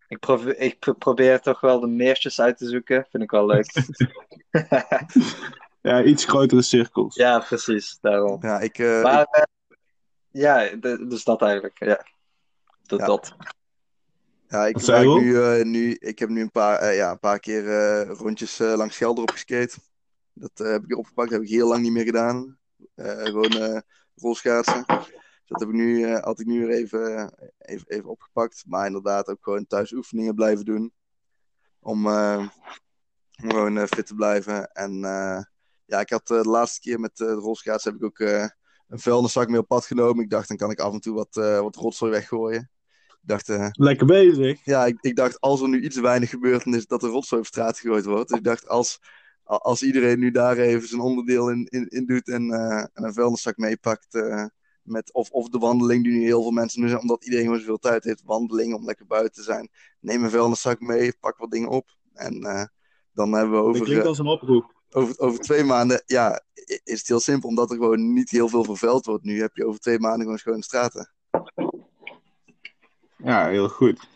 Ik, 0.08 0.18
probeer, 0.18 0.58
ik 0.58 0.78
pro- 0.78 0.92
probeer 0.92 1.40
toch 1.40 1.60
wel 1.60 1.80
de 1.80 1.86
meertjes 1.86 2.40
uit 2.40 2.58
te 2.58 2.68
zoeken. 2.68 3.06
Vind 3.10 3.22
ik 3.22 3.30
wel 3.30 3.46
leuk. 3.46 3.66
Ja, 5.80 6.02
iets 6.02 6.24
grotere 6.24 6.62
cirkels. 6.62 7.14
ja, 7.14 7.38
precies. 7.38 7.98
Daarom. 8.00 8.38
Ja, 8.42 8.60
ik, 8.60 8.78
eh, 8.78 9.02
Maar 9.02 9.24
eh, 9.30 9.42
ja, 10.30 10.76
de- 10.80 11.06
dus 11.08 11.24
dat 11.24 11.42
eigenlijk. 11.42 11.78
Ja. 11.84 12.06
Dat, 12.82 12.98
Ja. 12.98 13.06
dat. 13.06 13.36
Ja, 14.48 14.66
ik, 14.66 14.86
nu, 14.86 15.42
eh, 15.42 15.64
nu, 15.64 15.92
ik 15.92 16.18
heb 16.18 16.28
nu 16.28 16.40
een 16.40 16.50
paar, 16.50 16.78
eh, 16.78 16.96
ja, 16.96 17.10
een 17.10 17.18
paar 17.18 17.38
keer 17.40 17.68
eh, 17.68 18.10
rondjes 18.10 18.58
langs 18.58 18.96
Gelder 18.96 19.22
opgeskate. 19.22 19.78
Dat 20.38 20.60
eh, 20.60 20.70
heb 20.70 20.84
ik 20.84 20.96
opgepakt, 20.96 21.30
dat 21.30 21.38
heb 21.38 21.48
ik 21.48 21.54
heel 21.54 21.68
lang 21.68 21.82
niet 21.82 21.92
meer 21.92 22.04
gedaan. 22.04 22.58
Eh, 22.94 23.22
gewoon 23.22 23.50
eh 23.50 23.80
rolschaatsen. 24.14 24.84
Dus 24.86 25.44
dat 25.46 25.60
heb 25.60 25.68
ik 25.68 25.74
nu, 25.74 26.06
had 26.06 26.40
ik 26.40 26.46
nu 26.46 26.66
weer 26.66 26.76
even, 26.76 27.34
even, 27.58 27.86
even 27.88 28.10
opgepakt. 28.10 28.64
Maar 28.66 28.86
inderdaad 28.86 29.28
ook 29.28 29.44
gewoon 29.44 29.66
thuis 29.66 29.92
oefeningen 29.92 30.34
blijven 30.34 30.64
doen. 30.64 30.92
Om, 31.80 32.06
om 32.06 33.50
gewoon 33.50 33.88
fit 33.88 34.06
te 34.06 34.14
blijven. 34.14 34.72
En 34.72 34.92
ja, 35.84 36.00
ik 36.00 36.10
had 36.10 36.26
de 36.26 36.44
laatste 36.44 36.80
keer 36.80 37.00
met 37.00 37.16
de 37.16 37.32
rolschaatsen 37.32 37.92
heb 37.92 38.00
ik 38.00 38.06
ook 38.06 38.18
een 38.88 38.98
vuilniszak 38.98 39.48
mee 39.48 39.60
op 39.60 39.68
pad 39.68 39.86
genomen. 39.86 40.24
Ik 40.24 40.30
dacht, 40.30 40.48
dan 40.48 40.56
kan 40.56 40.70
ik 40.70 40.80
af 40.80 40.92
en 40.92 41.00
toe 41.00 41.14
wat, 41.14 41.34
wat 41.34 41.76
rotzooi 41.76 42.12
weggooien. 42.12 42.70
Ik 43.08 43.18
dacht, 43.20 43.48
Lekker 43.72 44.06
bezig. 44.06 44.64
ja, 44.64 44.86
ik, 44.86 44.98
ik 45.00 45.16
dacht, 45.16 45.40
als 45.40 45.60
er 45.60 45.68
nu 45.68 45.80
iets 45.82 46.00
weinig 46.00 46.30
gebeurt, 46.30 46.64
dan 46.64 46.74
is 46.74 46.86
dat 46.86 47.02
er 47.02 47.08
rotzooi 47.08 47.40
op 47.40 47.46
straat 47.46 47.78
gegooid 47.78 48.04
wordt. 48.04 48.28
Dus 48.28 48.38
ik 48.38 48.44
dacht, 48.44 48.68
als, 48.68 49.00
als 49.46 49.82
iedereen 49.82 50.18
nu 50.18 50.30
daar 50.30 50.56
even 50.56 50.88
zijn 50.88 51.00
onderdeel 51.00 51.50
in, 51.50 51.66
in, 51.68 51.88
in 51.88 52.06
doet 52.06 52.28
en, 52.28 52.50
eh, 52.50 52.78
en 52.78 53.04
een 53.04 53.14
vuilniszak 53.14 53.56
meepakt. 53.56 54.14
eh, 54.14 54.44
met, 54.86 55.12
of, 55.12 55.30
of 55.30 55.48
de 55.48 55.58
wandeling 55.58 56.04
die 56.04 56.12
nu 56.12 56.24
heel 56.24 56.42
veel 56.42 56.50
mensen 56.50 56.80
nu 56.80 56.88
zijn, 56.88 57.00
omdat 57.00 57.24
iedereen 57.24 57.44
gewoon 57.44 57.60
zoveel 57.60 57.78
tijd 57.78 58.04
heeft. 58.04 58.22
Wandeling 58.24 58.74
om 58.74 58.84
lekker 58.84 59.06
buiten 59.06 59.32
te 59.32 59.42
zijn. 59.42 59.70
Neem 60.00 60.24
een 60.24 60.30
vuilniszak 60.30 60.80
mee, 60.80 61.16
pak 61.20 61.38
wat 61.38 61.50
dingen 61.50 61.68
op. 61.68 61.96
En 62.12 62.42
eh, 62.42 62.64
dan 63.12 63.32
hebben 63.32 63.50
we 63.50 63.56
Dat 63.56 63.66
over, 63.66 63.84
klinkt 63.84 64.02
eh, 64.02 64.08
als 64.08 64.18
een 64.18 64.26
oproep. 64.26 64.74
over, 64.90 65.18
over 65.18 65.40
twee 65.40 65.64
maanden, 65.64 66.02
ja, 66.06 66.42
is 66.84 66.98
het 66.98 67.08
heel 67.08 67.20
simpel. 67.20 67.48
Omdat 67.48 67.70
er 67.70 67.76
gewoon 67.76 68.12
niet 68.12 68.30
heel 68.30 68.48
veel 68.48 68.64
vervuild 68.64 69.06
wordt. 69.06 69.24
Nu 69.24 69.40
heb 69.40 69.56
je 69.56 69.66
over 69.66 69.80
twee 69.80 69.98
maanden 69.98 70.20
gewoon 70.22 70.38
schone 70.38 70.62
straten. 70.62 71.10
Ja, 73.16 73.48
heel 73.48 73.68
goed. 73.68 74.08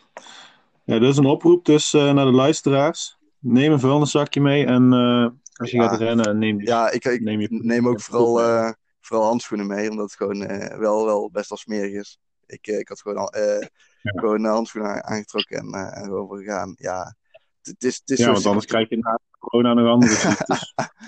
Ja, 0.85 0.99
dat 0.99 1.11
is 1.11 1.17
een 1.17 1.27
oproep 1.27 1.65
dus 1.65 1.93
eh, 1.95 2.13
naar 2.13 2.25
de 2.25 2.33
luisteraars. 2.33 3.19
Neem 3.41 3.73
een 3.73 3.81
vuilniszakje 3.81 4.41
mee 4.41 4.67
en 4.67 4.93
eh, 4.93 5.29
als 5.53 5.71
je 5.71 5.77
Ja. 5.77 5.89
gaat 5.89 5.99
rennen, 5.99 6.39
neem. 6.39 6.61
Ja, 6.61 6.91
ik, 6.91 7.05
ik 7.05 7.21
Neem 7.21 7.41
je- 7.41 7.49
neem 7.51 7.89
ook 7.89 8.01
vooral, 8.01 8.41
eh, 8.43 8.73
vooral 9.01 9.27
handschoenen 9.27 9.67
mee, 9.67 9.91
omdat 9.91 10.05
het 10.05 10.15
gewoon 10.15 10.43
eh, 10.43 10.79
wel, 10.79 11.05
wel 11.05 11.31
best 11.31 11.49
wel 11.49 11.59
smerig 11.59 11.93
is. 11.93 12.19
Ik, 12.47 12.67
ik 12.67 12.89
had 12.89 13.01
gewoon, 13.01 13.17
al, 13.19 13.29
eh, 13.33 13.67
gewoon 14.03 14.45
handschoenen 14.45 14.91
aan- 14.91 15.03
aangetrokken 15.05 15.57
en, 15.59 15.73
en 15.93 16.07
voor 16.09 16.37
gegaan. 16.39 16.75
Ja, 16.79 17.15
het 17.63 17.85
is, 17.85 17.97
het 17.97 18.11
is 18.11 18.19
Ja, 18.19 18.33
want 18.33 18.47
anders 18.47 18.67
krijg 18.67 18.89
je 18.89 18.97
na 18.97 19.19
corona 19.39 19.75
nog 19.75 19.89
andere 19.89 20.15
ziektes. 20.15 20.73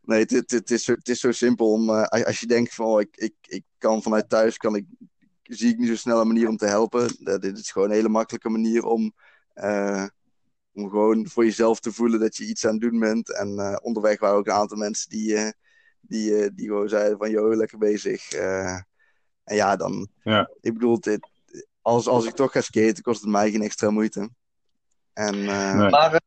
Nee, 0.00 0.20
het, 0.20 0.30
het, 0.30 0.50
het, 0.50 0.70
is, 0.70 0.84
zo- 0.84 0.92
het 0.92 1.08
is 1.08 1.20
zo 1.20 1.32
simpel 1.32 1.72
om, 1.72 1.90
als- 1.90 2.40
je 2.40 2.46
denkt 2.46 2.74
van, 2.74 2.86
oh, 2.86 3.00
ik, 3.00 3.16
ik, 3.16 3.34
ik 3.42 3.64
kan 3.78 4.02
vanuit 4.02 4.28
thuis, 4.28 4.56
kan 4.56 4.76
ik, 4.76 4.84
zie 5.42 5.70
ik 5.70 5.78
niet 5.78 5.88
zo 5.88 5.96
snel 5.96 6.20
een 6.20 6.26
manier 6.26 6.48
om 6.48 6.56
te 6.56 6.66
helpen. 6.66 7.08
Eh, 7.24 7.38
dit 7.38 7.58
is 7.58 7.70
gewoon 7.70 7.88
een 7.88 7.94
hele 7.94 8.08
makkelijke 8.08 8.48
manier 8.48 8.84
om, 8.84 9.12
om 10.76 10.88
gewoon 10.90 11.28
voor 11.28 11.44
jezelf 11.44 11.80
te 11.80 11.92
voelen 11.92 12.20
dat 12.20 12.36
je 12.36 12.44
iets 12.44 12.66
aan 12.66 12.72
het 12.72 12.80
doen 12.80 12.98
bent. 12.98 13.32
En 13.36 13.58
eh, 13.58 13.76
onderweg 13.82 14.20
waren 14.20 14.36
ook 14.36 14.46
een 14.46 14.52
aantal 14.52 14.76
mensen 14.78 15.10
die, 15.10 15.34
eh, 15.36 15.50
die, 16.00 16.36
eh, 16.42 16.50
die 16.54 16.66
gewoon 16.66 16.88
zeiden 16.88 17.18
van, 17.18 17.30
joh, 17.30 17.54
lekker 17.56 17.78
bezig. 17.78 18.32
Eh, 18.32 18.74
en 19.44 19.56
ja, 19.56 19.76
dan, 19.76 20.08
Ja. 20.22 20.50
ik 20.60 20.72
bedoel, 20.72 21.00
dit, 21.00 21.28
als, 21.82 22.06
als 22.06 22.26
ik 22.26 22.34
toch 22.34 22.52
ga 22.52 22.60
skaten, 22.60 23.02
kost 23.02 23.20
het 23.20 23.30
mij 23.30 23.50
geen 23.50 23.62
extra 23.62 23.90
moeite. 23.90 24.30
En 25.12 25.34
eh, 25.34 25.74
Nee. 25.78 25.90
Maar 25.90 26.20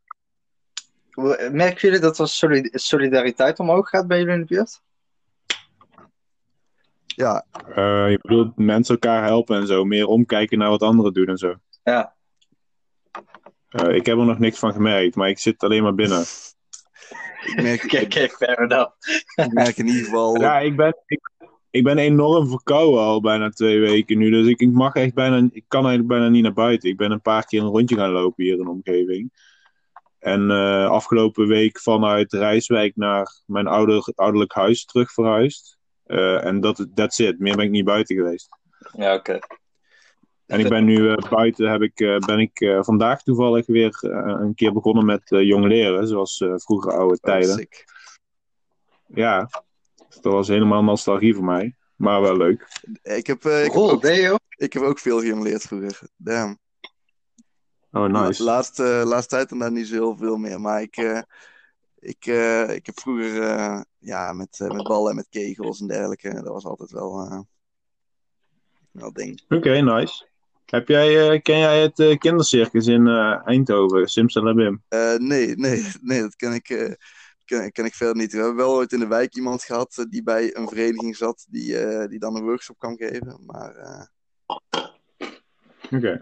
merken 1.52 1.80
jullie 1.82 2.00
dat 2.00 2.20
er 2.20 2.28
soli- 2.28 2.70
solidariteit 2.72 3.60
omhoog 3.60 3.90
gaat 3.90 4.08
bij 4.08 4.18
jullie 4.20 4.34
in 4.34 4.40
de 4.40 4.46
buurt? 4.46 4.82
ja, 7.06 7.46
Eh, 7.76 8.10
je 8.12 8.20
bedoelt 8.22 8.58
mensen 8.58 8.94
elkaar 8.94 9.24
helpen 9.24 9.58
en 9.60 9.68
zo. 9.68 9.84
Meer 9.86 10.06
omkijken 10.08 10.58
naar 10.58 10.70
wat 10.70 10.82
anderen 10.82 11.14
doen 11.14 11.28
en 11.28 11.38
zo. 11.38 11.56
Ja. 11.84 12.16
Eh, 13.70 13.96
ik 13.96 14.06
heb 14.06 14.18
er 14.18 14.26
nog 14.26 14.40
niks 14.40 14.60
van 14.60 14.74
gemerkt, 14.74 15.16
maar 15.16 15.30
ik 15.30 15.40
zit 15.40 15.64
alleen 15.64 15.84
maar 15.84 15.96
binnen. 15.96 16.22
ik 17.46 17.62
merk, 17.62 17.80
Kijk, 17.88 18.10
kijk, 18.10 18.32
fair 18.32 18.60
enough. 18.60 18.92
ik 19.36 19.54
merk 19.54 19.78
in 19.78 19.88
ieder 19.88 20.04
geval... 20.04 20.42
Ja, 20.42 20.60
ik 20.60 20.76
ben, 20.76 20.96
ik, 21.06 21.20
ik 21.70 21.84
ben 21.84 21.98
enorm 21.98 22.48
verkouden 22.48 23.00
al 23.00 23.22
bijna 23.22 23.50
twee 23.50 23.80
weken 23.80 24.18
nu. 24.18 24.30
Dus 24.30 24.48
ik, 24.48 24.60
ik 24.60 24.72
mag 24.72 24.94
echt 24.94 25.14
bijna, 25.14 25.48
ik 25.52 25.66
kan 25.68 25.86
eigenlijk 25.86 26.08
bijna 26.08 26.30
niet 26.30 26.44
naar 26.44 26.54
buiten. 26.54 26.90
Ik 26.90 26.98
ben 26.98 27.12
een 27.12 27.22
paar 27.22 27.46
keer 27.46 27.62
een 27.62 27.68
rondje 27.68 27.96
gaan 27.96 28.12
lopen 28.12 28.44
hier 28.44 28.58
in 28.58 28.64
de 28.64 28.70
omgeving. 28.70 29.32
En 30.20 30.52
eh, 30.52 30.90
afgelopen 30.90 31.48
week 31.48 31.80
vanuit 31.80 32.34
Rijswijk 32.34 32.96
naar 32.96 33.42
mijn 33.46 33.68
ouder, 33.68 34.12
ouderlijk 34.16 34.54
huis 34.54 34.86
terug 34.86 35.14
verhuisd. 35.14 35.78
Eh, 36.06 36.46
en 36.46 36.60
dat 36.60 36.88
that's 36.94 37.20
it. 37.20 37.40
Meer 37.40 37.56
ben 37.56 37.66
ik 37.66 37.72
niet 37.72 37.86
buiten 37.86 38.16
geweest. 38.16 38.50
Ja, 38.92 39.16
oké. 39.16 39.40
En 40.50 40.60
ik 40.60 40.70
ben 40.70 40.86
nu 40.86 41.10
eh, 41.12 41.30
buiten, 41.30 41.72
heb 41.72 41.82
ik, 41.82 42.00
eh, 42.00 42.18
ben 42.18 42.40
ik 42.40 42.60
eh, 42.60 42.84
vandaag 42.84 43.24
toevallig 43.24 43.66
weer 43.66 43.98
een 44.02 44.56
keer 44.56 44.74
begonnen 44.74 45.06
met 45.06 45.32
eh, 45.32 45.42
jong 45.48 45.66
leren. 45.66 46.08
Zoals 46.08 46.42
eh, 46.42 46.54
vroeger 46.56 46.92
oude 46.92 47.14
Oh, 47.14 47.20
tijden. 47.20 47.54
sick. 47.56 47.84
Ja, 49.08 49.50
dat 50.22 50.34
was 50.34 50.48
helemaal 50.48 50.84
nostalgie 50.84 51.36
voor 51.36 51.44
mij. 51.44 51.76
Maar 51.96 52.22
wel 52.22 52.38
leuk. 52.38 52.68
Ik 53.02 53.28
heb, 53.28 53.46
eh, 53.46 53.66
ik, 53.66 53.72
heb 53.72 53.82
ook, 53.82 54.40
ik 54.56 54.74
heb 54.74 54.84
ook 54.84 55.00
veel 55.00 55.20
gejongleerd 55.20 55.62
vroeger. 55.64 56.00
Damn. 56.16 56.58
Oh, 57.92 58.06
nice. 58.06 58.44
La- 58.44 58.52
laatste, 58.52 58.84
laatste 58.84 59.36
tijd 59.36 59.50
dan 59.50 59.60
daar 59.60 59.72
niet 59.72 59.88
zo 59.88 59.94
heel 59.94 60.18
veel 60.18 60.38
meer. 60.38 60.62
Maar 60.62 60.82
ik, 60.82 60.98
eh, 60.98 61.22
ik, 62.00 62.26
eh, 62.26 62.70
ik 62.76 62.86
heb 62.86 63.00
vroeger 63.00 63.42
eh, 63.42 63.82
ja, 63.98 64.34
met, 64.34 64.60
eh, 64.60 64.72
met 64.72 64.84
ballen 64.88 65.10
en 65.10 65.16
met 65.16 65.28
kegels 65.30 65.82
en 65.82 65.88
dergelijke. 65.88 66.34
Dat 66.34 66.54
was 66.54 66.66
altijd 66.66 66.92
wel, 66.92 67.20
eh 67.20 67.40
wel 68.92 69.14
ding. 69.14 69.42
Oké, 69.50 69.70
nice. 69.82 70.28
Heb 70.70 70.88
jij, 70.88 71.30
eh, 71.30 71.42
ken 71.42 71.58
jij 71.60 71.82
het 71.82 72.00
eh, 72.00 72.18
kindercircus 72.18 72.88
in 72.88 73.08
eh, 73.08 73.48
Eindhoven, 73.48 74.08
Simsalabim? 74.08 74.84
Eh, 74.88 75.16
nee, 75.16 75.56
nee, 75.56 75.86
nee, 76.02 76.22
dat 76.22 76.36
ken 76.36 76.54
ik, 76.54 76.70
eh, 76.70 76.94
ken, 77.46 77.72
ken 77.72 77.86
ik 77.86 77.94
verder 77.96 78.16
niet. 78.16 78.32
We 78.32 78.38
hebben 78.38 78.56
wel 78.56 78.74
ooit 78.74 78.92
in 78.94 79.00
de 79.00 79.08
wijk 79.08 79.36
iemand 79.36 79.64
gehad 79.64 79.98
eh, 79.98 80.06
die 80.10 80.24
bij 80.24 80.56
een 80.56 80.68
vereniging 80.68 81.16
zat. 81.16 81.46
Die, 81.50 81.78
eh, 81.78 82.08
die 82.10 82.20
dan 82.20 82.36
een 82.36 82.44
workshop 82.44 82.78
kwam 82.78 82.98
geven. 82.98 83.40
Maar 83.46 83.76
eh, 83.76 84.06
Oké. 85.92 86.22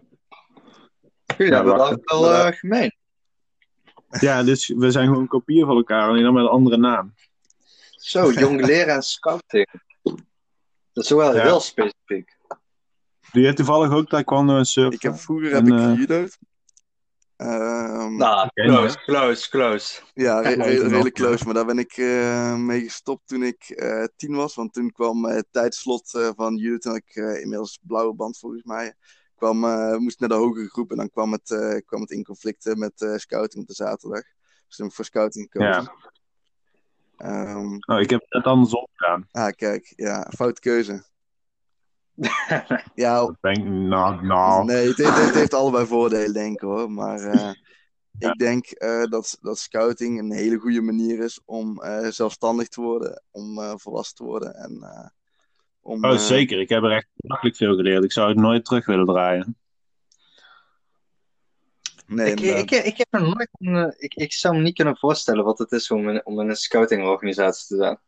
Jullie 1.37 1.51
Ja, 1.53 1.55
hebben 1.55 1.77
dat 1.77 1.99
wel 2.03 2.33
eh, 2.33 2.51
gemeen. 2.53 2.95
Ja, 4.19 4.43
dus 4.43 4.67
we 4.67 4.91
zijn 4.91 5.07
gewoon 5.07 5.27
kopieën 5.27 5.65
van 5.65 5.75
elkaar, 5.75 6.09
alleen 6.09 6.23
dan 6.23 6.33
met 6.33 6.43
een 6.43 6.49
andere 6.49 6.77
naam. 6.77 7.13
Zo, 7.89 8.31
jong 8.31 8.65
leren 8.65 8.93
en 8.93 9.01
scouting. 9.01 9.67
Dat 10.93 11.03
is 11.03 11.09
wel 11.09 11.35
Ja. 11.35 11.41
heel 11.41 11.59
specifiek. 11.59 12.36
Doe 13.31 13.41
jij 13.41 13.53
toevallig 13.53 13.91
ook 13.91 14.07
taekwondo 14.07 14.57
en 14.57 14.65
surfen? 14.65 14.93
ik 14.93 15.01
heb 15.01 15.15
vroeger 15.15 15.51
En, 15.51 15.65
heb 15.65 15.73
ik 15.73 15.79
gejudo'd. 15.79 16.37
Ehm, 17.35 18.15
Nou, 18.15 18.45
Oké, 18.47 18.63
close, 18.67 18.97
close, 19.05 19.49
close. 19.49 20.01
Ja, 20.13 20.39
re- 20.41 20.49
re- 20.53 20.63
redelijk 20.87 21.15
close. 21.15 21.45
Maar 21.45 21.53
daar 21.53 21.65
ben 21.65 21.77
ik 21.79 21.91
eh, 21.97 22.55
mee 22.55 22.81
gestopt 22.81 23.27
toen 23.27 23.43
ik 23.43 23.69
eh, 23.69 24.03
tien 24.15 24.35
was. 24.35 24.55
Want 24.55 24.73
toen 24.73 24.91
kwam 24.91 25.25
eh, 25.25 25.35
het 25.35 25.47
tijdslot 25.51 26.13
eh, 26.13 26.29
van 26.35 26.55
judo. 26.55 26.77
Toen 26.77 26.95
ik 26.95 27.15
eh, 27.15 27.41
inmiddels 27.41 27.79
blauwe 27.81 28.13
band 28.13 28.37
volgens 28.39 28.63
mij. 28.63 28.93
Kwam, 29.35 29.63
eh, 29.63 29.95
moest 29.97 30.19
naar 30.19 30.29
de 30.29 30.35
hogere 30.35 30.69
groep. 30.69 30.91
En 30.91 30.97
dan 30.97 31.09
kwam 31.09 31.31
het, 31.31 31.51
eh, 31.51 31.77
kwam 31.85 32.01
het 32.01 32.11
in 32.11 32.23
conflicten 32.23 32.79
met 32.79 33.01
eh, 33.01 33.15
scouting 33.15 33.61
op 33.61 33.67
de 33.67 33.73
zaterdag. 33.75 34.21
Dus 34.67 34.75
toen 34.75 34.85
heb 34.85 34.87
ik 34.87 34.93
voor 34.95 35.05
scouting 35.05 35.47
gekozen. 35.51 35.83
Ja. 35.83 36.11
Ehm, 37.17 37.73
Oh, 37.87 37.99
ik 37.99 38.09
heb 38.09 38.19
het 38.21 38.29
net 38.33 38.43
andersom 38.45 38.87
gedaan. 38.93 39.27
ah, 39.31 39.49
kijk, 39.51 39.93
ja, 39.95 40.31
foute 40.35 40.61
keuze. 40.61 41.03
Ja, 42.95 43.19
Dat 43.19 43.39
ben 43.39 43.51
ik, 43.53 43.63
nou, 43.63 44.25
nou. 44.25 44.65
nee, 44.65 44.87
het, 44.87 44.97
heeft- 44.97 45.25
het 45.25 45.33
heeft 45.33 45.53
allebei 45.53 45.85
voordelen, 45.85 46.33
denk 46.33 46.53
ik 46.53 46.61
hoor. 46.61 46.91
Maar 46.91 47.19
eh, 47.19 47.51
Ja. 48.19 48.31
ik 48.31 48.37
denk 48.39 48.65
eh, 48.65 49.03
dat, 49.03 49.37
dat 49.41 49.57
scouting 49.59 50.19
een 50.19 50.31
hele 50.31 50.57
goede 50.57 50.81
manier 50.81 51.19
is 51.19 51.39
om 51.45 51.81
eh, 51.81 52.07
zelfstandig 52.07 52.67
te 52.67 52.81
worden, 52.81 53.23
om 53.31 53.59
eh, 53.59 53.73
volwassen 53.75 54.15
te 54.15 54.23
worden. 54.23 54.53
En, 54.55 54.81
eh, 54.81 55.07
om, 55.81 56.05
Oh, 56.05 56.11
eh, 56.11 56.17
zeker. 56.19 56.59
Ik 56.59 56.69
heb 56.69 56.83
er 56.83 56.91
echt 56.91 57.07
makkelijk 57.15 57.55
veel 57.55 57.75
geleerd. 57.75 58.03
Ik 58.03 58.11
zou 58.11 58.29
het 58.29 58.37
nooit 58.37 58.65
terug 58.65 58.85
willen 58.85 59.05
draaien. 59.05 59.57
Nee, 62.05 62.31
ik, 62.31 62.39
ik, 62.39 62.71
ik, 62.85 62.97
heb 62.97 63.07
er 63.09 63.21
nooit 63.21 63.49
een, 63.51 63.93
ik, 63.97 64.13
ik 64.13 64.33
zou 64.33 64.55
me 64.55 64.61
niet 64.61 64.75
kunnen 64.75 64.97
voorstellen 64.97 65.43
wat 65.43 65.57
het 65.57 65.71
is 65.71 65.91
om 65.91 66.09
in, 66.09 66.25
om 66.25 66.39
in 66.39 66.49
een 66.49 66.55
scoutingorganisatie 66.55 67.67
te 67.67 67.83
zijn. 67.83 67.99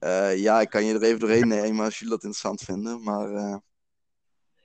Eh, 0.00 0.38
ja, 0.38 0.60
ik 0.60 0.70
kan 0.70 0.84
je 0.84 0.94
er 0.94 1.02
even 1.02 1.18
doorheen 1.20 1.48
nemen 1.48 1.84
als 1.84 1.98
jullie 1.98 2.14
dat 2.14 2.22
interessant 2.24 2.60
vinden. 2.60 3.02
Maar 3.02 3.30
eh, 3.34 3.56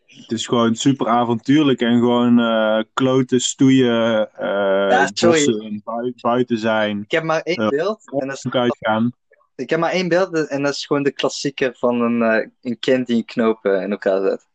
Het 0.06 0.32
is 0.32 0.48
gewoon 0.48 0.76
super 0.76 1.08
avontuurlijk 1.08 1.82
en 1.82 2.00
gewoon 2.00 2.40
eh 2.40 2.84
kloten, 2.94 3.40
stoeien, 3.40 4.32
eh 4.34 4.48
Ja, 4.90 5.10
sorry. 5.14 5.46
bossen, 5.46 5.82
bui- 5.84 6.14
buiten 6.16 6.58
zijn, 6.58 7.02
Ik 7.02 7.12
heb 7.12 7.24
maar 7.24 7.42
één 7.42 7.70
beeld 7.70 8.12
en 8.20 8.28
dat 8.28 8.38
is, 8.46 8.52
uitgaan. 8.52 9.12
ik 9.56 9.70
heb 9.70 9.80
maar 9.80 9.92
één 9.92 10.08
beeld 10.08 10.48
en 10.48 10.62
dat 10.64 10.74
is 10.74 10.86
gewoon 10.86 11.04
de 11.04 11.12
klassieke 11.12 11.76
van 11.78 12.02
een, 12.02 12.22
eh, 12.22 12.48
een 12.62 12.80
kind 12.80 13.08
die 13.08 13.16
een 13.16 13.26
knoop 13.26 13.66
eh, 13.66 13.82
in 13.82 13.92
elkaar 13.92 14.22
zet. 14.22 14.48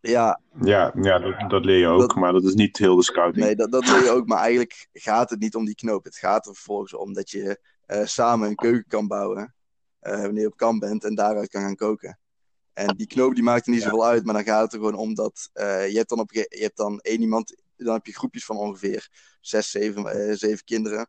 ja, 0.00 0.40
Ja, 0.60 0.92
ja 1.02 1.18
dat, 1.18 1.50
dat 1.50 1.64
leer 1.64 1.78
je 1.78 1.86
ook, 1.86 2.00
Dat- 2.00 2.14
maar 2.14 2.32
dat 2.32 2.44
is 2.44 2.54
niet 2.54 2.78
heel 2.78 2.96
de 2.96 3.02
scouting. 3.02 3.44
nee, 3.44 3.56
dat, 3.56 3.72
dat 3.72 3.84
wil 3.84 3.98
je 4.02 4.10
ook. 4.10 4.26
Maar 4.26 4.38
eigenlijk 4.38 4.88
gaat 4.92 5.30
het 5.30 5.40
niet 5.40 5.54
om 5.54 5.64
die 5.64 5.74
knoop. 5.74 6.04
Het 6.04 6.16
gaat 6.16 6.46
er 6.46 6.54
vervolgens 6.54 6.94
om 6.94 7.12
dat 7.12 7.30
je 7.30 7.42
eh, 7.48 7.54
samen 8.04 8.48
een 8.48 8.54
keuken 8.54 8.84
kan 8.88 9.06
bouwen. 9.06 9.54
eh, 10.00 10.20
wanneer 10.20 10.40
je 10.40 10.46
op 10.46 10.56
kamp 10.56 10.80
bent 10.80 11.04
en 11.04 11.14
daaruit 11.14 11.48
kan 11.48 11.62
gaan 11.62 11.76
koken. 11.76 12.18
En 12.72 12.96
die 12.96 13.06
knoop 13.06 13.34
die 13.34 13.42
maakt 13.42 13.66
er 13.66 13.72
niet 13.72 13.82
zoveel 13.82 14.06
uit, 14.06 14.24
maar 14.24 14.34
dan 14.34 14.44
gaat 14.44 14.62
het 14.62 14.72
er 14.72 14.78
gewoon 14.78 14.94
om 14.94 15.14
dat 15.14 15.50
eh, 15.52 15.88
je, 15.90 15.96
hebt 15.96 16.08
dan 16.08 16.18
op, 16.20 16.32
je 16.32 16.46
hebt 16.48 16.76
dan 16.76 17.00
één 17.00 17.20
iemand, 17.20 17.56
dan 17.76 17.94
heb 17.94 18.06
je 18.06 18.14
groepjes 18.14 18.44
van 18.44 18.56
ongeveer 18.56 19.08
zes, 19.40 19.70
zeven, 19.70 20.06
eh, 20.06 20.34
zeven 20.36 20.64
kinderen. 20.64 21.08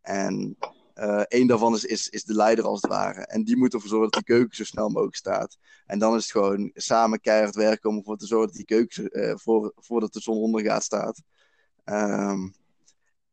En 0.00 0.56
eh 0.94 1.20
één 1.28 1.46
daarvan 1.46 1.74
is, 1.74 1.84
is, 1.84 2.08
is 2.08 2.24
de 2.24 2.34
leider 2.34 2.64
als 2.64 2.82
het 2.82 2.90
ware. 2.90 3.26
En 3.26 3.44
die 3.44 3.56
moet 3.56 3.74
ervoor 3.74 3.88
zorgen 3.88 4.10
dat 4.10 4.24
die 4.26 4.36
keuken 4.36 4.56
zo 4.56 4.64
snel 4.64 4.88
mogelijk 4.88 5.16
staat. 5.16 5.56
En 5.86 5.98
dan 5.98 6.14
is 6.16 6.22
het 6.22 6.30
gewoon 6.32 6.70
samen 6.74 7.20
keihard 7.20 7.54
werken 7.54 7.90
om 7.90 7.96
ervoor 7.96 8.16
te 8.16 8.26
zorgen 8.26 8.46
dat 8.46 8.56
die 8.56 8.64
keuken 8.64 9.08
eh, 9.08 9.36
voor, 9.36 9.72
voordat 9.76 10.12
de 10.12 10.20
zon 10.20 10.36
ondergaat 10.36 10.82
staat. 10.82 11.22
Ehm, 11.84 12.48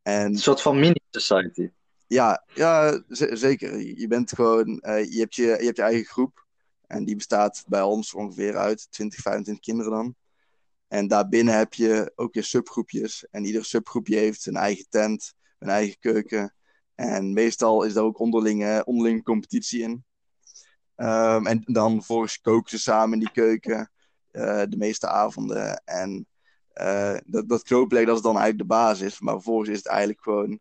en 0.02 0.26
Een 0.26 0.38
soort 0.38 0.62
van 0.62 0.80
mini-society. 0.80 1.70
Ja, 2.10 2.44
ja 2.54 3.02
zeker. 3.08 3.80
Je 3.80 4.08
bent 4.08 4.32
gewoon, 4.32 4.80
eh, 4.80 5.12
je, 5.12 5.20
hebt 5.20 5.36
je, 5.36 5.44
je 5.44 5.66
hebt 5.66 5.78
je 5.78 5.84
eigen 5.84 6.06
groep. 6.06 6.48
En 6.88 7.06
die 7.06 7.16
bestaat 7.16 7.64
bij 7.68 7.82
ons 7.82 8.14
ongeveer 8.14 8.58
uit 8.58 8.92
20, 8.92 9.22
25 9.22 9.64
kinderen 9.64 9.92
dan. 9.92 10.16
En 10.88 11.08
daarbinnen 11.08 11.58
heb 11.58 11.74
je 11.74 12.12
ook 12.16 12.34
weer 12.34 12.44
subgroepjes. 12.44 13.28
En 13.32 13.46
ieder 13.46 13.66
subgroepje 13.66 14.18
heeft 14.18 14.42
zijn 14.42 14.56
eigen 14.56 14.86
tent, 14.90 15.34
een 15.60 15.70
eigen 15.70 16.00
keuken. 16.00 16.54
En 16.96 17.34
meestal 17.34 17.84
is 17.84 17.94
daar 17.94 18.04
ook 18.04 18.20
onderlinge, 18.20 18.86
onderlinge 18.86 19.24
competitie 19.24 19.82
in. 19.82 20.04
Ehm, 20.96 21.46
en 21.46 21.62
dan 21.66 21.92
vervolgens 21.94 22.42
koken 22.42 22.70
ze 22.70 22.80
samen 22.80 23.14
in 23.14 23.20
die 23.20 23.32
keuken. 23.32 23.92
eh, 24.32 24.64
de 24.70 24.78
meeste 24.78 25.08
avonden. 25.08 25.82
En 25.86 26.28
eh, 26.74 27.18
dat, 27.26 27.50
dat 27.50 27.68
dat 27.68 27.92
is 27.92 28.22
dan 28.22 28.38
eigenlijk 28.38 28.58
de 28.58 28.66
basis. 28.66 29.20
Maar 29.20 29.34
vervolgens 29.34 29.70
is 29.70 29.78
het 29.78 29.88
eigenlijk 29.88 30.22
gewoon 30.22 30.52
eh, 30.52 30.60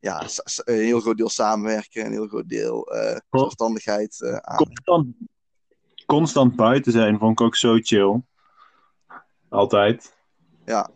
ja, 0.00 0.26
s- 0.26 0.40
s- 0.44 0.62
een 0.64 0.74
heel 0.74 1.00
groot 1.00 1.16
deel 1.16 1.28
samenwerken, 1.28 2.04
een 2.06 2.12
heel 2.12 2.26
groot 2.26 2.48
deel 2.48 2.86
eh, 2.86 3.16
zelfstandigheid 3.30 4.22
eh, 4.22 4.36
aan. 4.36 4.56
Constant, 4.56 5.06
constant 6.06 6.56
buiten 6.56 6.92
zijn 6.92 7.18
vond 7.18 7.40
ik 7.40 7.46
ook 7.46 7.56
zo 7.56 7.76
chill. 7.80 8.22
Altijd. 9.48 10.16
Ja. 10.64 10.90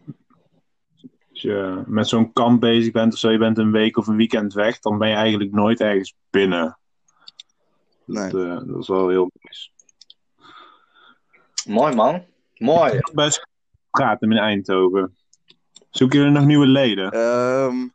Als 1.31 1.41
je 1.43 1.83
met 1.87 2.09
zo'n 2.09 2.33
kamp 2.33 2.61
bezig 2.61 2.93
bent 2.93 3.13
of 3.13 3.19
zo, 3.19 3.31
je 3.31 3.39
bent 3.39 3.59
een 3.59 3.73
week 3.73 3.97
of 3.97 4.07
een 4.07 4.17
weekend 4.17 4.53
weg, 4.53 4.79
dan 4.79 4.99
ben 4.99 5.09
je 5.09 5.15
eigenlijk 5.15 5.53
nooit 5.53 5.81
ergens 5.81 6.15
binnen. 6.31 6.79
Nee. 8.05 8.31
Dat, 8.31 8.41
eh, 8.43 8.67
dat 8.67 8.79
is 8.79 8.89
wel 8.89 9.09
heel 9.09 9.31
nice. 9.41 9.71
Mooi 11.69 11.95
man. 11.95 12.25
Mooi. 12.57 12.99
Best 13.13 13.47
praten 13.91 14.31
in 14.31 14.39
Eindhoven. 14.39 15.17
Zoeken 15.91 16.19
jullie 16.19 16.33
nog 16.35 16.45
nieuwe 16.45 16.67
leden? 16.67 17.11
Ehm, 17.11 17.89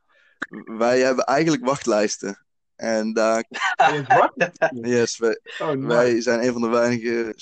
wij 0.78 1.00
hebben 1.00 1.26
eigenlijk 1.26 1.66
wachtlijsten. 1.66 2.46
En 2.76 3.14
daar, 3.14 3.44
yes, 4.82 5.18
wij, 5.18 5.40
wij 5.78 6.22
zijn 6.22 6.44
een 6.44 6.52
van 6.52 6.62
de 6.62 6.68
weinige 6.68 7.34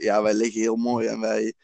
Ja, 0.00 0.22
wij 0.22 0.34
liggen 0.34 0.60
heel 0.60 0.76
mooi 0.76 1.06
en 1.06 1.20
wij, 1.20 1.54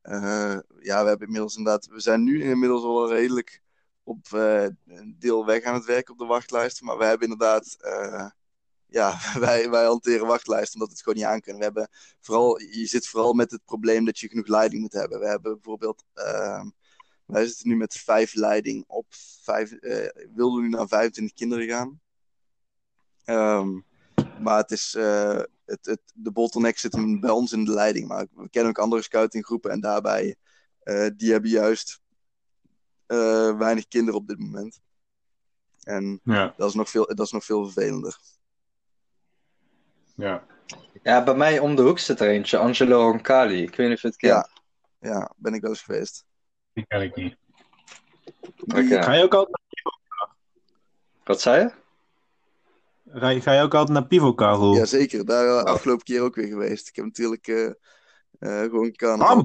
eh, 0.00 0.58
ja, 0.78 1.02
we 1.02 1.08
hebben 1.08 1.26
inmiddels 1.26 1.56
inderdaad, 1.56 1.86
we 1.86 2.00
zijn 2.00 2.22
nu 2.22 2.44
inmiddels 2.44 2.82
al 2.82 3.12
redelijk 3.12 3.62
op 4.02 4.26
eh, 4.32 4.66
een 4.86 5.16
deel 5.18 5.46
weg 5.46 5.62
aan 5.62 5.74
het 5.74 5.84
werken 5.84 6.12
op 6.12 6.18
de 6.18 6.24
wachtlijsten. 6.24 6.86
Maar 6.86 6.98
we 6.98 7.04
hebben 7.04 7.28
inderdaad, 7.28 7.76
eh, 7.78 8.28
ja, 8.86 9.18
wij, 9.44 9.70
wij 9.70 9.84
hanteren 9.84 10.26
wachtlijsten 10.26 10.80
omdat 10.80 10.88
we 10.88 10.94
het 10.94 11.02
gewoon 11.02 11.18
niet 11.18 11.34
aan 11.34 11.40
kunnen. 11.40 11.58
We 11.58 11.64
hebben 11.64 11.88
vooral, 12.20 12.60
je 12.60 12.86
zit 12.86 13.08
vooral 13.08 13.32
met 13.32 13.50
het 13.50 13.64
probleem 13.64 14.04
dat 14.04 14.18
je 14.18 14.28
genoeg 14.28 14.46
leiding 14.46 14.82
moet 14.82 14.92
hebben. 14.92 15.20
We 15.20 15.26
hebben 15.26 15.52
bijvoorbeeld, 15.52 16.04
ehm, 16.14 16.68
wij 17.26 17.46
zitten 17.46 17.68
nu 17.68 17.76
met 17.76 17.94
vijf 17.94 18.34
leiding 18.34 18.84
op 18.86 19.06
vijf, 19.42 19.72
eh 19.72 20.26
wilden 20.34 20.62
nu 20.62 20.68
naar 20.68 20.88
25 20.88 21.36
kinderen 21.36 21.68
gaan. 21.68 22.00
Ehm, 23.24 23.80
maar 24.40 24.56
het 24.58 24.70
is, 24.70 24.94
eh, 24.94 25.40
het, 25.64 25.86
het, 25.86 26.00
de 26.14 26.30
bottleneck 26.30 26.78
zit 26.78 26.92
hem 26.92 27.20
bij 27.20 27.30
ons 27.30 27.52
in 27.52 27.64
de 27.64 27.72
leiding. 27.72 28.08
Maar 28.08 28.26
we 28.34 28.48
kennen 28.50 28.70
ook 28.70 28.78
andere 28.78 29.02
scoutinggroepen 29.02 29.70
en 29.70 29.80
daarbij, 29.80 30.36
eh, 30.82 31.06
die 31.16 31.32
hebben 31.32 31.50
juist 31.50 32.02
eh, 33.06 33.56
weinig 33.58 33.88
kinderen 33.88 34.20
op 34.20 34.26
dit 34.26 34.38
moment. 34.38 34.80
En 35.82 36.20
Ja, 36.24 36.54
dat 36.56 36.68
is 36.68 36.74
nog 36.74 36.90
veel, 36.90 37.06
dat 37.06 37.26
is 37.26 37.32
nog 37.32 37.44
veel 37.44 37.64
vervelender. 37.64 38.18
ja. 40.16 40.46
Ja, 41.02 41.24
bij 41.24 41.34
mij 41.34 41.58
om 41.58 41.76
de 41.76 41.82
hoek 41.82 41.98
zit 41.98 42.20
er 42.20 42.28
eentje, 42.28 42.58
Angelo 42.58 43.10
Roncalli. 43.10 43.62
Ik 43.62 43.76
weet 43.76 43.86
niet 43.88 43.96
of 43.96 44.02
je 44.02 44.08
het 44.08 44.16
kent. 44.16 44.48
Ja. 45.00 45.10
Ja, 45.10 45.32
ben 45.36 45.54
ik 45.54 45.60
wel 45.60 45.70
eens 45.70 45.82
geweest. 45.82 46.24
Die 46.74 46.86
ken 46.86 47.02
ik 47.02 47.14
niet. 47.16 47.36
Ga 48.66 49.12
je 49.12 49.22
ook 49.22 49.34
altijd, 49.34 49.56
Wat 51.24 51.40
zei 51.40 51.62
je? 51.62 51.72
ga 53.20 53.28
je, 53.28 53.40
ga 53.40 53.52
je 53.52 53.62
ook 53.62 53.74
altijd 53.74 53.98
naar 53.98 54.06
Pivocar? 54.06 54.54
Roel? 54.54 54.74
Jazeker, 54.76 55.24
daar 55.24 55.44
Oh. 55.44 55.58
uh, 55.58 55.62
afgelopen 55.72 56.04
keer 56.04 56.20
ook 56.22 56.34
weer 56.34 56.46
geweest. 56.46 56.88
Ik 56.88 56.96
heb 56.96 57.04
natuurlijk 57.04 57.46
eh, 57.48 57.66
eh, 58.38 58.70
gewoon 58.70 58.92
kan. 58.92 59.18
Bam! 59.18 59.36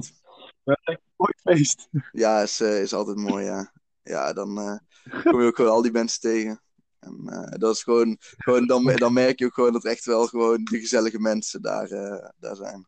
Dat 0.64 0.78
is 0.82 0.84
echt 0.84 1.00
een 1.00 1.12
mooi 1.16 1.32
feest. 1.42 1.88
Ja, 2.12 2.40
is, 2.42 2.60
eh, 2.60 2.80
is 2.80 2.94
altijd 2.94 3.16
mooi, 3.16 3.44
ja. 3.44 3.72
Ja, 4.02 4.32
dan 4.32 4.58
eh, 4.58 4.76
kom 5.24 5.40
je 5.40 5.46
ook 5.46 5.56
gewoon 5.56 5.70
al 5.70 5.82
die 5.82 5.92
mensen 5.92 6.20
tegen. 6.20 6.60
En 6.98 7.20
eh, 7.26 7.58
dat 7.58 7.74
is 7.74 7.82
gewoon, 7.82 8.16
gewoon 8.20 8.66
dan, 8.66 8.84
dan 8.84 9.12
merk 9.12 9.38
je 9.38 9.44
ook 9.46 9.54
gewoon 9.54 9.72
dat 9.72 9.84
echt 9.84 10.04
wel 10.04 10.26
gewoon 10.26 10.64
de 10.64 10.78
gezellige 10.78 11.18
mensen 11.18 11.62
daar, 11.62 11.90
eh, 11.90 12.28
daar 12.36 12.56
zijn. 12.56 12.86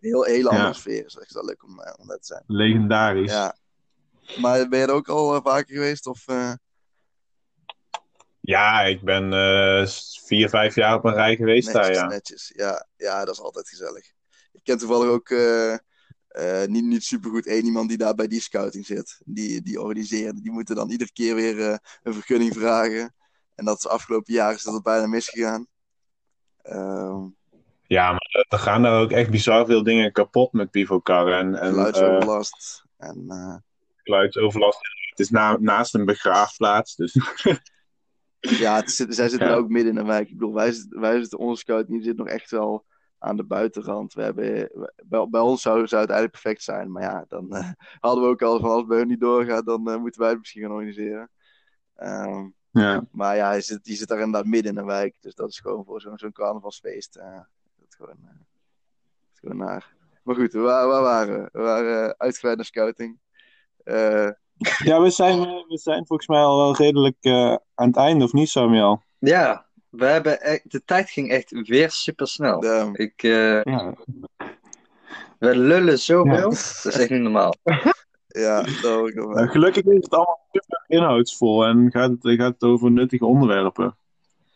Heel, 0.00 0.24
hele 0.24 0.48
andere 0.48 0.66
Ja. 0.66 0.72
sfeer 0.72 1.04
is 1.04 1.16
echt 1.16 1.32
wel 1.32 1.44
leuk 1.44 1.62
om, 1.64 1.80
eh, 1.80 1.94
om 1.98 2.06
daar 2.06 2.18
te 2.18 2.26
zijn. 2.26 2.44
Legendarisch. 2.46 3.32
Ja. 3.32 3.56
Maar 4.40 4.68
ben 4.68 4.78
je 4.78 4.86
er 4.86 4.92
ook 4.92 5.08
al 5.08 5.34
eh, 5.34 5.42
vaker 5.42 5.74
geweest? 5.74 6.06
Of, 6.06 6.28
eh, 6.28 6.52
Ja, 8.40 8.82
ik 8.82 9.02
ben 9.02 9.30
vier, 10.24 10.48
vijf 10.48 10.74
jaar 10.74 10.94
op 10.94 11.04
een 11.04 11.14
rij 11.14 11.36
geweest 11.36 11.72
daar, 11.72 11.92
ja. 11.92 12.06
netjes. 12.06 12.52
Ja, 12.54 12.86
ja, 12.96 13.24
dat 13.24 13.34
is 13.34 13.40
altijd 13.40 13.68
gezellig. 13.68 14.06
Ik 14.52 14.60
ken 14.62 14.78
toevallig 14.78 15.08
ook 15.08 15.30
niet, 16.68 16.84
niet 16.84 17.04
supergoed 17.04 17.46
één 17.46 17.64
iemand 17.64 17.88
die 17.88 17.98
daar 17.98 18.14
bij 18.14 18.26
die 18.26 18.40
scouting 18.40 18.86
zit. 18.86 19.20
Die, 19.24 19.62
die 19.62 19.80
organiseren. 19.80 20.36
Die 20.36 20.50
moeten 20.50 20.74
dan 20.74 20.90
iedere 20.90 21.12
keer 21.12 21.34
weer 21.34 21.80
een 22.02 22.14
vergunning 22.14 22.54
vragen. 22.54 23.14
En 23.54 23.64
dat 23.64 23.76
is 23.78 23.86
afgelopen 23.86 24.32
jaar 24.32 24.54
is 24.54 24.62
dat 24.62 24.82
bijna 24.82 25.06
misgegaan. 25.06 25.66
Ehm 26.62 27.26
Ja, 27.90 28.10
maar 28.10 28.44
er 28.48 28.58
gaan 28.58 28.82
daar 28.82 29.00
ook 29.00 29.10
echt 29.10 29.30
bizar 29.30 29.66
veel 29.66 29.82
dingen 29.82 30.12
kapot 30.12 30.52
met 30.52 30.70
Pivocar. 30.70 31.32
En, 31.32 31.54
en 31.54 31.62
eh, 31.62 31.68
geluidsoverlast. 31.68 32.84
En 32.96 33.24
eh, 33.28 33.56
geluidsoverlast. 33.96 34.78
Het 35.10 35.18
is 35.18 35.30
na, 35.30 35.56
naast 35.60 35.94
een 35.94 36.04
begraafplaats, 36.04 36.96
dus 36.96 37.14
ja, 38.64 38.76
het 38.76 38.90
zit- 38.90 39.14
zij 39.14 39.28
zitten 39.28 39.48
Ja. 39.48 39.54
ook 39.54 39.68
midden 39.68 39.92
in 39.96 39.98
de 39.98 40.04
wijk. 40.10 40.28
Ik 40.28 40.38
bedoel, 40.38 40.54
wij 40.54 40.72
zitten, 40.72 41.00
wij 41.00 41.18
zitten 41.20 41.38
onze 41.38 41.84
die 41.88 42.02
zit 42.02 42.16
nog 42.16 42.26
echt 42.28 42.50
wel 42.50 42.84
aan 43.18 43.36
de 43.36 43.44
buitenrand. 43.44 44.12
We 44.12 44.22
hebben, 44.22 44.70
bij, 45.04 45.26
bij 45.30 45.40
ons 45.40 45.62
zou, 45.62 45.86
zou 45.86 46.00
het 46.02 46.10
eigenlijk 46.10 46.42
perfect 46.42 46.62
zijn. 46.62 46.92
Maar 46.92 47.02
ja, 47.02 47.24
dan 47.28 47.50
eh, 47.54 47.70
hadden 48.00 48.24
we 48.24 48.30
ook 48.30 48.42
al 48.42 48.60
van 48.60 48.68
als 48.70 48.78
het 48.78 48.88
bij 48.88 48.98
hun 48.98 49.08
niet 49.08 49.20
doorgaat, 49.20 49.66
dan 49.66 49.90
eh, 49.90 49.96
moeten 49.96 50.20
wij 50.20 50.30
het 50.30 50.38
misschien 50.38 50.62
gaan 50.62 50.70
organiseren. 50.72 51.30
Ehm, 51.96 52.48
ja. 52.70 53.04
maar 53.10 53.36
ja, 53.36 53.52
die 53.52 53.60
zit, 53.62 53.84
die 53.84 53.96
zit 53.96 54.08
daar 54.08 54.18
inderdaad 54.20 54.50
midden 54.50 54.70
in 54.76 54.78
de 54.78 54.84
wijk. 54.84 55.14
Dus 55.20 55.34
dat 55.34 55.48
is 55.48 55.58
gewoon 55.58 55.84
voor 55.84 56.00
zo'n 56.00 56.18
zo'n 56.18 56.32
carnavalsfeest. 56.32 57.16
eh, 57.16 57.26
is 57.34 57.59
gewoon, 58.00 58.18
eh, 58.24 58.34
is 59.32 59.38
gewoon 59.40 59.56
naar. 59.56 59.94
Maar 60.22 60.34
goed, 60.34 60.52
waar, 60.52 60.86
waar 60.88 61.02
waren 61.02 61.42
we? 61.42 61.48
We 61.52 61.60
waren 61.60 62.04
eh, 62.08 62.14
uitgebreid 62.16 62.56
naar 62.56 62.66
scouting. 62.66 63.18
Eh, 63.84 64.28
Ja, 64.88 65.00
we 65.00 65.10
zijn, 65.10 65.40
we 65.40 65.78
zijn 65.78 66.06
volgens 66.06 66.28
mij 66.28 66.40
al 66.40 66.56
wel 66.56 66.76
redelijk 66.76 67.16
eh, 67.20 67.56
aan 67.74 67.86
het 67.86 67.96
einde, 67.96 68.24
of 68.24 68.32
niet, 68.32 68.48
Samuel? 68.48 69.02
Ja, 69.18 69.66
we 69.88 70.04
hebben 70.04 70.40
echt, 70.40 70.70
de 70.70 70.84
tijd 70.84 71.10
ging 71.10 71.30
echt 71.30 71.50
weer 71.68 71.90
super 71.90 72.26
snel. 72.28 72.64
Ik, 72.92 73.22
eh, 73.22 73.62
Ja. 73.62 73.94
we 75.38 75.56
lullen 75.56 75.98
zoveel, 75.98 76.34
Ja. 76.34 76.40
dat 76.40 76.52
is 76.52 76.84
echt 76.84 77.10
niet 77.10 77.20
normaal. 77.20 77.54
Ja, 78.32 78.62
dat 78.62 78.82
wel. 78.82 79.28
Nou, 79.28 79.48
gelukkig 79.48 79.84
is 79.84 79.94
het 79.94 80.10
allemaal 80.10 80.46
super 80.50 80.84
inhoudsvol 80.86 81.64
en 81.66 81.90
gaat 81.90 82.10
het, 82.10 82.18
gaat 82.40 82.52
het 82.52 82.62
over 82.62 82.90
nuttige 82.90 83.24
onderwerpen. 83.24 83.96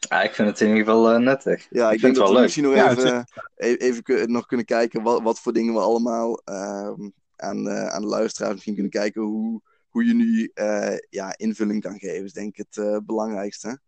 Ja, 0.09 0.23
ik 0.23 0.35
vind 0.35 0.49
het 0.49 0.61
in 0.61 0.69
ieder 0.69 0.85
geval 0.85 1.11
eh, 1.11 1.19
nuttig. 1.19 1.67
Ja, 1.71 1.91
ik, 1.91 2.01
vind 2.01 2.03
denk 2.03 2.03
het 2.03 2.15
dat 2.15 2.17
wel 2.17 2.27
we 2.27 2.33
leuk. 2.35 2.43
misschien 2.43 2.65
nog 2.65 2.75
Ja, 2.75 2.91
even, 2.91 3.27
e- 3.57 3.75
even 3.75 4.33
nog 4.33 4.47
kunnen 4.47 4.67
kijken 4.67 5.03
wat, 5.03 5.23
wat 5.23 5.41
voor 5.41 5.53
dingen 5.53 5.75
we 5.75 5.81
allemaal 5.81 6.39
ehm, 6.45 7.09
aan, 7.37 7.69
eh, 7.69 7.87
aan 7.87 8.03
de 8.03 8.09
luisteraars 8.09 8.53
misschien 8.53 8.75
kunnen 8.75 8.93
kijken 8.93 9.23
hoe, 9.23 9.63
hoe 9.89 10.05
je 10.05 10.15
nu 10.15 10.51
eh, 10.55 10.97
ja, 11.11 11.37
invulling 11.37 11.83
kan 11.83 11.99
geven. 11.99 12.25
is 12.25 12.33
denk 12.33 12.57
ik 12.57 12.67
het 12.69 12.87
eh, 12.87 12.97
belangrijkste. 13.05 13.81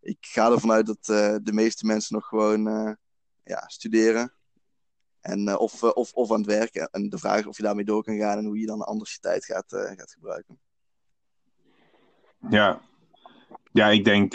Ik 0.00 0.18
ga 0.20 0.50
ervan 0.50 0.72
uit 0.72 0.86
dat 0.86 1.08
eh, 1.08 1.34
de 1.42 1.52
meeste 1.52 1.86
mensen 1.86 2.14
nog 2.14 2.26
gewoon 2.26 2.68
eh, 2.68 2.92
ja, 3.44 3.64
studeren. 3.66 4.32
En, 5.20 5.48
eh, 5.48 5.58
of, 5.58 5.82
eh, 5.82 5.90
of, 5.94 6.12
of 6.12 6.30
aan 6.32 6.36
het 6.36 6.46
werken. 6.46 6.88
En 6.90 7.08
de 7.08 7.18
vraag 7.18 7.38
is 7.38 7.46
of 7.46 7.56
je 7.56 7.62
daarmee 7.62 7.84
door 7.84 8.02
kan 8.04 8.18
gaan 8.18 8.38
en 8.38 8.44
hoe 8.44 8.60
je 8.60 8.66
dan 8.66 8.82
anders 8.82 9.12
je 9.12 9.18
tijd 9.20 9.44
gaat, 9.44 9.72
eh, 9.72 9.96
gaat 9.96 10.12
gebruiken. 10.12 10.58
Ja, 12.50 12.80
ja 13.72 13.88
ik 13.88 14.04
denk, 14.04 14.32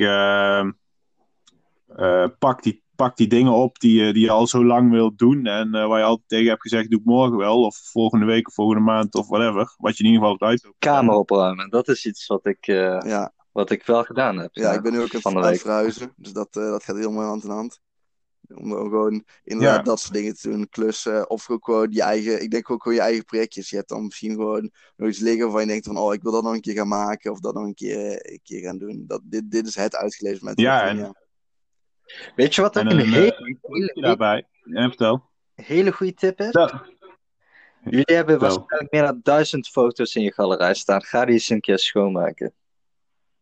eh, 1.96 2.24
eh, 2.24 2.30
pak, 2.40 2.64
die, 2.64 2.84
pak 2.96 3.18
die 3.18 3.28
dingen 3.28 3.52
op 3.54 3.80
die, 3.80 4.04
je- 4.04 4.14
die 4.14 4.24
je 4.24 4.30
al 4.32 4.48
zo 4.48 4.66
lang 4.66 4.92
wilt 4.92 5.18
doen 5.18 5.46
en 5.46 5.74
eh, 5.76 5.88
waar 5.88 6.00
je 6.00 6.06
altijd 6.06 6.28
tegen 6.30 6.50
hebt 6.50 6.62
gezegd, 6.62 6.90
doe 6.90 7.00
ik 7.00 7.06
morgen 7.06 7.38
wel, 7.38 7.64
of 7.64 7.76
volgende 7.78 8.26
week 8.26 8.48
of 8.48 8.54
volgende 8.54 8.82
maand 8.84 9.16
of 9.16 9.28
whatever. 9.28 9.74
Wat 9.78 9.98
je 9.98 10.04
in 10.04 10.10
ieder 10.10 10.28
geval 10.28 10.48
hebt 10.50 10.64
uit. 10.64 10.74
Kamer 10.80 11.16
opruimen, 11.16 11.70
dat 11.70 11.88
is 11.88 12.06
iets 12.06 12.28
wat 12.28 12.46
ik, 12.46 12.68
eh, 12.68 13.00
Ja, 13.06 13.34
wat 13.52 13.70
ik 13.70 13.86
wel 13.86 14.04
gedaan 14.04 14.38
heb. 14.38 14.50
Ja, 14.56 14.72
ik 14.74 14.82
ben 14.82 14.92
nu 14.92 15.02
ook 15.02 15.16
aan 15.16 15.22
van 15.22 15.34
de 15.34 15.40
week. 15.42 15.60
verhuizen. 15.60 16.14
Dus 16.16 16.32
dat, 16.34 16.48
eh, 16.56 16.64
dat 16.70 16.84
gaat 16.84 16.98
heel 16.98 17.12
mooi 17.12 17.28
hand 17.28 17.44
in 17.44 17.50
hand. 17.50 17.80
Om 18.56 18.72
gewoon 18.72 19.24
inderdaad 19.44 19.76
Ja. 19.78 19.82
dat 19.84 20.00
soort 20.00 20.14
dingen 20.14 20.36
te 20.36 20.50
doen. 20.50 20.70
Klussen. 20.70 21.30
Of 21.30 21.50
ook 21.50 21.66
gewoon 21.66 21.88
je 21.92 22.02
eigen. 22.02 22.42
Ik 22.44 22.52
denk 22.52 22.70
ook 22.72 22.82
gewoon 22.84 22.98
je 22.98 23.04
eigen 23.04 23.24
projectjes. 23.26 23.70
Je 23.70 23.76
hebt 23.76 23.90
dan 23.90 24.04
misschien 24.04 24.32
gewoon 24.32 24.72
nog 24.96 25.10
iets 25.10 25.20
liggen 25.20 25.44
waarvan 25.44 25.62
je 25.62 25.68
denkt 25.68 25.86
van 25.86 25.98
oh, 25.98 26.14
ik 26.14 26.22
wil 26.22 26.32
dat 26.32 26.44
nog 26.44 26.54
een 26.54 26.62
keer 26.62 26.74
gaan 26.76 26.88
maken. 26.88 27.32
Of 27.32 27.40
dat 27.40 27.54
nog 27.54 27.64
een 27.64 27.74
keer, 27.74 27.98
eh, 28.12 28.34
een 28.34 28.40
keer 28.44 28.62
gaan 28.62 28.78
doen. 28.78 29.04
Dat, 29.08 29.22
dit, 29.24 29.52
dit 29.52 29.68
is 29.68 29.76
het 29.76 29.96
uitgelezen 29.96 30.40
moment. 30.40 30.60
Ja, 30.60 30.88
en- 30.88 31.16
Weet 32.36 32.56
je 32.56 32.62
wat 32.62 32.78
ook 32.78 32.84
En 32.84 32.92
een 32.92 33.00
een, 33.00 33.10
hele, 33.10 33.92
eh, 33.94 34.04
daarbij. 34.04 34.48
Ja, 34.64 34.88
vertel. 34.88 35.30
hele 35.56 35.92
goede 35.92 36.14
tip 36.14 36.40
is? 36.40 36.52
Ja. 36.52 36.86
Jullie 37.84 38.16
hebben 38.16 38.40
waarschijnlijk 38.40 38.92
meer 38.92 39.02
dan 39.02 39.20
duizend 39.24 39.68
foto's 39.68 40.16
in 40.16 40.24
je 40.24 40.34
galerij 40.34 40.74
staan. 40.74 41.04
Ga 41.04 41.26
die 41.26 41.34
eens 41.34 41.50
een 41.50 41.62
keer 41.62 41.80
schoonmaken. 41.80 42.54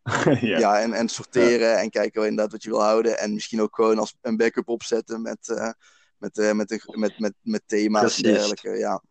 ja. 0.42 0.58
ja. 0.58 0.82
en, 0.82 0.94
en 0.94 1.10
sorteren 1.10 1.78
en 1.80 1.90
kijken 1.90 2.22
inderdaad 2.22 2.52
wat 2.52 2.64
je 2.64 2.70
wil 2.70 2.82
houden. 2.82 3.20
En 3.20 3.34
misschien 3.34 3.62
ook 3.62 3.76
gewoon 3.76 4.00
als 4.00 4.16
een 4.22 4.38
backup 4.38 4.70
opzetten 4.70 5.22
met, 5.22 5.50
eh, 5.50 5.72
met, 6.18 6.38
eh, 6.38 6.52
met, 6.52 6.68
de- 6.68 6.94
met, 6.98 7.20
met, 7.20 7.34
met 7.42 7.64
thema's 7.66 8.18
en 8.18 8.24
dergelijke. 8.24 8.70
Ja. 8.70 9.04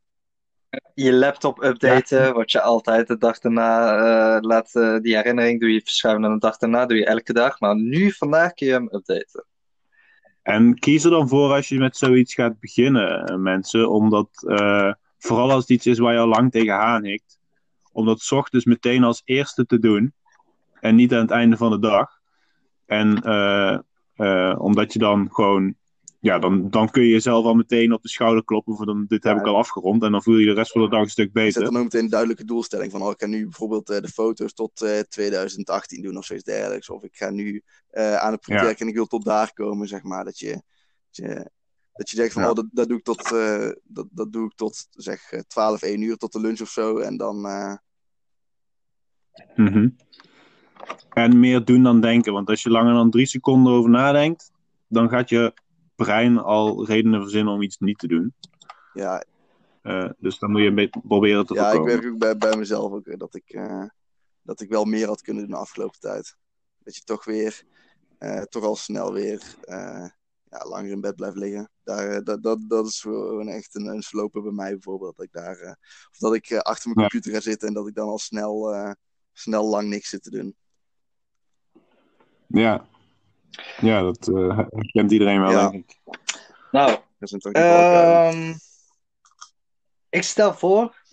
Je 0.94 1.12
laptop 1.12 1.62
updaten, 1.62 2.34
wat 2.34 2.52
je 2.52 2.60
altijd 2.60 3.06
de 3.06 3.18
dag 3.18 3.38
daarna 3.38 3.96
eh, 3.96 4.40
laat. 4.40 4.74
eh, 4.74 4.98
die 4.98 5.16
herinnering 5.16 5.60
doe 5.60 5.72
je 5.72 5.80
verschuiven 5.80 6.24
naar 6.24 6.32
de 6.32 6.46
dag 6.46 6.56
daarna, 6.56 6.86
doe 6.86 6.96
je 6.96 7.04
elke 7.04 7.32
dag. 7.32 7.60
Maar 7.60 7.76
nu, 7.76 8.12
vandaag 8.12 8.52
kun 8.52 8.66
je 8.66 8.72
hem 8.72 8.88
updaten. 8.92 9.44
En 10.42 10.78
kies 10.78 11.04
er 11.04 11.10
dan 11.10 11.28
voor 11.28 11.52
als 11.52 11.68
je 11.68 11.78
met 11.78 11.96
zoiets 11.96 12.34
gaat 12.34 12.60
beginnen, 12.60 13.26
eh, 13.26 13.36
mensen. 13.36 13.90
Omdat, 13.90 14.28
vooral 15.18 15.50
als 15.50 15.60
het 15.60 15.70
iets 15.70 15.86
is 15.86 15.98
waar 15.98 16.12
je 16.12 16.18
al 16.18 16.26
lang 16.26 16.50
tegenaan 16.50 17.04
hikt, 17.04 17.38
om 17.92 18.06
dat 18.06 18.32
ochtends 18.32 18.64
meteen 18.64 19.04
als 19.04 19.22
eerste 19.24 19.66
te 19.66 19.78
doen. 19.78 20.14
En 20.80 20.94
niet 20.94 21.12
aan 21.12 21.20
het 21.20 21.30
einde 21.30 21.56
van 21.56 21.70
de 21.70 21.78
dag. 21.78 22.10
En 22.86 23.08
omdat 24.58 24.92
je 24.92 24.98
dan 24.98 25.28
gewoon, 25.32 25.76
ja, 26.26 26.38
dan, 26.38 26.70
dan 26.70 26.90
kun 26.90 27.02
je 27.02 27.08
jezelf 27.08 27.44
al 27.44 27.54
meteen 27.54 27.92
op 27.92 28.02
de 28.02 28.08
schouder 28.08 28.44
kloppen 28.44 28.76
voor 28.76 28.86
dan, 28.86 29.04
dit 29.08 29.24
heb 29.24 29.34
Ja. 29.34 29.40
ik 29.40 29.46
al 29.46 29.56
afgerond. 29.56 30.02
En 30.02 30.12
dan 30.12 30.22
voel 30.22 30.34
je 30.34 30.40
je 30.40 30.46
de 30.46 30.54
rest 30.54 30.72
van 30.72 30.82
de 30.82 30.88
dag 30.88 31.00
een 31.00 31.08
stuk 31.10 31.24
Zet 31.24 31.32
beter. 31.32 31.64
dan 31.64 31.76
ook 31.76 31.82
meteen 31.82 32.02
een 32.04 32.08
duidelijke 32.10 32.44
doelstelling 32.44 32.90
van, 32.92 33.02
oh, 33.02 33.10
ik 33.10 33.20
ga 33.20 33.26
nu 33.26 33.42
bijvoorbeeld 33.42 33.90
eh, 33.90 34.00
de 34.00 34.08
foto's 34.08 34.52
tot 34.52 34.80
eh, 34.82 34.98
2018 34.98 36.02
doen 36.02 36.16
of 36.16 36.24
zoiets 36.24 36.44
dergelijks. 36.44 36.90
Of 36.90 37.02
ik 37.02 37.16
ga 37.16 37.30
nu 37.30 37.62
eh, 37.90 38.16
aan 38.16 38.32
het 38.32 38.40
project 38.40 38.78
Ja. 38.78 38.84
en 38.84 38.88
ik 38.88 38.94
wil 38.94 39.06
tot 39.06 39.24
daar 39.24 39.52
komen, 39.52 39.88
zeg 39.88 40.02
maar. 40.02 40.24
Dat 40.24 40.38
je, 40.38 40.50
dat 40.52 40.62
je, 41.10 41.50
dat 41.92 42.10
je 42.10 42.16
denkt 42.16 42.32
van, 42.32 42.42
Ja. 42.42 42.48
oh, 42.48 42.54
dat, 42.54 42.66
dat 42.72 42.88
doe 42.88 42.98
ik 42.98 43.04
tot, 43.04 43.32
eh, 43.32 43.68
dat, 43.84 44.06
dat 44.10 44.32
doe 44.32 44.46
ik 44.46 44.52
tot 44.54 44.86
zeg 44.90 45.30
eh, 45.32 45.40
12, 45.40 45.82
1 45.82 46.00
uur, 46.02 46.16
tot 46.16 46.32
de 46.32 46.40
lunch 46.40 46.60
of 46.60 46.68
zo. 46.70 46.98
En 46.98 47.16
dan, 47.16 47.46
eh, 47.46 47.74
Mhm. 49.56 49.88
En 51.12 51.40
meer 51.40 51.64
doen 51.64 51.82
dan 51.82 52.00
denken. 52.00 52.32
Want 52.32 52.48
als 52.48 52.62
je 52.62 52.70
langer 52.70 52.94
dan 52.94 53.10
drie 53.10 53.26
seconden 53.26 53.72
over 53.72 53.90
nadenkt, 53.90 54.50
dan 54.88 55.08
gaat 55.08 55.28
je 55.28 55.54
brein 55.96 56.38
al 56.38 56.86
redenen 56.86 57.20
verzinnen 57.20 57.54
om 57.54 57.62
iets 57.62 57.78
niet 57.78 57.98
te 57.98 58.06
doen. 58.06 58.34
ja, 58.92 59.24
Eh, 59.86 60.10
dus 60.18 60.38
dan 60.38 60.50
moet 60.50 60.60
je 60.60 60.66
een 60.66 60.74
beetje 60.74 61.00
proberen 61.06 61.46
te 61.46 61.54
ja 61.54 61.66
ik 61.66 61.70
voorkomen. 61.70 62.00
werk 62.00 62.12
ook 62.12 62.18
bij, 62.18 62.36
bij 62.36 62.56
mezelf 62.56 62.92
ook, 62.92 63.18
dat 63.18 63.34
ik, 63.34 63.50
eh, 63.50 63.84
dat 64.42 64.60
ik 64.60 64.68
wel 64.68 64.84
meer 64.84 65.06
had 65.06 65.22
kunnen 65.22 65.42
doen 65.42 65.52
de 65.52 65.58
afgelopen 65.58 66.00
tijd. 66.00 66.36
Dat 66.78 66.96
je 66.96 67.02
toch 67.02 67.24
weer, 67.24 67.62
eh, 68.18 68.42
toch 68.42 68.64
al 68.64 68.76
snel 68.76 69.12
weer 69.12 69.42
ja, 70.50 70.68
langer 70.68 70.90
in 70.90 71.00
bed 71.00 71.16
blijft 71.16 71.36
liggen. 71.36 71.70
Daar, 71.84 72.24
dat, 72.24 72.42
dat, 72.42 72.58
dat 72.68 72.86
is 72.86 73.00
gewoon 73.00 73.48
echt 73.48 73.74
een, 73.74 73.86
een 73.86 74.02
sloper 74.02 74.42
bij 74.42 74.52
mij 74.52 74.70
bijvoorbeeld. 74.70 75.16
Dat 75.16 75.26
ik 75.26 75.32
daar, 75.32 75.78
of 76.10 76.18
dat 76.18 76.34
ik 76.34 76.52
achter 76.52 76.90
mijn 76.94 77.08
computer 77.08 77.32
ga 77.32 77.40
zitten 77.40 77.68
en 77.68 77.74
dat 77.74 77.88
ik 77.88 77.94
dan 77.94 78.08
al 78.08 78.18
snel, 78.18 78.74
snel 79.32 79.64
lang 79.68 79.88
niks 79.88 80.08
zit 80.08 80.22
te 80.22 80.30
doen. 80.30 80.56
Ja. 82.46 82.86
Ja, 83.80 84.02
dat 84.02 84.28
eh, 84.28 84.58
kent 84.92 85.12
iedereen 85.12 85.40
wel, 85.40 85.50
Ja. 85.50 85.70
denk 85.70 85.90
ik. 85.90 85.98
Nou, 86.70 86.98
Dat 87.18 87.28
zijn 87.28 87.40
toch. 87.40 87.52
Ehm, 87.52 88.54
ik 90.08 90.22
stel 90.22 90.54
voor 90.54 91.04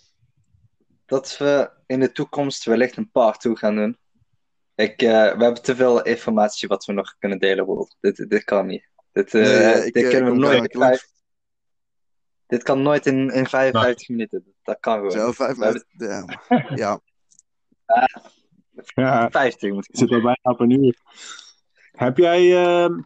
dat 1.06 1.36
we 1.38 1.70
in 1.86 2.00
de 2.00 2.12
toekomst 2.12 2.64
wellicht 2.64 2.96
een 2.96 3.10
part 3.10 3.40
2 3.40 3.56
gaan 3.56 3.74
doen. 3.76 3.98
Ik, 4.74 5.02
eh, 5.02 5.08
we 5.10 5.42
hebben 5.44 5.62
te 5.62 5.76
veel 5.76 6.02
informatie 6.02 6.68
wat 6.68 6.84
we 6.84 6.92
nog 6.92 7.14
kunnen 7.18 7.38
delen, 7.38 7.64
Roel. 7.64 7.88
Dit, 8.00 8.30
dit 8.30 8.44
kan 8.44 8.66
niet. 8.66 8.88
Dit, 9.12 9.34
eh, 9.34 9.40
Nee, 9.42 9.86
ik, 9.86 9.92
dit 9.92 10.08
kunnen 10.08 10.32
we 10.32 10.38
nooit. 10.38 10.68
keer 10.68 10.80
langs. 10.80 11.12
Dit 12.46 12.62
kan 12.62 12.82
nooit 12.82 13.06
in, 13.06 13.30
in 13.30 13.46
55 13.46 14.08
minuten. 14.08 14.54
Dat 14.62 14.80
kan 14.80 14.94
gewoon. 14.94 15.10
Zo, 15.10 15.32
vijf 15.32 15.56
We 15.56 15.64
hebben- 15.64 15.84
minuten. 15.90 16.40
Ja. 16.48 16.60
ja. 16.84 17.00
Ja, 18.94 19.30
50 19.30 19.72
moet 19.72 19.84
ik 19.84 19.90
ik 19.90 19.98
zit 19.98 20.10
al 20.10 20.20
bijna 20.20 20.38
op 20.42 20.60
een 20.60 20.70
uur. 20.84 20.96
Heb 21.94 22.16
jij 22.16 22.64
ehm, 22.64 23.00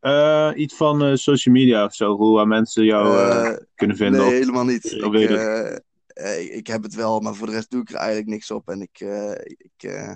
eh, 0.00 0.50
iets 0.54 0.76
van 0.76 1.02
eh, 1.04 1.14
social 1.14 1.54
media 1.54 1.84
of 1.84 1.94
zo, 1.94 2.32
waar 2.32 2.48
mensen 2.48 2.84
jou 2.84 3.18
eh, 3.18 3.56
kunnen 3.74 3.96
vinden? 3.96 4.20
Nee, 4.20 4.28
Of- 4.30 4.34
helemaal 4.34 4.64
niet. 4.64 4.84
Ik, 4.84 6.48
ik 6.50 6.66
heb 6.66 6.82
het 6.82 6.94
wel, 6.94 7.20
maar 7.20 7.34
voor 7.34 7.46
de 7.46 7.52
rest 7.52 7.70
doe 7.70 7.80
ik 7.80 7.88
er 7.90 7.96
eigenlijk 7.96 8.28
niks 8.28 8.50
op. 8.50 8.68
En 8.68 8.80
ik, 8.80 9.00
eh, 9.00 9.30
ik 9.44 9.82
eh, 9.90 10.12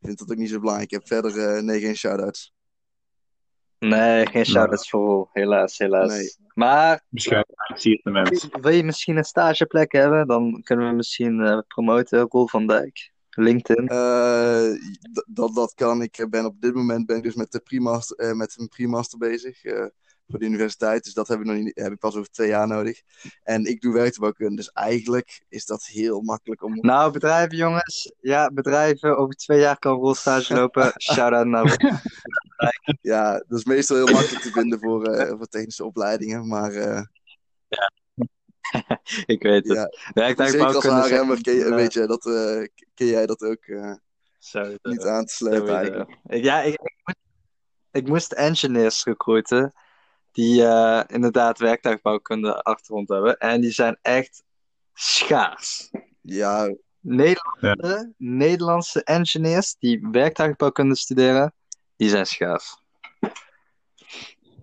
vind 0.00 0.18
dat 0.18 0.30
ook 0.30 0.36
niet 0.36 0.50
zo 0.50 0.58
belangrijk. 0.58 0.90
Ik 0.92 0.98
heb 0.98 1.06
verder 1.06 1.56
eh, 1.56 1.62
nee, 1.62 1.80
geen 1.80 1.96
shout-outs. 1.96 2.54
Nee, 3.78 4.26
geen 4.26 4.46
shout-outs 4.46 4.90
voor. 4.90 5.28
Helaas, 5.32 5.78
helaas. 5.78 6.08
Nee. 6.08 6.34
Maar 6.54 7.02
Beschermd 7.08 7.46
zie 7.74 8.00
de 8.02 8.10
mensen. 8.10 8.60
wil 8.60 8.72
je 8.72 8.84
misschien 8.84 9.16
een 9.16 9.24
stageplek 9.24 9.92
hebben? 9.92 10.26
Dan 10.26 10.62
kunnen 10.62 10.88
we 10.88 10.94
misschien 10.94 11.40
eh, 11.40 11.58
promoten. 11.66 12.26
Roel 12.28 12.48
van 12.48 12.66
Dijk. 12.66 13.12
LinkedIn. 13.30 13.88
Eh, 13.88 14.70
dat, 15.26 15.54
dat 15.54 15.74
kan. 15.74 16.02
Ik 16.02 16.26
ben 16.30 16.44
op 16.44 16.60
dit 16.60 16.74
moment 16.74 17.06
ben 17.06 17.16
ik 17.16 17.22
dus 17.22 17.34
met, 17.34 17.52
de 17.52 17.60
pre-master, 17.60 18.16
eh, 18.16 18.32
met 18.32 18.58
een 18.58 18.68
pre-master 18.68 19.18
bezig. 19.18 19.64
eh, 19.64 19.86
voor 20.30 20.38
de 20.38 20.44
universiteit. 20.44 21.04
Dus 21.04 21.14
dat 21.14 21.28
heb 21.28 21.38
ik, 21.38 21.44
nog 21.44 21.56
niet, 21.56 21.78
heb 21.78 21.92
ik 21.92 21.98
pas 21.98 22.16
over 22.16 22.30
twee 22.30 22.48
jaar 22.48 22.66
nodig. 22.66 23.00
En 23.42 23.64
ik 23.64 23.80
doe 23.80 23.92
werktuigbouwkunde. 23.92 24.56
Dus 24.56 24.70
eigenlijk 24.72 25.44
is 25.48 25.66
dat 25.66 25.84
heel 25.84 26.20
makkelijk 26.20 26.62
om. 26.62 26.78
Nou, 26.80 27.12
bedrijven, 27.12 27.56
jongens. 27.56 28.12
Ja, 28.20 28.50
bedrijven. 28.50 29.16
Over 29.16 29.34
twee 29.34 29.60
jaar 29.60 29.78
kan 29.78 29.94
Roel 29.94 30.14
stage 30.14 30.54
lopen. 30.54 30.92
Shout-out 31.12 31.46
naar 31.46 31.76
Roel. 31.76 31.98
Ja, 33.00 33.32
dat 33.48 33.58
is 33.58 33.64
meestal 33.64 33.96
heel 33.96 34.14
makkelijk 34.14 34.42
te 34.42 34.50
vinden 34.50 34.78
voor, 34.78 35.04
eh, 35.04 35.36
voor 35.36 35.46
technische 35.46 35.84
opleidingen. 35.84 36.48
Maar 36.48 36.72
eh, 36.72 37.02
Ik 39.26 39.42
weet 39.42 39.68
het. 39.68 39.76
ja, 39.76 39.88
zeker 40.50 40.66
als 40.74 40.84
ken, 41.42 41.54
je- 41.54 41.64
een, 41.64 41.70
eh, 41.70 41.76
weet 41.76 41.92
je, 41.92 42.06
dat, 42.06 42.26
eh, 42.26 42.66
ken 42.94 43.06
jij 43.06 43.26
dat 43.26 43.42
ook 43.42 43.64
eh, 43.64 43.92
niet 44.82 45.02
aan 45.02 45.24
te 45.24 45.34
slepen 45.34 45.66
eigenlijk. 45.76 46.10
Ja, 46.44 46.60
ik, 46.62 46.72
ik, 46.72 46.92
moest- 47.04 47.18
ik 47.90 48.06
moest 48.08 48.32
engineers 48.32 49.04
recruiten 49.04 49.72
die 50.32 50.64
eh, 50.66 51.02
inderdaad 51.06 51.58
werktuigbouwkunde 51.58 52.62
achtergrond 52.62 53.08
hebben. 53.08 53.38
En 53.38 53.60
die 53.60 53.70
zijn 53.70 53.98
echt 54.02 54.42
schaars. 54.94 55.90
Ja, 56.20 56.74
Nederlandse, 57.00 58.12
Nederlandse 58.16 59.02
engineers 59.04 59.76
die 59.78 60.08
werktuigbouwkunde 60.10 60.96
studeren, 60.96 61.52
die 61.96 62.08
zijn 62.08 62.26
schaars. 62.26 62.78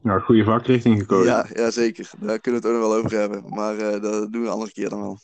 Nou, 0.08 0.22
goede 0.22 0.44
vakrichting 0.44 1.00
gekozen. 1.00 1.32
ja, 1.32 1.46
ja, 1.54 1.72
zeker. 1.72 2.10
Daar 2.20 2.40
kunnen 2.40 2.62
we 2.62 2.68
het 2.68 2.76
ook 2.78 2.82
nog 2.84 2.92
wel 2.92 3.04
over 3.04 3.18
hebben. 3.20 3.50
Maar 3.50 3.78
eh, 3.78 4.02
dat 4.02 4.32
doen 4.32 4.42
we 4.42 4.48
een 4.48 4.54
andere 4.54 4.72
keer 4.72 4.90
dan 4.90 5.02
wel. 5.02 5.20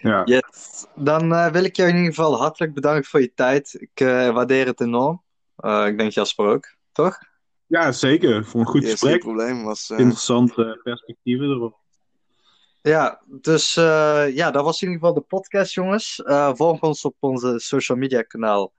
Ja. 0.00 0.22
Yes. 0.24 0.86
Dan 0.94 1.32
eh, 1.34 1.46
wil 1.52 1.64
ik 1.64 1.76
jou 1.76 1.88
in 1.88 1.96
ieder 1.96 2.14
geval 2.14 2.38
hartelijk 2.38 2.74
bedanken 2.74 3.04
voor 3.04 3.20
je 3.20 3.32
tijd. 3.34 3.76
Ik 3.80 4.00
eh, 4.00 4.30
waardeer 4.30 4.66
het 4.66 4.80
enorm. 4.80 5.22
Eh, 5.56 5.86
ik 5.86 5.98
denk 5.98 6.12
Jasper 6.12 6.46
ook, 6.46 6.74
toch? 6.92 7.18
ja, 7.66 7.92
zeker. 7.92 8.44
Voor 8.44 8.60
een 8.60 8.66
goed 8.66 8.80
Yes, 8.82 8.88
geen 8.90 8.98
gesprek. 8.98 9.20
probleem. 9.20 9.64
Was, 9.64 9.90
eh, 9.90 9.98
Interessante 9.98 10.80
perspectieven 10.82 11.46
erop. 11.46 11.78
Ja, 12.82 13.22
dus 13.26 13.76
eh, 13.76 14.34
ja, 14.34 14.50
dat 14.50 14.64
was 14.64 14.82
in 14.82 14.88
ieder 14.88 15.06
geval 15.06 15.20
de 15.22 15.26
podcast, 15.28 15.74
jongens. 15.74 16.22
Eh, 16.22 16.50
volg 16.54 16.80
ons 16.80 17.04
op 17.04 17.16
onze 17.18 17.54
social 17.58 17.98
media 17.98 18.22
kanaal. 18.22 18.72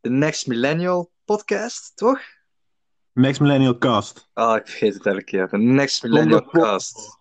The 0.00 0.10
Next 0.10 0.46
Millennial 0.46 1.10
Podcast, 1.24 1.96
toch? 1.96 2.20
Next 3.20 3.40
Millennial 3.40 3.78
Cast. 3.78 4.28
Ah, 4.32 4.56
ik 4.56 4.68
vergeet 4.68 4.94
het 4.94 5.06
elke 5.06 5.24
keer. 5.24 5.48
The 5.48 5.56
Next 5.56 6.02
Millennial 6.02 6.46
Cast. 6.46 7.18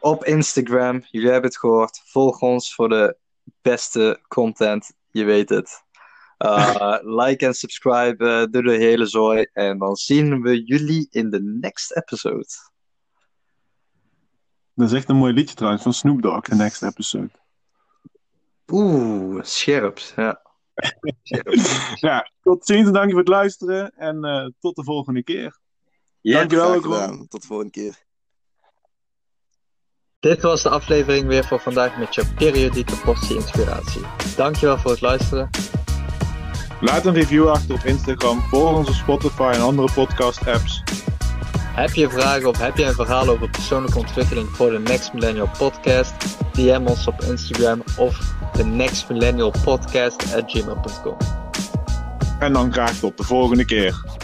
Op 0.00 0.24
Instagram, 0.24 1.04
jullie 1.10 1.30
hebben 1.30 1.50
het 1.50 1.58
gehoord. 1.58 2.02
Volg 2.04 2.40
ons 2.40 2.74
voor 2.74 2.88
de 2.88 3.16
beste 3.62 4.20
content, 4.28 4.92
je 5.10 5.24
weet 5.24 5.48
het. 5.48 5.84
Uh, 6.38 6.96
like 7.22 7.46
en 7.46 7.54
subscribe, 7.54 8.28
eh, 8.28 8.46
doe 8.50 8.62
de 8.62 8.76
hele 8.76 9.06
zooi. 9.06 9.46
En 9.52 9.78
dan 9.78 9.96
zien 9.96 10.42
we 10.42 10.64
jullie 10.64 11.08
in 11.10 11.30
de 11.30 11.42
next 11.42 11.96
episode. 11.96 12.46
Dat 14.74 14.88
is 14.88 14.92
echt 14.92 15.08
een 15.08 15.16
mooi 15.16 15.32
liedje 15.32 15.54
trouwens 15.54 15.82
van 15.82 15.92
Snoop 15.92 16.22
Dogg, 16.22 16.48
de 16.48 16.54
next 16.54 16.82
episode. 16.82 17.30
Oeh, 18.66 19.42
scherp. 19.42 19.98
Ja. 20.16 20.51
Ja, 22.00 22.30
tot 22.42 22.66
ziens 22.66 22.86
en 22.86 22.92
dank 22.92 23.06
je 23.06 23.10
voor 23.10 23.20
het 23.20 23.28
luisteren. 23.28 23.92
En 23.96 24.24
eh, 24.24 24.46
tot 24.60 24.76
de 24.76 24.84
volgende 24.84 25.22
keer. 25.22 25.58
Yes. 26.20 26.34
Dankjewel. 26.34 26.66
graag 26.66 26.76
ook, 26.76 26.84
Ron. 26.84 27.26
Tot 27.28 27.40
de 27.40 27.46
volgende 27.46 27.72
keer. 27.72 27.94
Dit 30.20 30.42
was 30.42 30.62
de 30.62 30.68
aflevering 30.68 31.26
weer 31.26 31.44
voor 31.44 31.60
vandaag 31.60 31.98
met 31.98 32.14
je 32.14 32.26
periodieke 32.36 32.96
portie 32.96 33.36
inspiratie. 33.36 34.02
Dankjewel 34.36 34.78
voor 34.78 34.90
het 34.90 35.00
luisteren. 35.00 35.50
Laat 36.80 37.06
een 37.06 37.14
review 37.14 37.48
achter 37.48 37.74
op 37.74 37.84
Instagram, 37.84 38.40
volg 38.40 38.76
onze 38.76 38.92
Spotify 38.92 39.50
en 39.54 39.60
andere 39.60 39.92
podcast 39.94 40.46
apps. 40.46 40.82
Heb 41.74 41.90
je 41.90 42.10
vragen 42.10 42.48
of 42.48 42.58
heb 42.58 42.76
je 42.76 42.84
een 42.84 42.94
verhaal 42.94 43.28
over 43.28 43.50
persoonlijke 43.50 43.98
ontwikkeling 43.98 44.48
voor 44.48 44.70
de 44.70 44.78
Next 44.78 45.12
Millennial 45.12 45.48
Podcast? 45.58 46.14
DM 46.52 46.82
ons 46.86 47.06
op 47.06 47.20
Instagram 47.20 47.82
of 47.98 48.34
de 48.56 48.64
Next 48.64 49.08
Millennial 49.08 49.52
Podcast 49.64 50.34
at 50.34 50.52
gmail.com. 50.52 51.16
En 52.38 52.52
dan 52.52 52.72
graag 52.72 52.98
tot 52.98 53.16
de 53.16 53.24
volgende 53.24 53.64
keer. 53.64 54.21